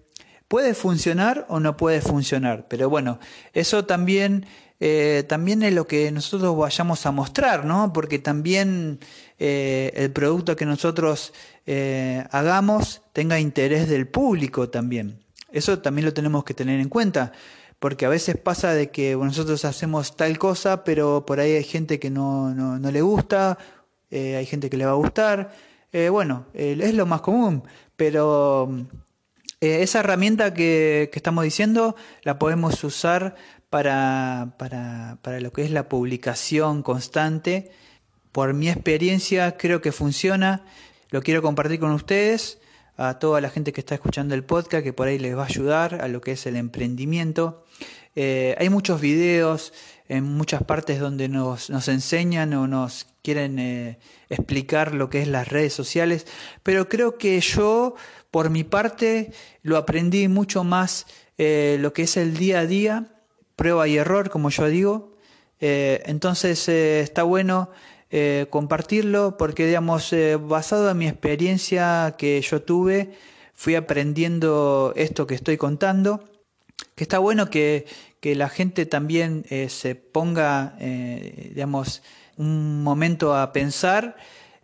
Puede 0.49 0.75
funcionar 0.75 1.47
o 1.49 1.59
no 1.59 1.77
puede 1.77 2.01
funcionar, 2.01 2.67
pero 2.69 2.89
bueno, 2.89 3.19
eso 3.53 3.85
también 3.85 4.47
eh, 4.79 5.25
también 5.27 5.63
es 5.63 5.73
lo 5.73 5.87
que 5.87 6.11
nosotros 6.13 6.57
vayamos 6.57 7.07
a 7.07 7.13
mostrar, 7.13 7.65
¿no? 7.65 7.93
Porque 7.93 8.19
también 8.19 9.01
eh, 9.39 9.93
el 9.97 10.13
producto 10.13 10.55
que 10.55 10.67
nosotros 10.67 11.33
eh, 11.65 12.25
hagamos 12.31 13.03
tenga 13.13 13.41
interés 13.41 13.89
del 13.89 14.07
público 14.07 14.69
también. 14.69 15.25
Eso 15.51 15.79
también 15.79 16.05
lo 16.05 16.13
tenemos 16.13 16.45
que 16.45 16.53
tener 16.53 16.81
en 16.81 16.91
cuenta, 16.91 17.33
porque 17.79 18.05
a 18.05 18.11
veces 18.11 18.37
pasa 18.37 18.75
de 18.75 18.91
que 18.91 19.17
nosotros 19.17 19.65
hacemos 19.65 20.17
tal 20.17 20.39
cosa, 20.39 20.85
pero 20.85 21.25
por 21.25 21.41
ahí 21.41 21.53
hay 21.53 21.65
gente 21.65 21.99
que 21.99 22.11
no, 22.11 22.55
no, 22.55 22.91
le 22.91 23.01
gusta, 23.01 23.57
hay 24.11 24.45
gente 24.45 24.69
que 24.69 24.77
le 24.77 24.85
va 24.85 24.93
a 24.93 24.97
gustar. 24.97 25.53
Bueno, 25.93 26.47
es 26.55 26.95
lo 26.95 27.07
más 27.07 27.21
común, 27.23 27.63
pero 27.97 28.71
esa 29.61 30.01
herramienta 30.01 30.53
que, 30.53 31.09
que 31.13 31.19
estamos 31.19 31.45
diciendo 31.45 31.97
la 32.23 32.39
podemos 32.39 32.83
usar 32.85 33.35
para, 33.71 34.55
para, 34.59 35.19
para 35.23 35.41
lo 35.41 35.53
que 35.53 35.65
es 35.65 35.71
la 35.71 35.89
publicación 35.89 36.83
constante. 36.83 37.71
Por 38.33 38.55
mi 38.55 38.69
experiencia 38.69 39.57
creo 39.57 39.81
que 39.81 39.93
funciona, 39.93 40.65
lo 41.11 41.23
quiero 41.23 41.43
compartir 41.43 41.81
con 41.81 41.91
ustedes, 41.93 42.59
a 42.97 43.19
toda 43.19 43.41
la 43.41 43.51
gente 43.51 43.73
que 43.73 43.81
está 43.81 43.95
escuchando 43.95 44.35
el 44.35 44.45
podcast, 44.45 44.83
que 44.83 44.93
por 44.93 45.09
ahí 45.09 45.19
les 45.19 45.37
va 45.37 45.43
a 45.43 45.47
ayudar 45.47 46.01
a 46.01 46.09
lo 46.09 46.21
que 46.21 46.33
es 46.33 46.47
el 46.47 46.57
emprendimiento. 46.57 47.65
Eh, 48.15 48.55
hay 48.59 48.71
muchos 48.71 49.01
videos 49.01 49.75
en 50.09 50.25
muchas 50.25 50.63
partes 50.63 51.01
donde 51.01 51.29
nos, 51.29 51.71
nos 51.71 51.89
enseñan 51.89 52.55
o 52.55 52.67
nos 52.67 53.07
quieren 53.23 53.59
eh, 53.59 53.99
explicar 54.29 54.95
lo 54.95 55.11
que 55.11 55.23
es 55.23 55.29
las 55.29 55.49
redes 55.49 55.73
sociales, 55.73 56.27
pero 56.63 56.89
creo 56.89 57.19
que 57.19 57.41
yo, 57.41 57.97
por 58.31 58.51
mi 58.51 58.63
parte, 58.63 59.33
lo 59.63 59.77
aprendí 59.77 60.29
mucho 60.29 60.63
más 60.63 61.07
eh, 61.39 61.77
lo 61.81 61.93
que 61.93 62.03
es 62.03 62.17
el 62.17 62.37
día 62.37 62.61
a 62.61 62.67
día 62.67 63.07
prueba 63.57 63.89
y 63.89 63.97
error, 63.97 64.31
como 64.31 64.51
yo 64.51 64.67
digo. 64.67 65.17
Eh, 65.61 66.03
entonces 66.07 66.69
está 66.69 67.23
bueno 67.23 67.71
compartirlo 68.49 69.37
porque, 69.37 69.67
digamos, 69.67 70.15
basado 70.41 70.89
en 70.89 70.97
mi 70.97 71.09
experiencia 71.09 72.15
que 72.17 72.41
yo 72.41 72.63
tuve, 72.63 73.11
fui 73.53 73.75
aprendiendo 73.75 74.95
esto 74.97 75.27
que 75.27 75.35
estoy 75.35 75.59
contando, 75.59 76.25
que 76.95 77.05
está 77.05 77.19
bueno 77.19 77.51
que, 77.51 77.87
que 78.27 78.35
la 78.35 78.49
gente 78.49 78.87
también 78.87 79.45
se 79.69 79.95
ponga, 79.95 80.75
digamos, 80.81 82.03
un 82.37 82.83
momento 82.83 83.37
a 83.37 83.53
pensar 83.53 84.17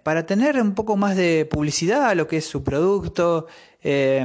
para 0.03 0.27
tener 0.27 0.61
un 0.61 0.75
poco 0.75 0.97
más 0.97 1.17
de 1.17 1.47
publicidad 1.47 2.07
a 2.09 2.17
lo 2.17 2.27
que 2.27 2.39
es 2.39 2.45
su 2.45 2.65
producto, 2.65 3.47
eh, 3.85 4.25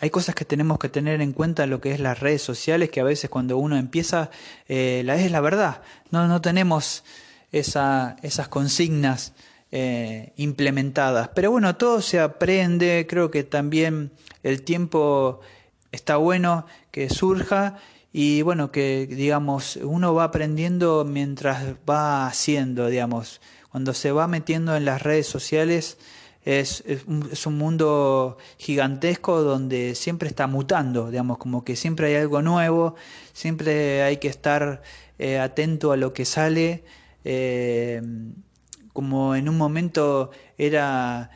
hay 0.00 0.10
cosas 0.10 0.34
que 0.34 0.44
tenemos 0.44 0.78
que 0.78 0.88
tener 0.88 1.20
en 1.20 1.32
cuenta 1.32 1.66
lo 1.66 1.80
que 1.80 1.92
es 1.92 2.00
las 2.00 2.20
redes 2.20 2.42
sociales, 2.42 2.90
que 2.90 3.00
a 3.00 3.04
veces 3.04 3.28
cuando 3.28 3.58
uno 3.58 3.76
empieza, 3.76 4.30
eh, 4.68 5.02
la 5.04 5.16
es 5.16 5.30
la 5.30 5.40
verdad, 5.40 5.82
no, 6.10 6.28
no 6.28 6.40
tenemos 6.40 7.04
esa, 7.50 8.16
esas 8.22 8.48
consignas 8.48 9.32
eh, 9.72 10.32
implementadas. 10.36 11.30
Pero 11.34 11.50
bueno, 11.50 11.76
todo 11.76 12.00
se 12.00 12.20
aprende, 12.20 13.06
creo 13.08 13.30
que 13.30 13.44
también 13.44 14.12
el 14.42 14.62
tiempo 14.62 15.40
está 15.90 16.16
bueno 16.16 16.66
que 16.90 17.10
surja 17.10 17.78
y 18.12 18.42
bueno, 18.42 18.72
que 18.72 19.06
digamos, 19.06 19.76
uno 19.76 20.14
va 20.14 20.24
aprendiendo 20.24 21.04
mientras 21.04 21.74
va 21.88 22.26
haciendo, 22.26 22.88
digamos, 22.88 23.40
cuando 23.70 23.92
se 23.94 24.12
va 24.12 24.26
metiendo 24.26 24.76
en 24.76 24.84
las 24.84 25.02
redes 25.02 25.26
sociales, 25.26 25.98
es, 26.44 26.82
un, 27.06 27.58
mundo 27.58 28.38
gigantesco 28.56 29.42
donde 29.42 29.94
siempre 29.94 30.28
está 30.28 30.46
mutando, 30.46 31.10
digamos, 31.10 31.36
como 31.36 31.62
que 31.64 31.76
siempre 31.76 32.06
hay 32.06 32.22
algo 32.22 32.40
nuevo, 32.40 32.94
siempre 33.34 34.02
hay 34.02 34.16
que 34.16 34.28
estar 34.28 34.82
eh, 35.18 35.38
atento 35.38 35.92
a 35.92 35.98
lo 35.98 36.14
que 36.14 36.24
sale. 36.24 36.84
Eh, 37.24 38.00
como 38.94 39.34
en 39.34 39.48
un 39.48 39.58
momento 39.58 40.30
era 40.56 41.30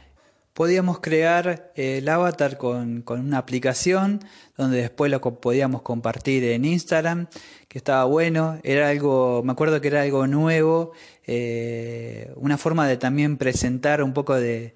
podíamos 0.53 1.01
crear 1.01 1.73
el 1.77 2.09
avatar 2.09 2.59
con, 2.59 3.05
una 3.07 3.39
aplicación 3.39 4.21
donde 4.57 4.79
después 4.79 5.11
lo 5.11 5.21
podíamos 5.21 5.83
compartir 5.83 6.45
en 6.45 6.65
Instagram, 6.65 7.27
que 7.69 7.79
estaba 7.79 8.05
bueno, 8.05 8.59
era 8.63 8.91
algo, 8.91 9.43
me 9.43 9.53
acuerdo 9.53 9.81
que 9.81 9.89
era 9.89 10.03
algo 10.03 10.27
nuevo, 10.27 10.93
eh, 11.27 12.31
una 12.37 12.59
forma 12.59 12.87
de 12.87 12.97
también 12.97 13.39
presentar 13.39 14.03
un 14.03 14.13
poco 14.13 14.35
de, 14.35 14.75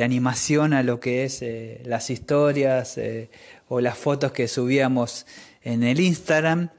animación 0.00 0.74
a 0.74 0.84
lo 0.84 1.00
que 1.00 1.24
es 1.24 1.42
eh, 1.42 1.82
las 1.84 2.08
historias 2.08 2.96
eh, 2.98 3.30
o 3.66 3.80
las 3.80 3.98
fotos 3.98 4.30
que 4.30 4.46
subíamos 4.46 5.26
en 5.62 5.82
el 5.82 5.98
Instagram, 5.98 6.70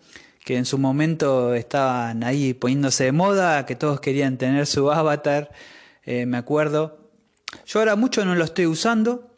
que 0.46 0.56
en 0.56 0.64
su 0.64 0.78
momento 0.78 1.54
estaban 1.54 2.24
ahí 2.24 2.54
poniéndose 2.54 3.06
de 3.06 3.12
moda, 3.12 3.66
que 3.66 3.76
todos 3.76 4.00
querían 4.00 4.38
tener 4.38 4.68
su 4.68 4.92
avatar, 4.92 5.52
me 6.06 6.38
acuerdo. 6.38 7.10
Yo 7.66 7.80
ahora 7.80 7.96
mucho 7.96 8.24
no 8.26 8.36
lo 8.36 8.44
estoy 8.44 8.68
usando, 8.68 9.35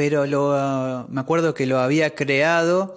pero 0.00 0.24
lo, 0.24 1.06
me 1.10 1.20
acuerdo 1.20 1.52
que 1.52 1.66
lo 1.66 1.78
había 1.78 2.14
creado 2.14 2.96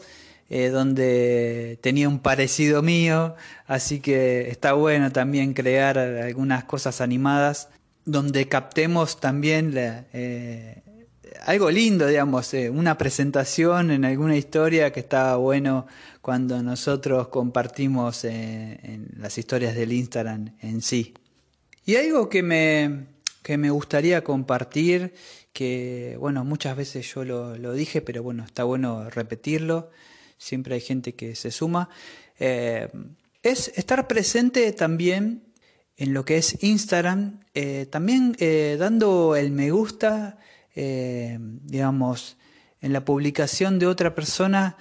donde 0.50 1.78
tenía 1.82 2.08
un 2.08 2.20
parecido 2.20 2.82
mío, 2.82 3.36
así 3.68 4.00
que 4.00 4.50
está 4.50 4.72
bueno 4.72 5.12
también 5.12 5.54
crear 5.54 5.98
algunas 5.98 6.64
cosas 6.64 7.02
animadas 7.02 7.68
donde 8.06 8.48
captemos 8.48 9.20
también 9.20 9.74
eh, 9.76 10.82
algo 11.46 11.70
lindo, 11.70 12.08
digamos, 12.08 12.54
eh, 12.54 12.70
una 12.70 12.98
presentación 12.98 13.92
en 13.92 14.06
alguna 14.06 14.38
historia 14.38 14.94
que 14.94 15.02
está 15.02 15.36
bueno 15.36 15.86
cuando 16.22 16.64
nosotros 16.64 17.28
compartimos 17.28 18.24
eh, 18.24 18.80
en 18.82 19.10
las 19.18 19.38
historias 19.38 19.76
del 19.76 19.92
Instagram 19.92 20.56
en 20.62 20.82
sí. 20.82 21.14
Y 21.86 21.98
algo 21.98 22.30
que 22.30 22.44
me, 22.44 23.08
que 23.42 23.58
me 23.58 23.70
gustaría 23.72 24.24
compartir, 24.24 25.14
que 25.54 26.18
bueno, 26.20 26.44
muchas 26.44 26.76
veces 26.76 27.14
yo 27.14 27.24
lo, 27.24 27.58
lo, 27.58 27.74
dije, 27.74 28.02
pero 28.02 28.24
bueno, 28.24 28.44
está 28.44 28.64
bueno 28.64 29.10
repetirlo, 29.10 29.92
siempre 30.38 30.76
hay 30.76 30.82
gente 30.82 31.16
que 31.16 31.36
se 31.36 31.52
suma, 31.52 31.90
es 32.40 33.72
estar 33.76 34.08
presente 34.08 34.72
también 34.72 35.54
en 35.98 36.14
lo 36.14 36.26
que 36.26 36.38
es 36.38 36.64
Instagram, 36.64 37.40
eh, 37.54 37.86
también 37.90 38.36
eh, 38.40 38.78
dando 38.80 39.36
el 39.36 39.52
me 39.52 39.72
gusta, 39.72 40.40
eh, 40.76 41.38
digamos, 41.40 42.38
en 42.82 42.94
la 42.94 43.06
publicación 43.06 43.80
de 43.80 43.88
otra 43.88 44.16
persona, 44.16 44.78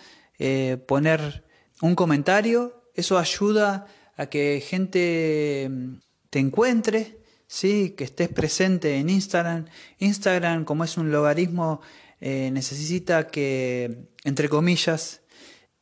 poner 0.89 1.45
un 1.83 1.95
comentario, 1.95 2.91
eso 2.97 3.17
ayuda 3.17 3.87
a 4.17 4.27
que 4.27 4.61
gente 4.67 5.69
mm, 5.71 5.95
te 6.29 6.41
encuentre, 6.41 7.22
¿sí? 7.53 7.91
que 7.97 8.05
estés 8.05 8.29
presente 8.29 8.97
en 8.97 9.11
Instagram. 9.11 9.67
Instagram, 9.99 10.65
como 10.65 10.85
es 10.85 10.97
un 10.97 11.11
logaritmo, 11.11 11.81
necesita 12.21 13.27
que, 13.27 14.07
entre 14.23 14.49
comillas, 14.49 15.23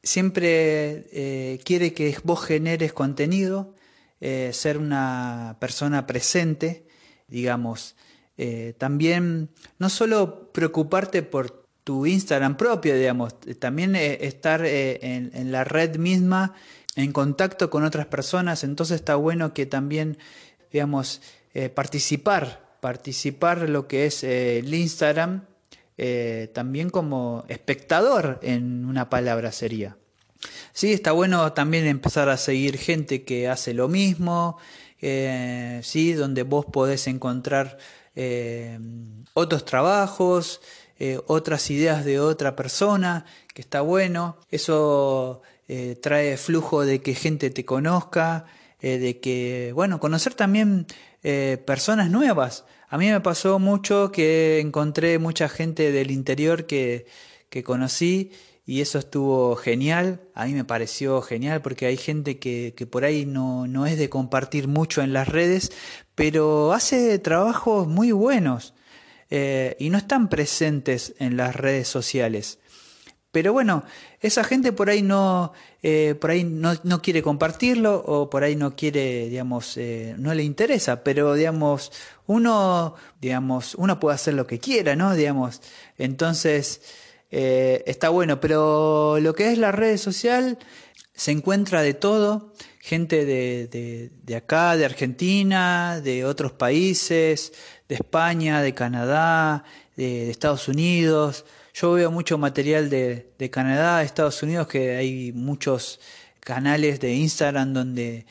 siempre 0.03 1.61
quiere 1.65 1.93
que 1.93 2.17
vos 2.25 2.43
generes 2.43 2.95
contenido 2.95 3.75
eh, 4.23 4.51
ser 4.53 4.77
una 4.77 5.57
persona 5.61 6.07
presente, 6.07 6.87
digamos, 7.27 7.97
eh, 8.37 8.75
también 8.77 9.49
no 9.79 9.89
solo 9.89 10.53
preocuparte 10.53 11.23
por 11.23 11.67
tu 11.85 12.05
Instagram 12.05 12.59
propio, 12.59 12.95
digamos, 12.95 13.41
también 13.59 13.97
eh, 13.97 14.27
estar 14.27 14.63
en, 14.67 15.51
la 15.51 15.65
red 15.65 15.97
misma, 15.97 16.53
en 16.97 17.13
contacto 17.13 17.71
con 17.71 17.83
otras 17.83 18.09
personas, 18.09 18.63
entonces 18.63 18.97
está 18.97 19.15
bueno 19.15 19.55
que 19.55 19.65
también, 19.65 20.19
digamos, 20.71 21.23
participar, 21.75 22.77
participar 22.81 23.69
lo 23.69 23.89
que 23.89 24.07
es 24.07 24.25
el 24.25 24.73
Instagram, 24.73 25.45
también 26.53 26.91
como 26.91 27.45
espectador 27.49 28.39
en 28.43 28.85
una 28.85 29.11
palabra 29.11 29.53
sería. 29.53 29.97
Sí, 30.73 30.93
está 30.93 31.13
bueno 31.13 31.53
también 31.53 31.87
empezar 31.87 32.29
a 32.29 32.37
seguir 32.37 32.79
gente 32.79 33.25
que 33.25 33.49
hace 33.49 33.75
lo 33.75 33.89
mismo, 33.89 34.59
eh, 35.01 35.81
sí, 35.83 36.13
donde 36.13 36.43
vos 36.43 36.67
podés 36.67 37.07
encontrar 37.07 37.79
eh, 38.15 38.79
otros 39.35 39.65
trabajos, 39.65 40.61
otras 41.27 41.71
ideas 41.71 42.05
de 42.05 42.21
otra 42.21 42.57
persona, 42.57 43.25
que 43.55 43.63
está 43.63 43.81
bueno. 43.81 44.37
Eso 44.51 45.41
trae 46.03 46.37
flujo 46.37 46.85
de 46.85 47.01
que 47.01 47.15
gente 47.15 47.49
te 47.49 47.65
conozca, 47.65 48.45
de 48.83 49.19
que, 49.19 49.73
bueno, 49.75 49.99
conocer 49.99 50.35
también 50.35 50.87
personas 51.23 52.11
nuevas. 52.11 52.65
A 52.89 52.99
mí 52.99 53.11
me 53.11 53.21
pasó 53.21 53.59
mucho 53.59 54.11
que 54.11 54.61
encontré 54.61 55.19
mucha 55.19 55.49
gente 55.49 55.93
del 55.93 56.11
interior 56.11 56.67
que, 56.67 57.07
que 57.51 57.63
conocí 57.63 58.33
y 58.71 58.81
eso 58.83 59.01
estuvo 59.01 59.57
genial, 59.57 60.21
a 60.33 60.47
mí 60.47 60.55
me 60.55 60.65
pareció 60.65 61.21
genial 61.23 61.61
porque 61.61 61.87
hay 61.87 61.97
gente 61.97 62.39
que, 62.39 62.73
que 62.77 62.87
por 62.87 63.05
ahí 63.05 63.27
no, 63.27 63.67
no, 63.67 63.85
es 63.85 63.99
de 63.99 64.09
compartir 64.09 64.69
mucho 64.69 65.03
en 65.03 65.13
las 65.13 65.27
redes, 65.27 65.73
pero 66.15 66.73
hace 66.73 67.19
trabajos 67.19 67.89
muy 67.89 68.13
buenos 68.13 68.75
eh, 69.29 69.77
y 69.81 69.91
no 69.91 69.99
están 69.99 70.29
presentes 70.29 71.15
en 71.19 71.37
las 71.37 71.57
redes 71.57 71.89
sociales. 71.89 72.61
Pero 73.33 73.53
bueno, 73.53 73.85
esa 74.21 74.43
gente 74.43 74.73
por 74.73 74.91
ahí 74.91 75.03
no, 75.03 75.53
eh, 75.83 76.17
por 76.21 76.31
ahí 76.31 76.43
no, 76.43 76.75
no, 76.83 77.01
quiere 77.01 77.23
compartirlo 77.23 78.03
o 78.05 78.29
por 78.29 78.43
ahí 78.43 78.57
no 78.57 78.75
quiere, 78.75 79.29
digamos, 79.29 79.77
eh, 79.77 80.17
no 80.19 80.35
le 80.35 80.43
interesa, 80.43 81.05
pero 81.05 81.35
digamos, 81.35 81.93
uno, 82.27 82.97
digamos, 83.21 83.77
uno 83.77 84.01
puede 84.01 84.17
hacer 84.17 84.35
lo 84.35 84.47
que 84.49 84.59
quiera, 84.59 84.97
¿no? 84.97 85.15
Digamos, 85.15 85.61
entonces, 85.97 86.83
eh, 87.31 87.85
está 87.87 88.09
bueno, 88.09 88.41
pero 88.41 89.19
lo 89.21 89.35
que 89.35 89.53
es 89.53 89.59
la 89.59 89.71
red 89.71 89.97
social 89.97 90.59
se 91.15 91.31
encuentra 91.31 91.83
de 91.83 91.95
todo, 91.95 92.53
gente 92.81 93.25
de, 93.25 94.11
de, 94.23 94.37
acá, 94.37 94.77
de 94.77 94.87
Argentina, 94.87 96.01
de 96.01 96.25
otros 96.25 96.53
países, 96.53 97.53
de 97.89 97.95
España, 97.95 98.63
de 98.63 98.75
Canadá, 98.75 99.65
de, 99.97 100.31
Estados 100.31 100.67
Unidos. 100.67 101.45
Yo 101.75 101.93
veo 101.93 102.11
mucho 102.11 102.39
material 102.39 102.91
de, 102.91 103.31
de 103.39 103.51
Canadá, 103.51 104.03
Estados 104.03 104.43
Unidos, 104.43 104.67
que 104.67 104.97
hay 104.97 105.33
muchos 105.33 106.01
canales 106.41 107.01
de 107.01 107.15
Instagram 107.15 107.73
donde 107.73 108.27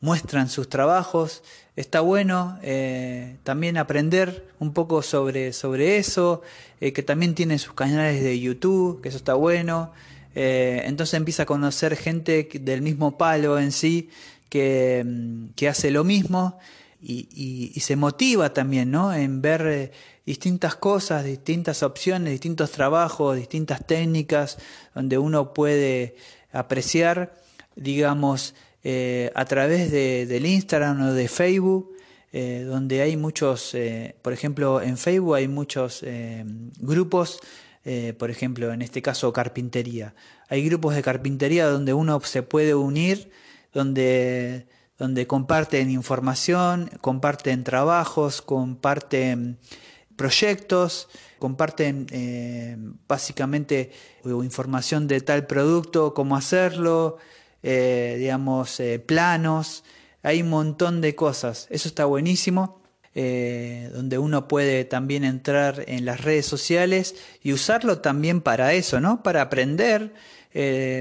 muestran 0.00 0.48
sus 0.48 0.68
trabajos 0.68 1.42
está 1.78 2.00
bueno 2.00 2.58
eh, 2.62 3.36
también 3.44 3.76
aprender 3.76 4.48
un 4.58 4.72
poco 4.72 5.00
sobre, 5.00 5.52
sobre 5.52 5.98
eso, 5.98 6.42
eh, 6.80 6.92
que 6.92 7.04
también 7.04 7.36
tiene 7.36 7.56
sus 7.60 7.72
canales 7.72 8.20
de 8.20 8.40
YouTube, 8.40 9.00
que 9.00 9.10
eso 9.10 9.18
está 9.18 9.34
bueno. 9.34 9.92
Eh, 10.34 10.82
entonces 10.86 11.14
empieza 11.14 11.44
a 11.44 11.46
conocer 11.46 11.96
gente 11.96 12.48
del 12.60 12.82
mismo 12.82 13.16
palo 13.16 13.60
en 13.60 13.70
sí, 13.70 14.10
que, 14.48 15.04
mm, 15.06 15.50
que 15.54 15.68
hace 15.68 15.92
lo 15.92 16.02
mismo 16.02 16.58
y, 17.00 17.28
y, 17.72 17.78
se 17.78 17.94
motiva 17.94 18.52
también 18.52 18.90
¿no? 18.90 19.14
en 19.14 19.40
ver 19.40 19.92
distintas 20.28 20.74
cosas, 20.74 21.24
distintas 21.24 21.82
opciones, 21.82 22.32
distintos 22.32 22.70
trabajos, 22.70 23.34
distintas 23.34 23.86
técnicas, 23.86 24.58
donde 24.94 25.16
uno 25.16 25.54
puede 25.54 26.16
apreciar, 26.52 27.32
digamos, 27.76 28.54
eh, 28.84 29.32
a 29.34 29.46
través 29.46 29.90
de, 29.90 30.26
del 30.26 30.44
Instagram 30.44 31.00
o 31.00 31.12
de 31.14 31.28
Facebook, 31.28 31.96
eh, 32.34 32.62
donde 32.68 33.00
hay 33.00 33.16
muchos, 33.16 33.74
eh, 33.74 34.16
por 34.20 34.34
ejemplo, 34.34 34.82
en 34.82 34.98
Facebook 34.98 35.34
hay 35.34 35.48
muchos 35.48 36.04
grupos, 36.78 37.40
por 38.18 38.30
ejemplo, 38.30 38.70
en 38.70 38.82
este 38.82 39.00
caso 39.00 39.32
carpintería. 39.32 40.14
Hay 40.50 40.62
grupos 40.62 40.94
de 40.94 41.02
carpintería 41.02 41.68
donde 41.68 41.94
uno 41.94 42.20
se 42.20 42.42
puede 42.42 42.74
unir, 42.74 43.30
donde, 43.72 44.66
donde 44.98 45.26
comparten 45.26 45.90
información, 45.90 46.90
comparten 47.00 47.64
trabajos, 47.64 48.42
comparten 48.42 49.58
proyectos, 50.18 51.08
comparten 51.38 52.06
básicamente 53.06 53.90
información 54.24 55.08
de 55.08 55.20
tal 55.20 55.46
producto, 55.46 56.12
cómo 56.14 56.36
hacerlo, 56.36 57.18
eh, 57.62 58.16
digamos, 58.18 58.78
eh, 58.80 58.98
planos, 58.98 59.84
hay 60.22 60.42
un 60.42 60.50
montón 60.50 61.00
de 61.00 61.14
cosas, 61.14 61.66
eso 61.70 61.88
está 61.88 62.04
buenísimo, 62.04 62.82
eh, 63.14 63.90
donde 63.94 64.18
uno 64.18 64.46
puede 64.46 64.84
también 64.84 65.24
entrar 65.24 65.84
en 65.88 66.04
las 66.04 66.20
redes 66.20 66.46
sociales 66.46 67.16
y 67.42 67.52
usarlo 67.52 67.98
también 67.98 68.40
para 68.40 68.74
eso, 68.74 69.00
¿no? 69.00 69.22
Para 69.22 69.42
aprender, 69.42 70.12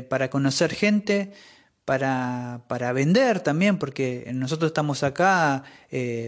para 0.10 0.30
conocer 0.30 0.74
gente, 0.74 1.32
para, 1.88 2.60
para, 2.68 2.92
vender 2.92 3.40
también, 3.40 3.80
porque 3.80 4.30
nosotros 4.34 4.70
estamos 4.70 5.04
acá 5.04 5.64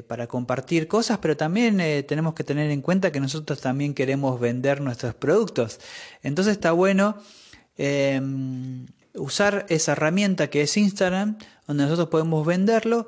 para 0.07 0.25
compartir 0.27 0.87
cosas, 0.87 1.17
pero 1.17 1.35
también 1.35 1.77
tenemos 2.07 2.33
que 2.33 2.45
tener 2.45 2.71
en 2.71 2.81
cuenta 2.81 3.11
que 3.11 3.19
nosotros 3.19 3.59
también 3.59 3.93
queremos 3.93 4.39
vender 4.39 4.79
nuestros 4.79 5.15
productos. 5.15 5.81
Entonces 6.23 6.53
está 6.53 6.71
bueno 6.71 7.17
usar 9.15 9.65
esa 9.69 9.91
herramienta 9.93 10.49
que 10.49 10.61
es 10.61 10.77
Instagram, 10.77 11.37
donde 11.67 11.83
nosotros 11.83 12.09
podemos 12.09 12.45
venderlo. 12.45 13.07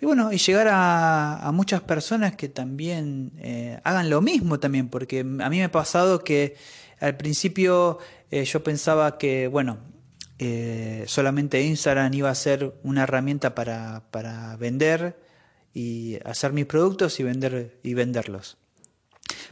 Y 0.00 0.04
bueno, 0.04 0.32
y 0.32 0.38
llegar 0.38 0.68
a, 0.70 1.50
muchas 1.54 1.80
personas 1.80 2.36
que 2.36 2.48
también 2.48 3.32
eh, 3.38 3.80
hagan 3.82 4.10
lo 4.10 4.20
mismo 4.20 4.60
también, 4.60 4.88
porque 4.88 5.20
a 5.20 5.24
mí 5.24 5.58
me 5.58 5.64
ha 5.64 5.72
pasado 5.72 6.22
que 6.22 6.56
al 7.00 7.16
principio 7.16 7.98
eh, 8.30 8.44
yo 8.44 8.62
pensaba 8.62 9.16
que, 9.16 9.48
bueno, 9.48 9.78
eh, 10.38 11.04
solamente 11.06 11.62
Instagram 11.62 12.12
iba 12.14 12.30
a 12.30 12.34
ser 12.34 12.74
una 12.82 13.04
herramienta 13.04 13.54
para, 13.54 14.04
para 14.10 14.56
vender 14.56 15.18
y 15.72 16.18
hacer 16.24 16.52
mis 16.52 16.66
productos 16.66 17.18
y 17.20 17.22
vender 17.22 17.78
y 17.82 17.94
venderlos. 17.94 18.58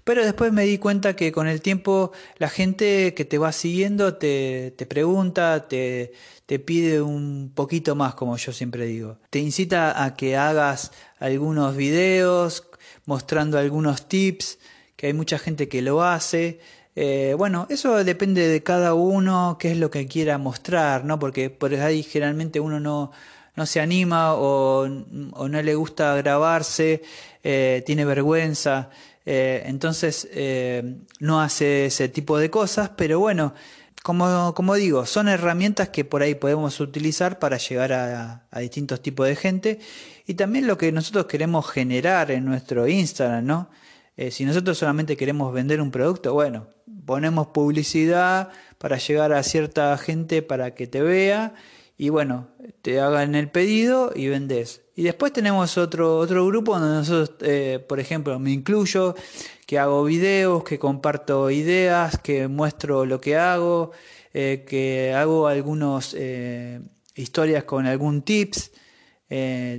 Pero 0.04 0.24
después 0.24 0.52
me 0.52 0.64
di 0.64 0.78
cuenta 0.78 1.16
que 1.16 1.32
con 1.32 1.48
el 1.48 1.62
tiempo 1.62 2.12
la 2.36 2.48
gente 2.48 3.14
que 3.14 3.24
te 3.24 3.38
va 3.38 3.52
siguiendo 3.52 4.14
te, 4.14 4.74
te 4.76 4.86
pregunta, 4.86 5.66
te, 5.68 6.12
te 6.46 6.58
pide 6.58 7.00
un 7.00 7.50
poquito 7.54 7.94
más, 7.94 8.14
como 8.14 8.36
yo 8.36 8.52
siempre 8.52 8.86
digo. 8.86 9.18
Te 9.30 9.38
incita 9.38 10.04
a 10.04 10.14
que 10.14 10.36
hagas 10.36 10.92
algunos 11.18 11.76
videos 11.76 12.68
mostrando 13.06 13.58
algunos 13.58 14.08
tips, 14.08 14.58
que 14.96 15.08
hay 15.08 15.12
mucha 15.14 15.38
gente 15.38 15.68
que 15.68 15.82
lo 15.82 16.02
hace. 16.02 16.60
Eh, 16.96 17.34
bueno, 17.36 17.66
eso 17.70 18.04
depende 18.04 18.48
de 18.48 18.62
cada 18.62 18.94
uno, 18.94 19.56
qué 19.58 19.72
es 19.72 19.78
lo 19.78 19.90
que 19.90 20.06
quiera 20.06 20.38
mostrar, 20.38 21.04
¿no? 21.04 21.18
Porque 21.18 21.50
por 21.50 21.74
ahí 21.74 22.02
generalmente 22.02 22.60
uno 22.60 22.80
no, 22.80 23.10
no 23.56 23.66
se 23.66 23.80
anima 23.80 24.34
o, 24.34 24.86
o 25.32 25.48
no 25.48 25.62
le 25.62 25.74
gusta 25.74 26.14
grabarse, 26.16 27.02
eh, 27.42 27.82
tiene 27.86 28.04
vergüenza. 28.04 28.90
Eh, 29.26 29.62
entonces 29.66 30.28
eh, 30.32 30.96
no 31.18 31.40
hace 31.40 31.86
ese 31.86 32.08
tipo 32.08 32.38
de 32.38 32.50
cosas, 32.50 32.90
pero 32.96 33.20
bueno, 33.20 33.54
como, 34.02 34.52
como, 34.54 34.74
digo, 34.74 35.06
son 35.06 35.28
herramientas 35.28 35.88
que 35.88 36.04
por 36.04 36.22
ahí 36.22 36.34
podemos 36.34 36.78
utilizar 36.80 37.38
para 37.38 37.56
llegar 37.56 37.92
a, 37.92 38.44
distintos 38.60 39.00
tipos 39.00 39.26
de 39.26 39.36
gente 39.36 39.78
y 40.26 40.34
también 40.34 40.66
lo 40.66 40.76
que 40.76 40.92
nosotros 40.92 41.26
queremos 41.26 41.70
generar 41.70 42.30
en 42.30 42.44
nuestro 42.44 42.86
Instagram, 42.86 43.46
¿no? 43.46 43.70
Eh, 44.16 44.30
si 44.30 44.44
nosotros 44.44 44.78
solamente 44.78 45.16
queremos 45.16 45.52
vender 45.52 45.80
un 45.80 45.90
producto, 45.90 46.32
bueno, 46.32 46.68
ponemos 47.04 47.48
publicidad 47.48 48.50
para 48.78 48.98
llegar 48.98 49.32
a 49.32 49.42
cierta 49.42 49.96
gente 49.98 50.42
para 50.42 50.74
que 50.74 50.86
te 50.86 51.02
vea 51.02 51.54
y 51.96 52.10
bueno, 52.10 52.48
te 52.82 53.00
hagan 53.00 53.34
el 53.34 53.50
pedido 53.50 54.12
y 54.14 54.28
vendes. 54.28 54.82
Y 54.94 55.02
después 55.02 55.32
tenemos 55.32 55.76
otro, 55.78 56.18
otro 56.18 56.46
grupo 56.46 56.78
donde 56.78 56.96
nosotros, 56.96 57.36
eh, 57.40 57.84
por 57.88 57.98
ejemplo, 57.98 58.38
me 58.38 58.52
incluyo, 58.52 59.16
que 59.66 59.78
hago 59.78 60.04
videos, 60.04 60.62
que 60.62 60.78
comparto 60.78 61.50
ideas, 61.50 62.18
que 62.18 62.46
muestro 62.46 63.06
lo 63.06 63.20
que 63.20 63.36
hago, 63.36 63.90
eh, 64.32 64.64
que 64.68 65.12
hago 65.14 65.48
algunas 65.48 66.14
historias 67.16 67.64
con 67.64 67.86
algún 67.86 68.22
tips. 68.22 68.70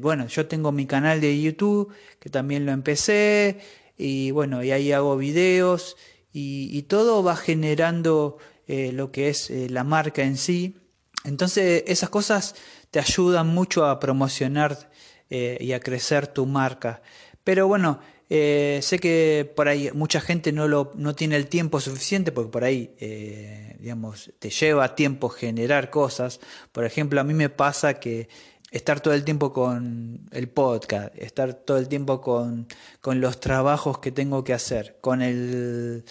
bueno, 0.01 0.27
yo 0.27 0.45
tengo 0.47 0.73
mi 0.73 0.85
canal 0.85 1.21
de 1.21 1.41
YouTube, 1.41 1.93
que 2.19 2.29
también 2.29 2.65
lo 2.65 2.73
empecé, 2.73 3.59
y 3.97 4.31
bueno, 4.31 4.63
y 4.63 4.71
ahí 4.71 4.91
hago 4.91 5.17
videos, 5.17 5.97
y, 6.31 6.81
todo 6.83 7.23
va 7.23 7.35
generando 7.37 8.37
lo 8.67 9.11
que 9.11 9.29
es 9.29 9.49
la 9.49 9.85
marca 9.85 10.23
en 10.23 10.35
sí. 10.37 10.75
Entonces 11.23 11.83
esas 11.87 12.09
cosas 12.09 12.55
te 12.91 12.99
ayudan 12.99 13.47
mucho 13.47 13.85
a 13.85 13.99
promocionar 13.99 14.89
eh, 15.29 15.57
y 15.59 15.73
a 15.73 15.79
crecer 15.79 16.27
tu 16.27 16.45
marca. 16.45 17.01
Pero 17.43 17.67
bueno, 17.67 17.99
eh, 18.29 18.79
sé 18.83 18.99
que 18.99 19.51
por 19.55 19.67
ahí 19.67 19.89
mucha 19.93 20.21
gente 20.21 20.51
no, 20.51 20.67
lo, 20.67 20.91
no 20.95 21.15
tiene 21.15 21.35
el 21.35 21.47
tiempo 21.47 21.79
suficiente 21.79 22.31
porque 22.31 22.51
por 22.51 22.63
ahí, 22.63 22.95
eh, 22.99 23.75
digamos, 23.79 24.31
te 24.39 24.49
lleva 24.49 24.95
tiempo 24.95 25.29
generar 25.29 25.89
cosas. 25.89 26.39
Por 26.71 26.85
ejemplo, 26.85 27.19
a 27.19 27.23
mí 27.23 27.33
me 27.33 27.49
pasa 27.49 27.95
que 27.99 28.29
estar 28.71 28.99
todo 28.99 29.13
el 29.13 29.23
tiempo 29.23 29.53
con 29.53 30.27
el 30.31 30.49
podcast, 30.49 31.15
estar 31.15 31.53
todo 31.53 31.77
el 31.77 31.87
tiempo 31.87 32.21
con, 32.21 32.67
con 33.01 33.21
los 33.21 33.39
trabajos 33.39 33.99
que 33.99 34.11
tengo 34.11 34.43
que 34.43 34.53
hacer, 34.53 34.97
con 35.01 35.21
el, 35.21 36.03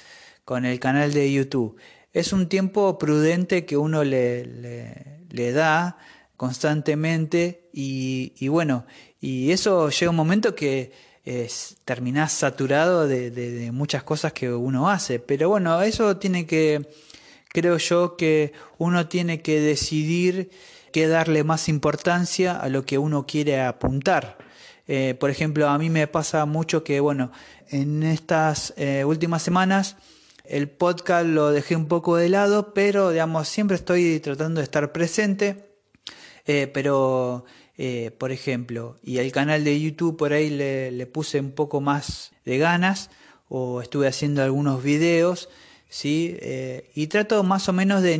con 0.44 0.64
el 0.64 0.78
canal 0.80 1.12
de 1.12 1.32
YouTube. 1.32 1.76
Es 2.12 2.32
un 2.32 2.48
tiempo 2.48 2.96
prudente 2.96 3.66
que 3.66 3.76
uno 3.76 4.04
le, 4.04 4.46
le, 5.30 5.52
da 5.52 5.98
constantemente 6.36 7.68
y, 7.72 8.48
bueno, 8.48 8.86
y 9.20 9.50
eso 9.50 9.90
llega 9.90 10.10
un 10.10 10.16
momento 10.16 10.54
que 10.54 10.92
es, 11.24 11.76
terminás 11.84 12.32
saturado 12.32 13.08
de, 13.08 13.70
muchas 13.72 14.04
cosas 14.04 14.32
que 14.32 14.52
uno 14.52 14.88
hace. 14.88 15.18
Pero 15.18 15.48
bueno, 15.48 15.82
eso 15.82 16.16
tiene 16.18 16.46
que, 16.46 16.88
creo 17.48 17.78
yo 17.78 18.16
que 18.16 18.52
uno 18.78 19.08
tiene 19.08 19.42
que 19.42 19.60
decidir 19.60 20.50
qué 20.94 21.08
darle 21.08 21.42
más 21.42 21.68
importancia 21.68 22.56
a 22.56 22.68
lo 22.68 22.86
que 22.86 22.98
uno 22.98 23.26
quiere 23.26 23.60
apuntar. 23.60 24.38
Eh, 24.86 25.16
por 25.18 25.28
ejemplo, 25.28 25.68
a 25.68 25.76
mí 25.76 25.90
me 25.90 26.06
pasa 26.06 26.46
mucho 26.46 26.84
que, 26.84 27.00
bueno, 27.00 27.32
en 27.68 28.04
estas 28.04 28.72
eh, 28.76 29.04
últimas 29.04 29.42
semanas 29.42 29.96
el 30.44 30.68
podcast 30.68 31.26
lo 31.26 31.50
dejé 31.50 31.74
un 31.74 31.88
poco 31.88 32.14
de 32.14 32.28
lado, 32.28 32.72
pero 32.74 33.10
digamos, 33.10 33.48
siempre 33.48 33.74
estoy 33.74 34.20
tratando 34.20 34.60
de 34.60 34.64
estar 34.66 34.92
presente. 34.92 35.64
Eh, 36.46 36.70
pero 36.72 37.44
por 38.18 38.30
ejemplo, 38.30 38.96
y 39.02 39.18
el 39.18 39.32
canal 39.32 39.64
de 39.64 39.80
YouTube 39.80 40.16
por 40.16 40.32
ahí 40.32 40.48
le, 40.48 41.06
puse 41.06 41.40
un 41.40 41.50
poco 41.50 41.80
más 41.80 42.30
de 42.44 42.58
ganas 42.58 43.10
o 43.48 43.80
estuve 43.80 44.06
haciendo 44.06 44.44
algunos 44.44 44.80
videos, 44.80 45.48
¿sí? 45.88 46.38
Y 46.94 47.08
trato 47.08 47.42
más 47.42 47.68
o 47.68 47.72
menos 47.72 48.00
de 48.00 48.16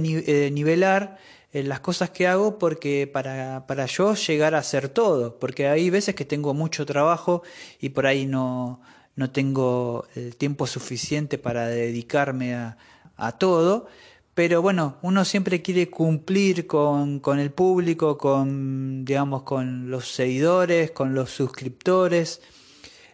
nivelar 0.50 1.18
eh, 1.54 1.62
las 1.62 1.80
cosas 1.80 2.10
que 2.10 2.26
hago 2.26 2.58
porque 2.58 3.06
para, 3.10 3.66
para 3.66 3.86
yo 3.86 4.14
llegar 4.14 4.54
a 4.54 4.58
hacer 4.58 4.88
todo, 4.88 5.38
porque 5.38 5.68
hay 5.68 5.88
veces 5.88 6.14
que 6.14 6.24
tengo 6.24 6.52
mucho 6.52 6.84
trabajo 6.84 7.42
y 7.80 7.90
por 7.90 8.06
ahí 8.06 8.26
no, 8.26 8.82
no 9.16 9.30
tengo 9.30 10.06
el 10.16 10.36
tiempo 10.36 10.66
suficiente 10.66 11.38
para 11.38 11.68
dedicarme 11.68 12.54
a, 12.54 12.76
a 13.16 13.32
todo 13.32 13.86
pero 14.34 14.62
bueno, 14.62 14.96
uno 15.02 15.24
siempre 15.24 15.62
quiere 15.62 15.88
cumplir 15.88 16.66
con, 16.66 17.20
con, 17.20 17.38
el 17.38 17.52
público, 17.52 18.18
con, 18.18 19.04
digamos, 19.04 19.44
con 19.44 19.92
los 19.92 20.12
seguidores, 20.12 20.90
con 20.90 21.14
los 21.14 21.30
suscriptores. 21.30 22.40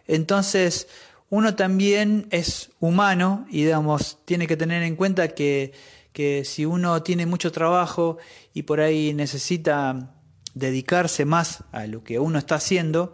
Entonces, 0.07 0.87
uno 1.29 1.55
también 1.55 2.25
es 2.31 2.71
humano 2.79 3.45
y, 3.51 3.65
digamos, 3.65 4.17
tiene 4.25 4.47
que 4.47 4.57
tener 4.57 4.81
en 4.81 4.95
cuenta 4.95 5.27
que, 5.27 5.73
que 6.13 6.43
si 6.45 6.65
uno 6.65 7.01
tiene 7.03 7.25
mucho 7.25 7.51
trabajo 7.51 8.17
y 8.53 8.63
por 8.63 8.81
ahí 8.81 9.13
necesita 9.13 10.13
dedicarse 10.53 11.25
más 11.25 11.63
a 11.71 11.87
lo 11.87 12.03
que 12.03 12.19
uno 12.19 12.39
está 12.39 12.55
haciendo, 12.55 13.13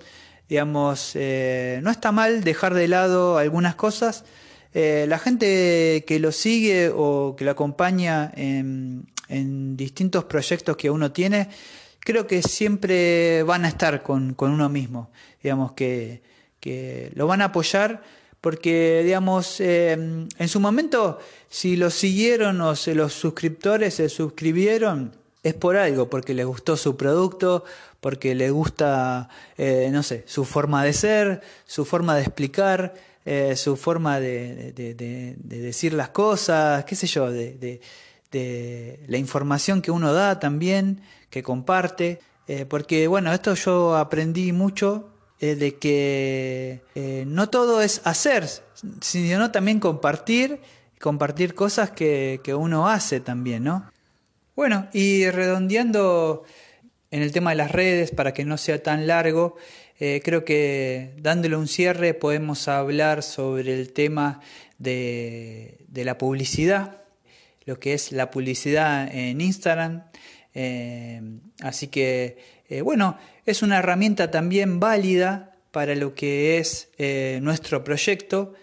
digamos, 0.50 1.12
eh, 1.16 1.80
no 1.84 1.92
está 1.92 2.12
mal 2.12 2.44
dejar 2.44 2.74
de 2.74 2.88
lado 2.88 3.38
algunas 3.38 3.76
cosas, 3.76 4.24
eh, 4.74 5.06
la 5.08 5.20
gente 5.20 6.04
que 6.08 6.20
lo 6.20 6.32
sigue 6.32 6.92
o 6.94 7.36
que 7.38 7.46
lo 7.46 7.52
acompaña 7.52 8.32
en, 8.36 9.08
distintos 9.76 10.24
proyectos 10.24 10.78
que 10.78 10.90
uno 10.90 11.12
tiene, 11.12 11.50
creo 12.00 12.28
que 12.28 12.42
siempre 12.42 13.44
van 13.44 13.66
a 13.66 13.68
estar 13.68 14.02
con, 14.02 14.36
uno 14.40 14.70
mismo, 14.70 15.12
digamos 15.44 15.74
que, 15.74 16.22
lo 17.16 17.28
van 17.28 17.42
a 17.42 17.46
apoyar 17.46 18.04
porque, 18.42 19.02
digamos, 19.04 19.60
eh, 19.60 19.92
en 19.92 20.48
su 20.48 20.60
momento, 20.60 21.20
si 21.50 21.76
lo 21.76 21.90
siguieron 21.90 22.62
o 22.62 22.74
los 22.94 23.14
suscriptores 23.14 23.96
se 23.96 24.10
suscribieron, 24.10 25.14
es 25.44 25.54
por 25.54 25.78
algo, 25.78 26.10
porque 26.10 26.34
les 26.34 26.46
gustó 26.46 26.78
su 26.78 26.98
producto, 26.98 27.64
porque 28.00 28.36
les 28.36 28.52
gusta, 28.52 29.30
eh, 29.58 29.90
no 29.92 30.04
sé, 30.04 30.24
su 30.28 30.46
forma 30.46 30.84
de 30.84 30.94
ser, 30.94 31.42
su 31.66 31.86
forma 31.86 32.16
de 32.16 32.22
explicar, 32.22 32.94
eh, 33.26 33.56
su 33.56 33.76
forma 33.76 34.20
de, 34.20 34.74
decir 35.44 35.94
las 35.94 36.10
cosas, 36.10 36.86
qué 36.86 36.96
sé 36.96 37.08
yo, 37.08 37.30
de, 37.32 37.82
la 39.08 39.18
información 39.18 39.82
que 39.82 39.92
uno 39.92 40.14
da 40.14 40.40
también, 40.40 41.02
que 41.30 41.44
comparte. 41.44 42.20
Eh, 42.48 42.66
porque 42.66 43.08
bueno, 43.08 43.34
esto 43.34 43.54
yo 43.56 43.98
aprendí 43.98 44.54
mucho 44.54 45.10
eh, 45.40 45.56
de 45.56 45.76
que 45.76 47.26
no 47.28 47.50
todo 47.50 47.82
es 47.82 48.02
hacer, 48.04 48.48
sino 49.02 49.52
también 49.52 49.80
compartir, 49.80 50.60
compartir 51.00 51.56
cosas 51.56 51.92
que, 51.92 52.42
que 52.44 52.54
uno 52.54 52.88
hace 52.88 53.20
también, 53.20 53.64
¿no? 53.64 53.92
Bueno, 54.56 54.88
y 54.92 55.30
redondeando 55.30 56.44
en 57.12 57.22
el 57.22 57.32
tema 57.32 57.52
de 57.52 57.58
las 57.58 57.72
redes, 57.72 58.12
para 58.12 58.34
que 58.34 58.46
no 58.46 58.58
sea 58.58 58.82
tan 58.82 59.08
largo, 59.08 59.56
eh, 60.00 60.22
creo 60.24 60.46
que 60.46 61.14
dándole 61.20 61.56
un 61.56 61.68
cierre 61.68 62.14
podemos 62.14 62.68
hablar 62.68 63.24
sobre 63.24 63.74
el 63.74 63.94
tema 63.94 64.42
de, 64.78 65.86
la 65.94 66.18
publicidad, 66.18 67.02
lo 67.66 67.80
que 67.80 67.94
es 67.94 68.12
la 68.12 68.30
publicidad 68.30 69.08
en 69.14 69.42
Instagram. 69.42 70.04
Eh, 70.54 71.22
así 71.62 71.88
que, 71.88 72.38
eh, 72.70 72.82
bueno, 72.82 73.18
es 73.46 73.62
una 73.62 73.80
herramienta 73.80 74.32
también 74.32 74.80
válida 74.80 75.54
para 75.72 75.96
lo 75.96 76.16
que 76.16 76.58
es 76.58 76.90
nuestro 77.42 77.84
proyecto. 77.84 78.56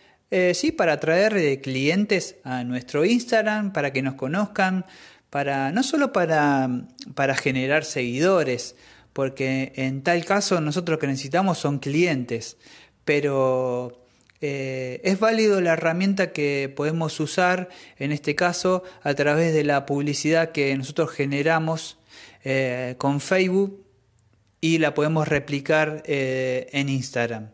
sí, 0.53 0.73
para 0.73 0.95
atraer 0.95 1.61
clientes 1.61 2.37
a 2.43 2.65
nuestro 2.65 3.05
Instagram, 3.05 3.73
para 3.73 3.93
que 3.93 4.03
nos 4.03 4.15
conozcan, 4.15 4.85
para, 5.31 5.71
no 5.71 5.83
solo 5.83 6.13
para, 6.13 6.69
para 7.15 7.37
generar 7.37 7.85
seguidores, 7.85 8.75
porque 9.13 9.73
en 9.77 10.03
tal 10.03 10.25
caso 10.25 10.61
nosotros 10.61 10.97
lo 10.97 10.99
que 10.99 11.07
necesitamos 11.07 11.59
son 11.59 11.79
clientes, 11.79 12.57
pero 13.05 14.05
eh, 14.41 15.01
es 15.05 15.19
válido 15.21 15.61
la 15.61 15.73
herramienta 15.73 16.33
que 16.33 16.71
podemos 16.75 17.19
usar 17.21 17.71
en 17.99 18.13
este 18.13 18.35
caso 18.35 18.83
a 19.03 19.15
través 19.15 19.55
de 19.55 19.65
la 19.65 19.87
publicidad 19.87 20.53
que 20.53 20.77
nosotros 20.77 21.11
generamos 21.13 21.97
eh, 22.45 22.97
con 22.99 23.21
Facebook 23.21 23.84
y 24.65 24.79
la 24.79 24.95
podemos 24.95 25.29
replicar 25.29 26.03
eh, 26.07 26.69
en 26.73 26.89
Instagram. 26.89 27.51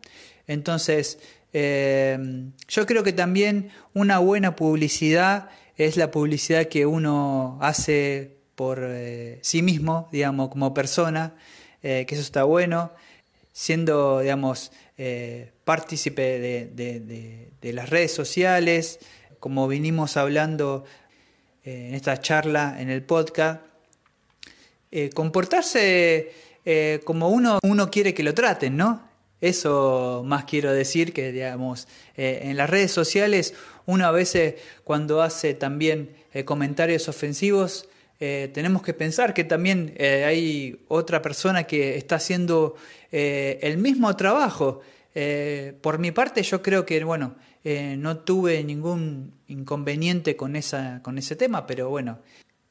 Entonces, 0.46 1.18
yo 1.52 2.86
creo 2.86 3.02
que 3.02 3.12
también 3.12 3.70
una 3.92 4.18
buena 4.18 4.54
publicidad 4.54 5.50
es 5.76 5.96
la 5.96 6.10
publicidad 6.10 6.66
que 6.66 6.86
uno 6.86 7.58
hace 7.60 8.36
por 8.54 8.80
eh, 8.82 9.38
sí 9.40 9.62
mismo, 9.62 10.06
digamos, 10.12 10.50
como 10.50 10.74
persona, 10.74 11.34
eh, 11.82 12.04
que 12.06 12.14
eso 12.14 12.22
está 12.22 12.44
bueno, 12.44 12.92
siendo, 13.54 14.20
digamos, 14.20 14.70
eh, 14.98 15.52
partícipe 15.64 16.38
de, 16.38 17.72
las 17.72 17.88
redes 17.88 18.12
sociales, 18.12 18.98
como 19.38 19.66
vinimos 19.66 20.18
hablando 20.18 20.84
en 21.64 21.94
esta 21.94 22.20
charla 22.20 22.76
en 22.78 22.90
el 22.90 23.02
podcast, 23.02 23.62
comportarse 25.14 26.32
como 27.04 27.28
uno, 27.28 27.58
uno 27.62 27.90
quiere 27.90 28.14
que 28.14 28.22
lo 28.22 28.34
traten, 28.34 28.76
¿no? 28.76 29.08
Eso 29.40 30.22
más 30.26 30.44
quiero 30.44 30.72
decir 30.72 31.12
que, 31.12 31.32
digamos, 31.32 31.88
en 32.16 32.56
las 32.56 32.68
redes 32.68 32.92
sociales 32.92 33.54
uno 33.86 34.06
a 34.06 34.10
veces 34.10 34.56
cuando 34.84 35.22
hace 35.22 35.54
también 35.54 36.10
comentarios 36.44 37.08
ofensivos 37.08 37.88
eh, 38.22 38.50
tenemos 38.52 38.82
que 38.82 38.92
pensar 38.92 39.32
que 39.32 39.44
también 39.44 39.94
eh, 39.96 40.24
hay 40.26 40.84
otra 40.88 41.22
persona 41.22 41.64
que 41.64 41.96
está 41.96 42.16
haciendo 42.16 42.76
eh, 43.10 43.58
el 43.62 43.78
mismo 43.78 44.14
trabajo. 44.14 44.82
por 45.80 45.98
mi 45.98 46.12
parte, 46.12 46.42
yo 46.42 46.62
creo 46.62 46.84
que, 46.86 47.02
bueno, 47.02 47.34
no 47.64 48.18
tuve 48.18 48.62
ningún 48.62 49.32
inconveniente 49.48 50.36
con, 50.36 50.54
esa, 50.54 51.00
con 51.02 51.18
ese 51.18 51.34
tema, 51.34 51.66
pero 51.66 51.88
bueno, 51.88 52.20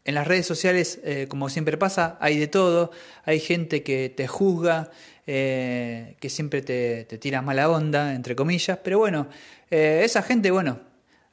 en 0.09 0.15
las 0.15 0.27
redes 0.27 0.45
sociales, 0.45 0.99
como 1.29 1.49
siempre 1.49 1.77
pasa, 1.77 2.17
hay 2.19 2.37
de 2.37 2.47
todo, 2.47 2.91
hay 3.23 3.39
gente 3.39 3.83
que 3.83 4.09
te 4.09 4.27
juzga, 4.27 4.91
que 5.25 6.27
siempre 6.27 6.61
te, 6.61 7.05
te, 7.05 7.17
tira 7.17 7.41
mala 7.41 7.69
onda, 7.69 8.13
entre 8.13 8.35
comillas, 8.35 8.79
pero 8.83 8.99
bueno, 8.99 9.27
esa 9.69 10.21
gente, 10.21 10.51
bueno, 10.51 10.79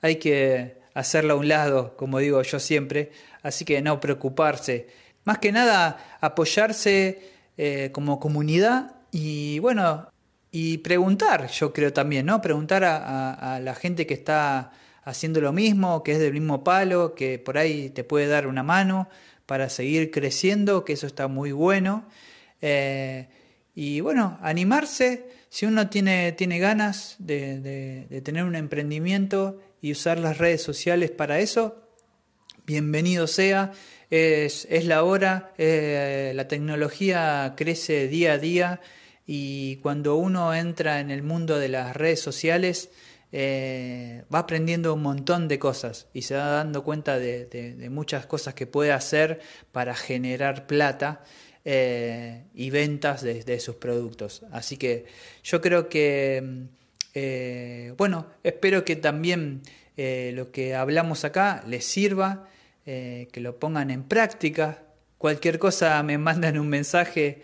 hay 0.02 0.16
que 0.16 0.76
hacerla 0.96 1.34
a 1.34 1.36
un 1.36 1.48
lado, 1.48 1.96
como 1.96 2.18
digo 2.18 2.40
yo 2.42 2.58
siempre, 2.58 3.12
así 3.42 3.64
que 3.64 3.82
no 3.82 4.00
preocuparse. 4.00 4.88
Más 5.24 5.38
que 5.38 5.52
nada 5.52 6.18
apoyarse 6.20 7.20
eh, 7.58 7.90
como 7.92 8.18
comunidad 8.18 8.94
y 9.10 9.58
bueno, 9.58 10.08
y 10.50 10.78
preguntar, 10.78 11.48
yo 11.48 11.72
creo 11.72 11.92
también, 11.92 12.24
¿no? 12.24 12.40
Preguntar 12.40 12.84
a, 12.84 13.60
la 13.62 13.74
gente 13.74 14.06
que 14.06 14.14
está 14.14 14.72
haciendo 15.06 15.40
lo 15.40 15.52
mismo, 15.52 16.02
que 16.02 16.12
es 16.12 16.18
del 16.18 16.32
mismo 16.32 16.64
palo, 16.64 17.14
que 17.14 17.38
por 17.38 17.56
ahí 17.58 17.90
te 17.90 18.02
puede 18.02 18.26
dar 18.26 18.48
una 18.48 18.64
mano 18.64 19.08
para 19.46 19.68
seguir 19.68 20.10
creciendo, 20.10 20.84
que 20.84 20.94
eso 20.94 21.06
está 21.06 21.28
muy 21.28 21.52
bueno. 21.52 22.04
Eh, 22.60 23.28
y 23.72 24.00
bueno, 24.00 24.36
animarse, 24.42 25.28
si 25.48 25.64
uno 25.64 25.88
tiene, 25.88 26.32
tiene 26.32 26.58
ganas 26.58 27.14
de, 27.20 28.20
tener 28.24 28.42
un 28.42 28.56
emprendimiento 28.56 29.62
y 29.80 29.92
usar 29.92 30.18
las 30.18 30.38
redes 30.38 30.62
sociales 30.62 31.12
para 31.12 31.38
eso, 31.38 31.88
bienvenido 32.66 33.28
sea, 33.28 33.70
es, 34.10 34.66
la 34.86 35.04
hora, 35.04 35.52
eh, 35.56 36.32
la 36.34 36.48
tecnología 36.48 37.54
crece 37.56 38.08
día 38.08 38.32
a 38.32 38.38
día 38.38 38.80
y 39.24 39.76
cuando 39.76 40.16
uno 40.16 40.52
entra 40.52 40.98
en 40.98 41.12
el 41.12 41.22
mundo 41.22 41.60
de 41.60 41.68
las 41.68 41.94
redes 41.94 42.20
sociales 42.20 42.90
eh, 43.38 44.24
va 44.34 44.38
aprendiendo 44.38 44.94
un 44.94 45.02
montón 45.02 45.46
de 45.46 45.58
cosas 45.58 46.06
y 46.14 46.22
se 46.22 46.34
va 46.34 46.46
dando 46.46 46.82
cuenta 46.84 47.18
de, 47.18 47.86
muchas 47.90 48.24
cosas 48.24 48.54
que 48.54 48.66
puede 48.66 48.92
hacer 48.92 49.40
para 49.72 49.94
generar 49.94 50.66
plata. 50.66 51.22
eh, 51.68 52.44
y 52.54 52.70
ventas 52.70 53.22
de, 53.22 53.60
sus 53.60 53.74
productos. 53.76 54.42
Así 54.52 54.78
que 54.78 55.04
yo 55.42 55.60
creo 55.60 55.88
que, 55.90 56.68
eh, 57.12 57.92
bueno, 57.98 58.28
espero 58.42 58.84
que 58.84 58.96
también 58.96 59.62
lo 59.96 60.50
que 60.50 60.74
hablamos 60.74 61.24
acá 61.24 61.62
les 61.66 61.84
sirva, 61.84 62.48
que 62.84 63.40
lo 63.40 63.58
pongan 63.58 63.90
en 63.90 64.04
práctica. 64.04 64.82
Cualquier 65.18 65.58
cosa 65.58 66.02
me 66.02 66.16
mandan 66.16 66.58
un 66.58 66.68
mensaje 66.68 67.42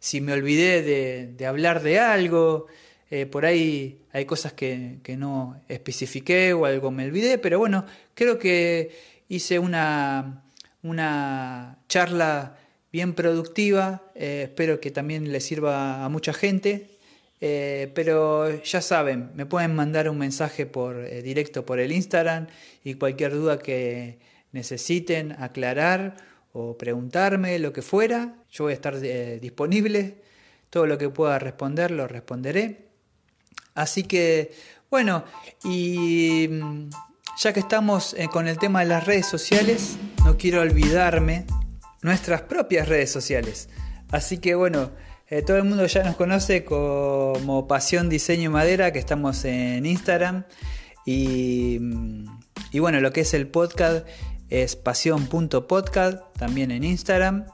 si 0.00 0.20
me 0.20 0.32
olvidé 0.32 0.82
de, 1.36 1.46
hablar 1.46 1.82
de 1.82 2.00
algo. 2.00 2.66
Por 3.30 3.46
ahí 3.46 4.00
hay 4.12 4.24
cosas 4.24 4.52
que, 4.52 4.98
que, 5.02 5.16
no 5.16 5.60
especifiqué 5.68 6.52
o 6.52 6.64
algo 6.66 6.90
me 6.90 7.04
olvidé, 7.04 7.38
pero 7.38 7.58
bueno, 7.58 7.86
creo 8.14 8.38
que 8.38 8.90
hice 9.28 9.58
una, 9.58 10.42
una 10.82 11.78
charla 11.88 12.56
bien 12.92 13.14
productiva, 13.14 14.02
eh, 14.14 14.44
espero 14.44 14.80
que 14.80 14.90
también 14.90 15.32
le 15.32 15.40
sirva 15.40 16.04
a 16.04 16.08
mucha 16.08 16.32
gente, 16.32 16.88
eh, 17.40 17.90
pero 17.94 18.62
ya 18.62 18.80
saben, 18.80 19.30
me 19.34 19.44
pueden 19.44 19.74
mandar 19.74 20.08
un 20.08 20.16
mensaje 20.16 20.64
por 20.64 20.96
eh, 20.96 21.20
directo 21.22 21.66
por 21.66 21.78
el 21.78 21.92
Instagram 21.92 22.46
y 22.84 22.94
cualquier 22.94 23.32
duda 23.32 23.58
que 23.58 24.18
necesiten 24.52 25.32
aclarar 25.32 26.16
o 26.52 26.78
preguntarme, 26.78 27.58
lo 27.58 27.72
que 27.72 27.82
fuera, 27.82 28.36
yo 28.50 28.64
voy 28.64 28.72
a 28.72 28.76
estar 28.76 28.98
disponible, 28.98 30.14
todo 30.70 30.86
lo 30.86 30.96
que 30.96 31.10
pueda 31.10 31.38
responder 31.38 31.90
lo 31.90 32.08
responderé. 32.08 32.85
Así 33.76 34.02
que, 34.02 34.52
bueno, 34.90 35.24
y 35.62 36.48
mm, 36.50 36.90
ya 37.38 37.52
que 37.52 37.60
estamos 37.60 38.16
con 38.32 38.48
el 38.48 38.58
tema 38.58 38.80
de 38.80 38.86
las 38.86 39.06
redes 39.06 39.26
sociales, 39.26 39.98
no 40.24 40.36
quiero 40.36 40.62
olvidarme 40.62 41.46
nuestras 42.02 42.42
propias 42.42 42.88
redes 42.88 43.12
sociales. 43.12 43.68
Así 44.10 44.38
que 44.38 44.54
bueno, 44.54 44.90
eh, 45.28 45.42
todo 45.42 45.56
el 45.56 45.64
mundo 45.64 45.86
ya 45.86 46.04
nos 46.04 46.16
conoce 46.16 46.64
como 46.64 47.66
Pasión 47.66 48.08
Diseño 48.08 48.50
Madera, 48.50 48.92
que 48.92 48.98
estamos 48.98 49.44
en 49.44 49.84
Instagram. 49.86 50.44
Y, 51.04 51.78
y 52.72 52.78
bueno, 52.78 53.00
lo 53.00 53.12
que 53.12 53.20
es 53.22 53.34
el 53.34 53.48
podcast 53.48 54.06
es 54.48 54.76
pasión.podcast, 54.76 56.22
también 56.38 56.70
en 56.70 56.84
Instagram. 56.84 57.46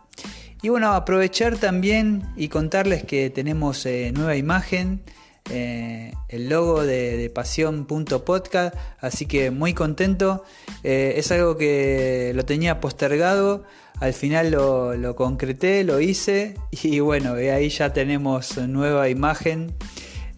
Y 0.63 0.69
bueno, 0.69 0.93
aprovechar 0.93 1.57
también 1.57 2.23
y 2.37 2.49
contarles 2.49 3.05
que 3.05 3.31
tenemos 3.31 3.85
eh, 3.87 4.13
nueva 4.15 4.37
imagen, 4.37 5.03
eh, 5.51 6.13
el 6.29 6.49
logo 6.49 6.85
de, 6.85 7.17
de 7.17 7.31
pasión.podcast, 7.31 8.75
así 9.01 9.27
que 9.27 9.51
muy 9.51 9.75
contento. 9.75 10.45
es 10.83 11.31
algo 11.33 11.57
que 11.57 12.33
lo 12.35 12.45
tenía 12.45 12.81
postergado 12.81 13.65
al 14.03 14.15
final 14.15 14.51
lo, 14.51 15.15
concreté, 15.15 15.85
lo 15.85 16.01
hice 16.01 16.57
y 16.71 16.99
bueno, 16.99 17.35
ahí 17.35 17.69
ya 17.69 17.93
tenemos 17.93 18.59
nueva 18.59 19.09
imagen. 19.09 19.75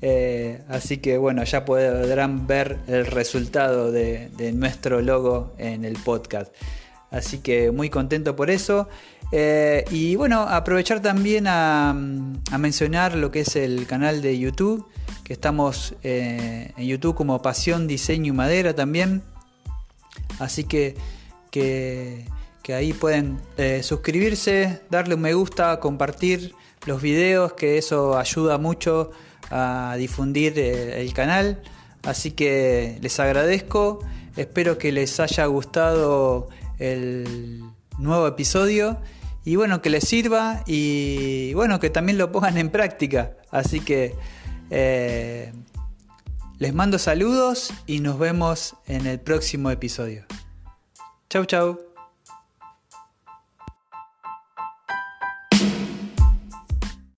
Eh, 0.02 0.62
así 0.68 0.98
que 0.98 1.16
bueno, 1.16 1.44
ya 1.44 1.64
podrán 1.64 2.46
ver 2.46 2.76
el 2.88 3.06
resultado 3.06 3.90
de, 3.90 4.28
nuestro 4.54 5.00
logo 5.00 5.54
en 5.56 5.86
el 5.86 5.94
podcast. 5.94 6.54
Así 7.10 7.38
que 7.38 7.70
muy 7.70 7.88
contento 7.88 8.36
por 8.36 8.50
eso. 8.50 8.86
Eh, 9.32 9.86
y 9.90 10.14
bueno, 10.16 10.42
aprovechar 10.42 11.00
también 11.00 11.46
a, 11.48 11.94
mencionar 12.58 13.16
lo 13.16 13.30
que 13.30 13.40
es 13.40 13.56
el 13.56 13.86
canal 13.86 14.20
de 14.20 14.38
YouTube, 14.38 14.86
que 15.24 15.32
estamos 15.32 15.94
eh, 16.02 16.72
en 16.76 16.86
YouTube 16.86 17.16
como 17.16 17.42
Pasión, 17.42 17.88
Diseño 17.88 18.32
y 18.32 18.36
Madera 18.36 18.74
también. 18.74 19.22
Así 20.38 20.64
que, 20.64 20.94
que 21.50 22.26
que 22.64 22.72
ahí 22.72 22.94
pueden 22.94 23.38
eh, 23.58 23.82
suscribirse, 23.82 24.80
darle 24.88 25.16
un 25.16 25.20
me 25.20 25.34
gusta, 25.34 25.80
compartir 25.80 26.54
los 26.86 27.02
videos, 27.02 27.52
que 27.52 27.76
eso 27.76 28.16
ayuda 28.16 28.56
mucho 28.56 29.10
a 29.50 29.96
difundir 29.98 30.58
eh, 30.58 31.02
el 31.02 31.12
canal. 31.12 31.62
Así 32.04 32.30
que 32.30 32.98
les 33.02 33.20
agradezco, 33.20 33.98
espero 34.34 34.78
que 34.78 34.92
les 34.92 35.20
haya 35.20 35.44
gustado 35.44 36.48
el 36.78 37.62
nuevo 37.98 38.26
episodio 38.26 38.96
y 39.44 39.56
bueno, 39.56 39.82
que 39.82 39.90
les 39.90 40.04
sirva 40.04 40.62
y 40.66 41.52
bueno, 41.52 41.78
que 41.80 41.90
también 41.90 42.16
lo 42.16 42.32
pongan 42.32 42.56
en 42.56 42.70
práctica. 42.70 43.32
Así 43.50 43.80
que 43.80 44.14
eh, 44.76 45.52
les 46.58 46.74
mando 46.74 46.98
saludos 46.98 47.72
y 47.86 48.00
nos 48.00 48.18
vemos 48.18 48.74
en 48.86 49.06
el 49.06 49.20
próximo 49.20 49.70
episodio. 49.70 50.24
Chau, 51.30 51.44
chau. 51.44 51.93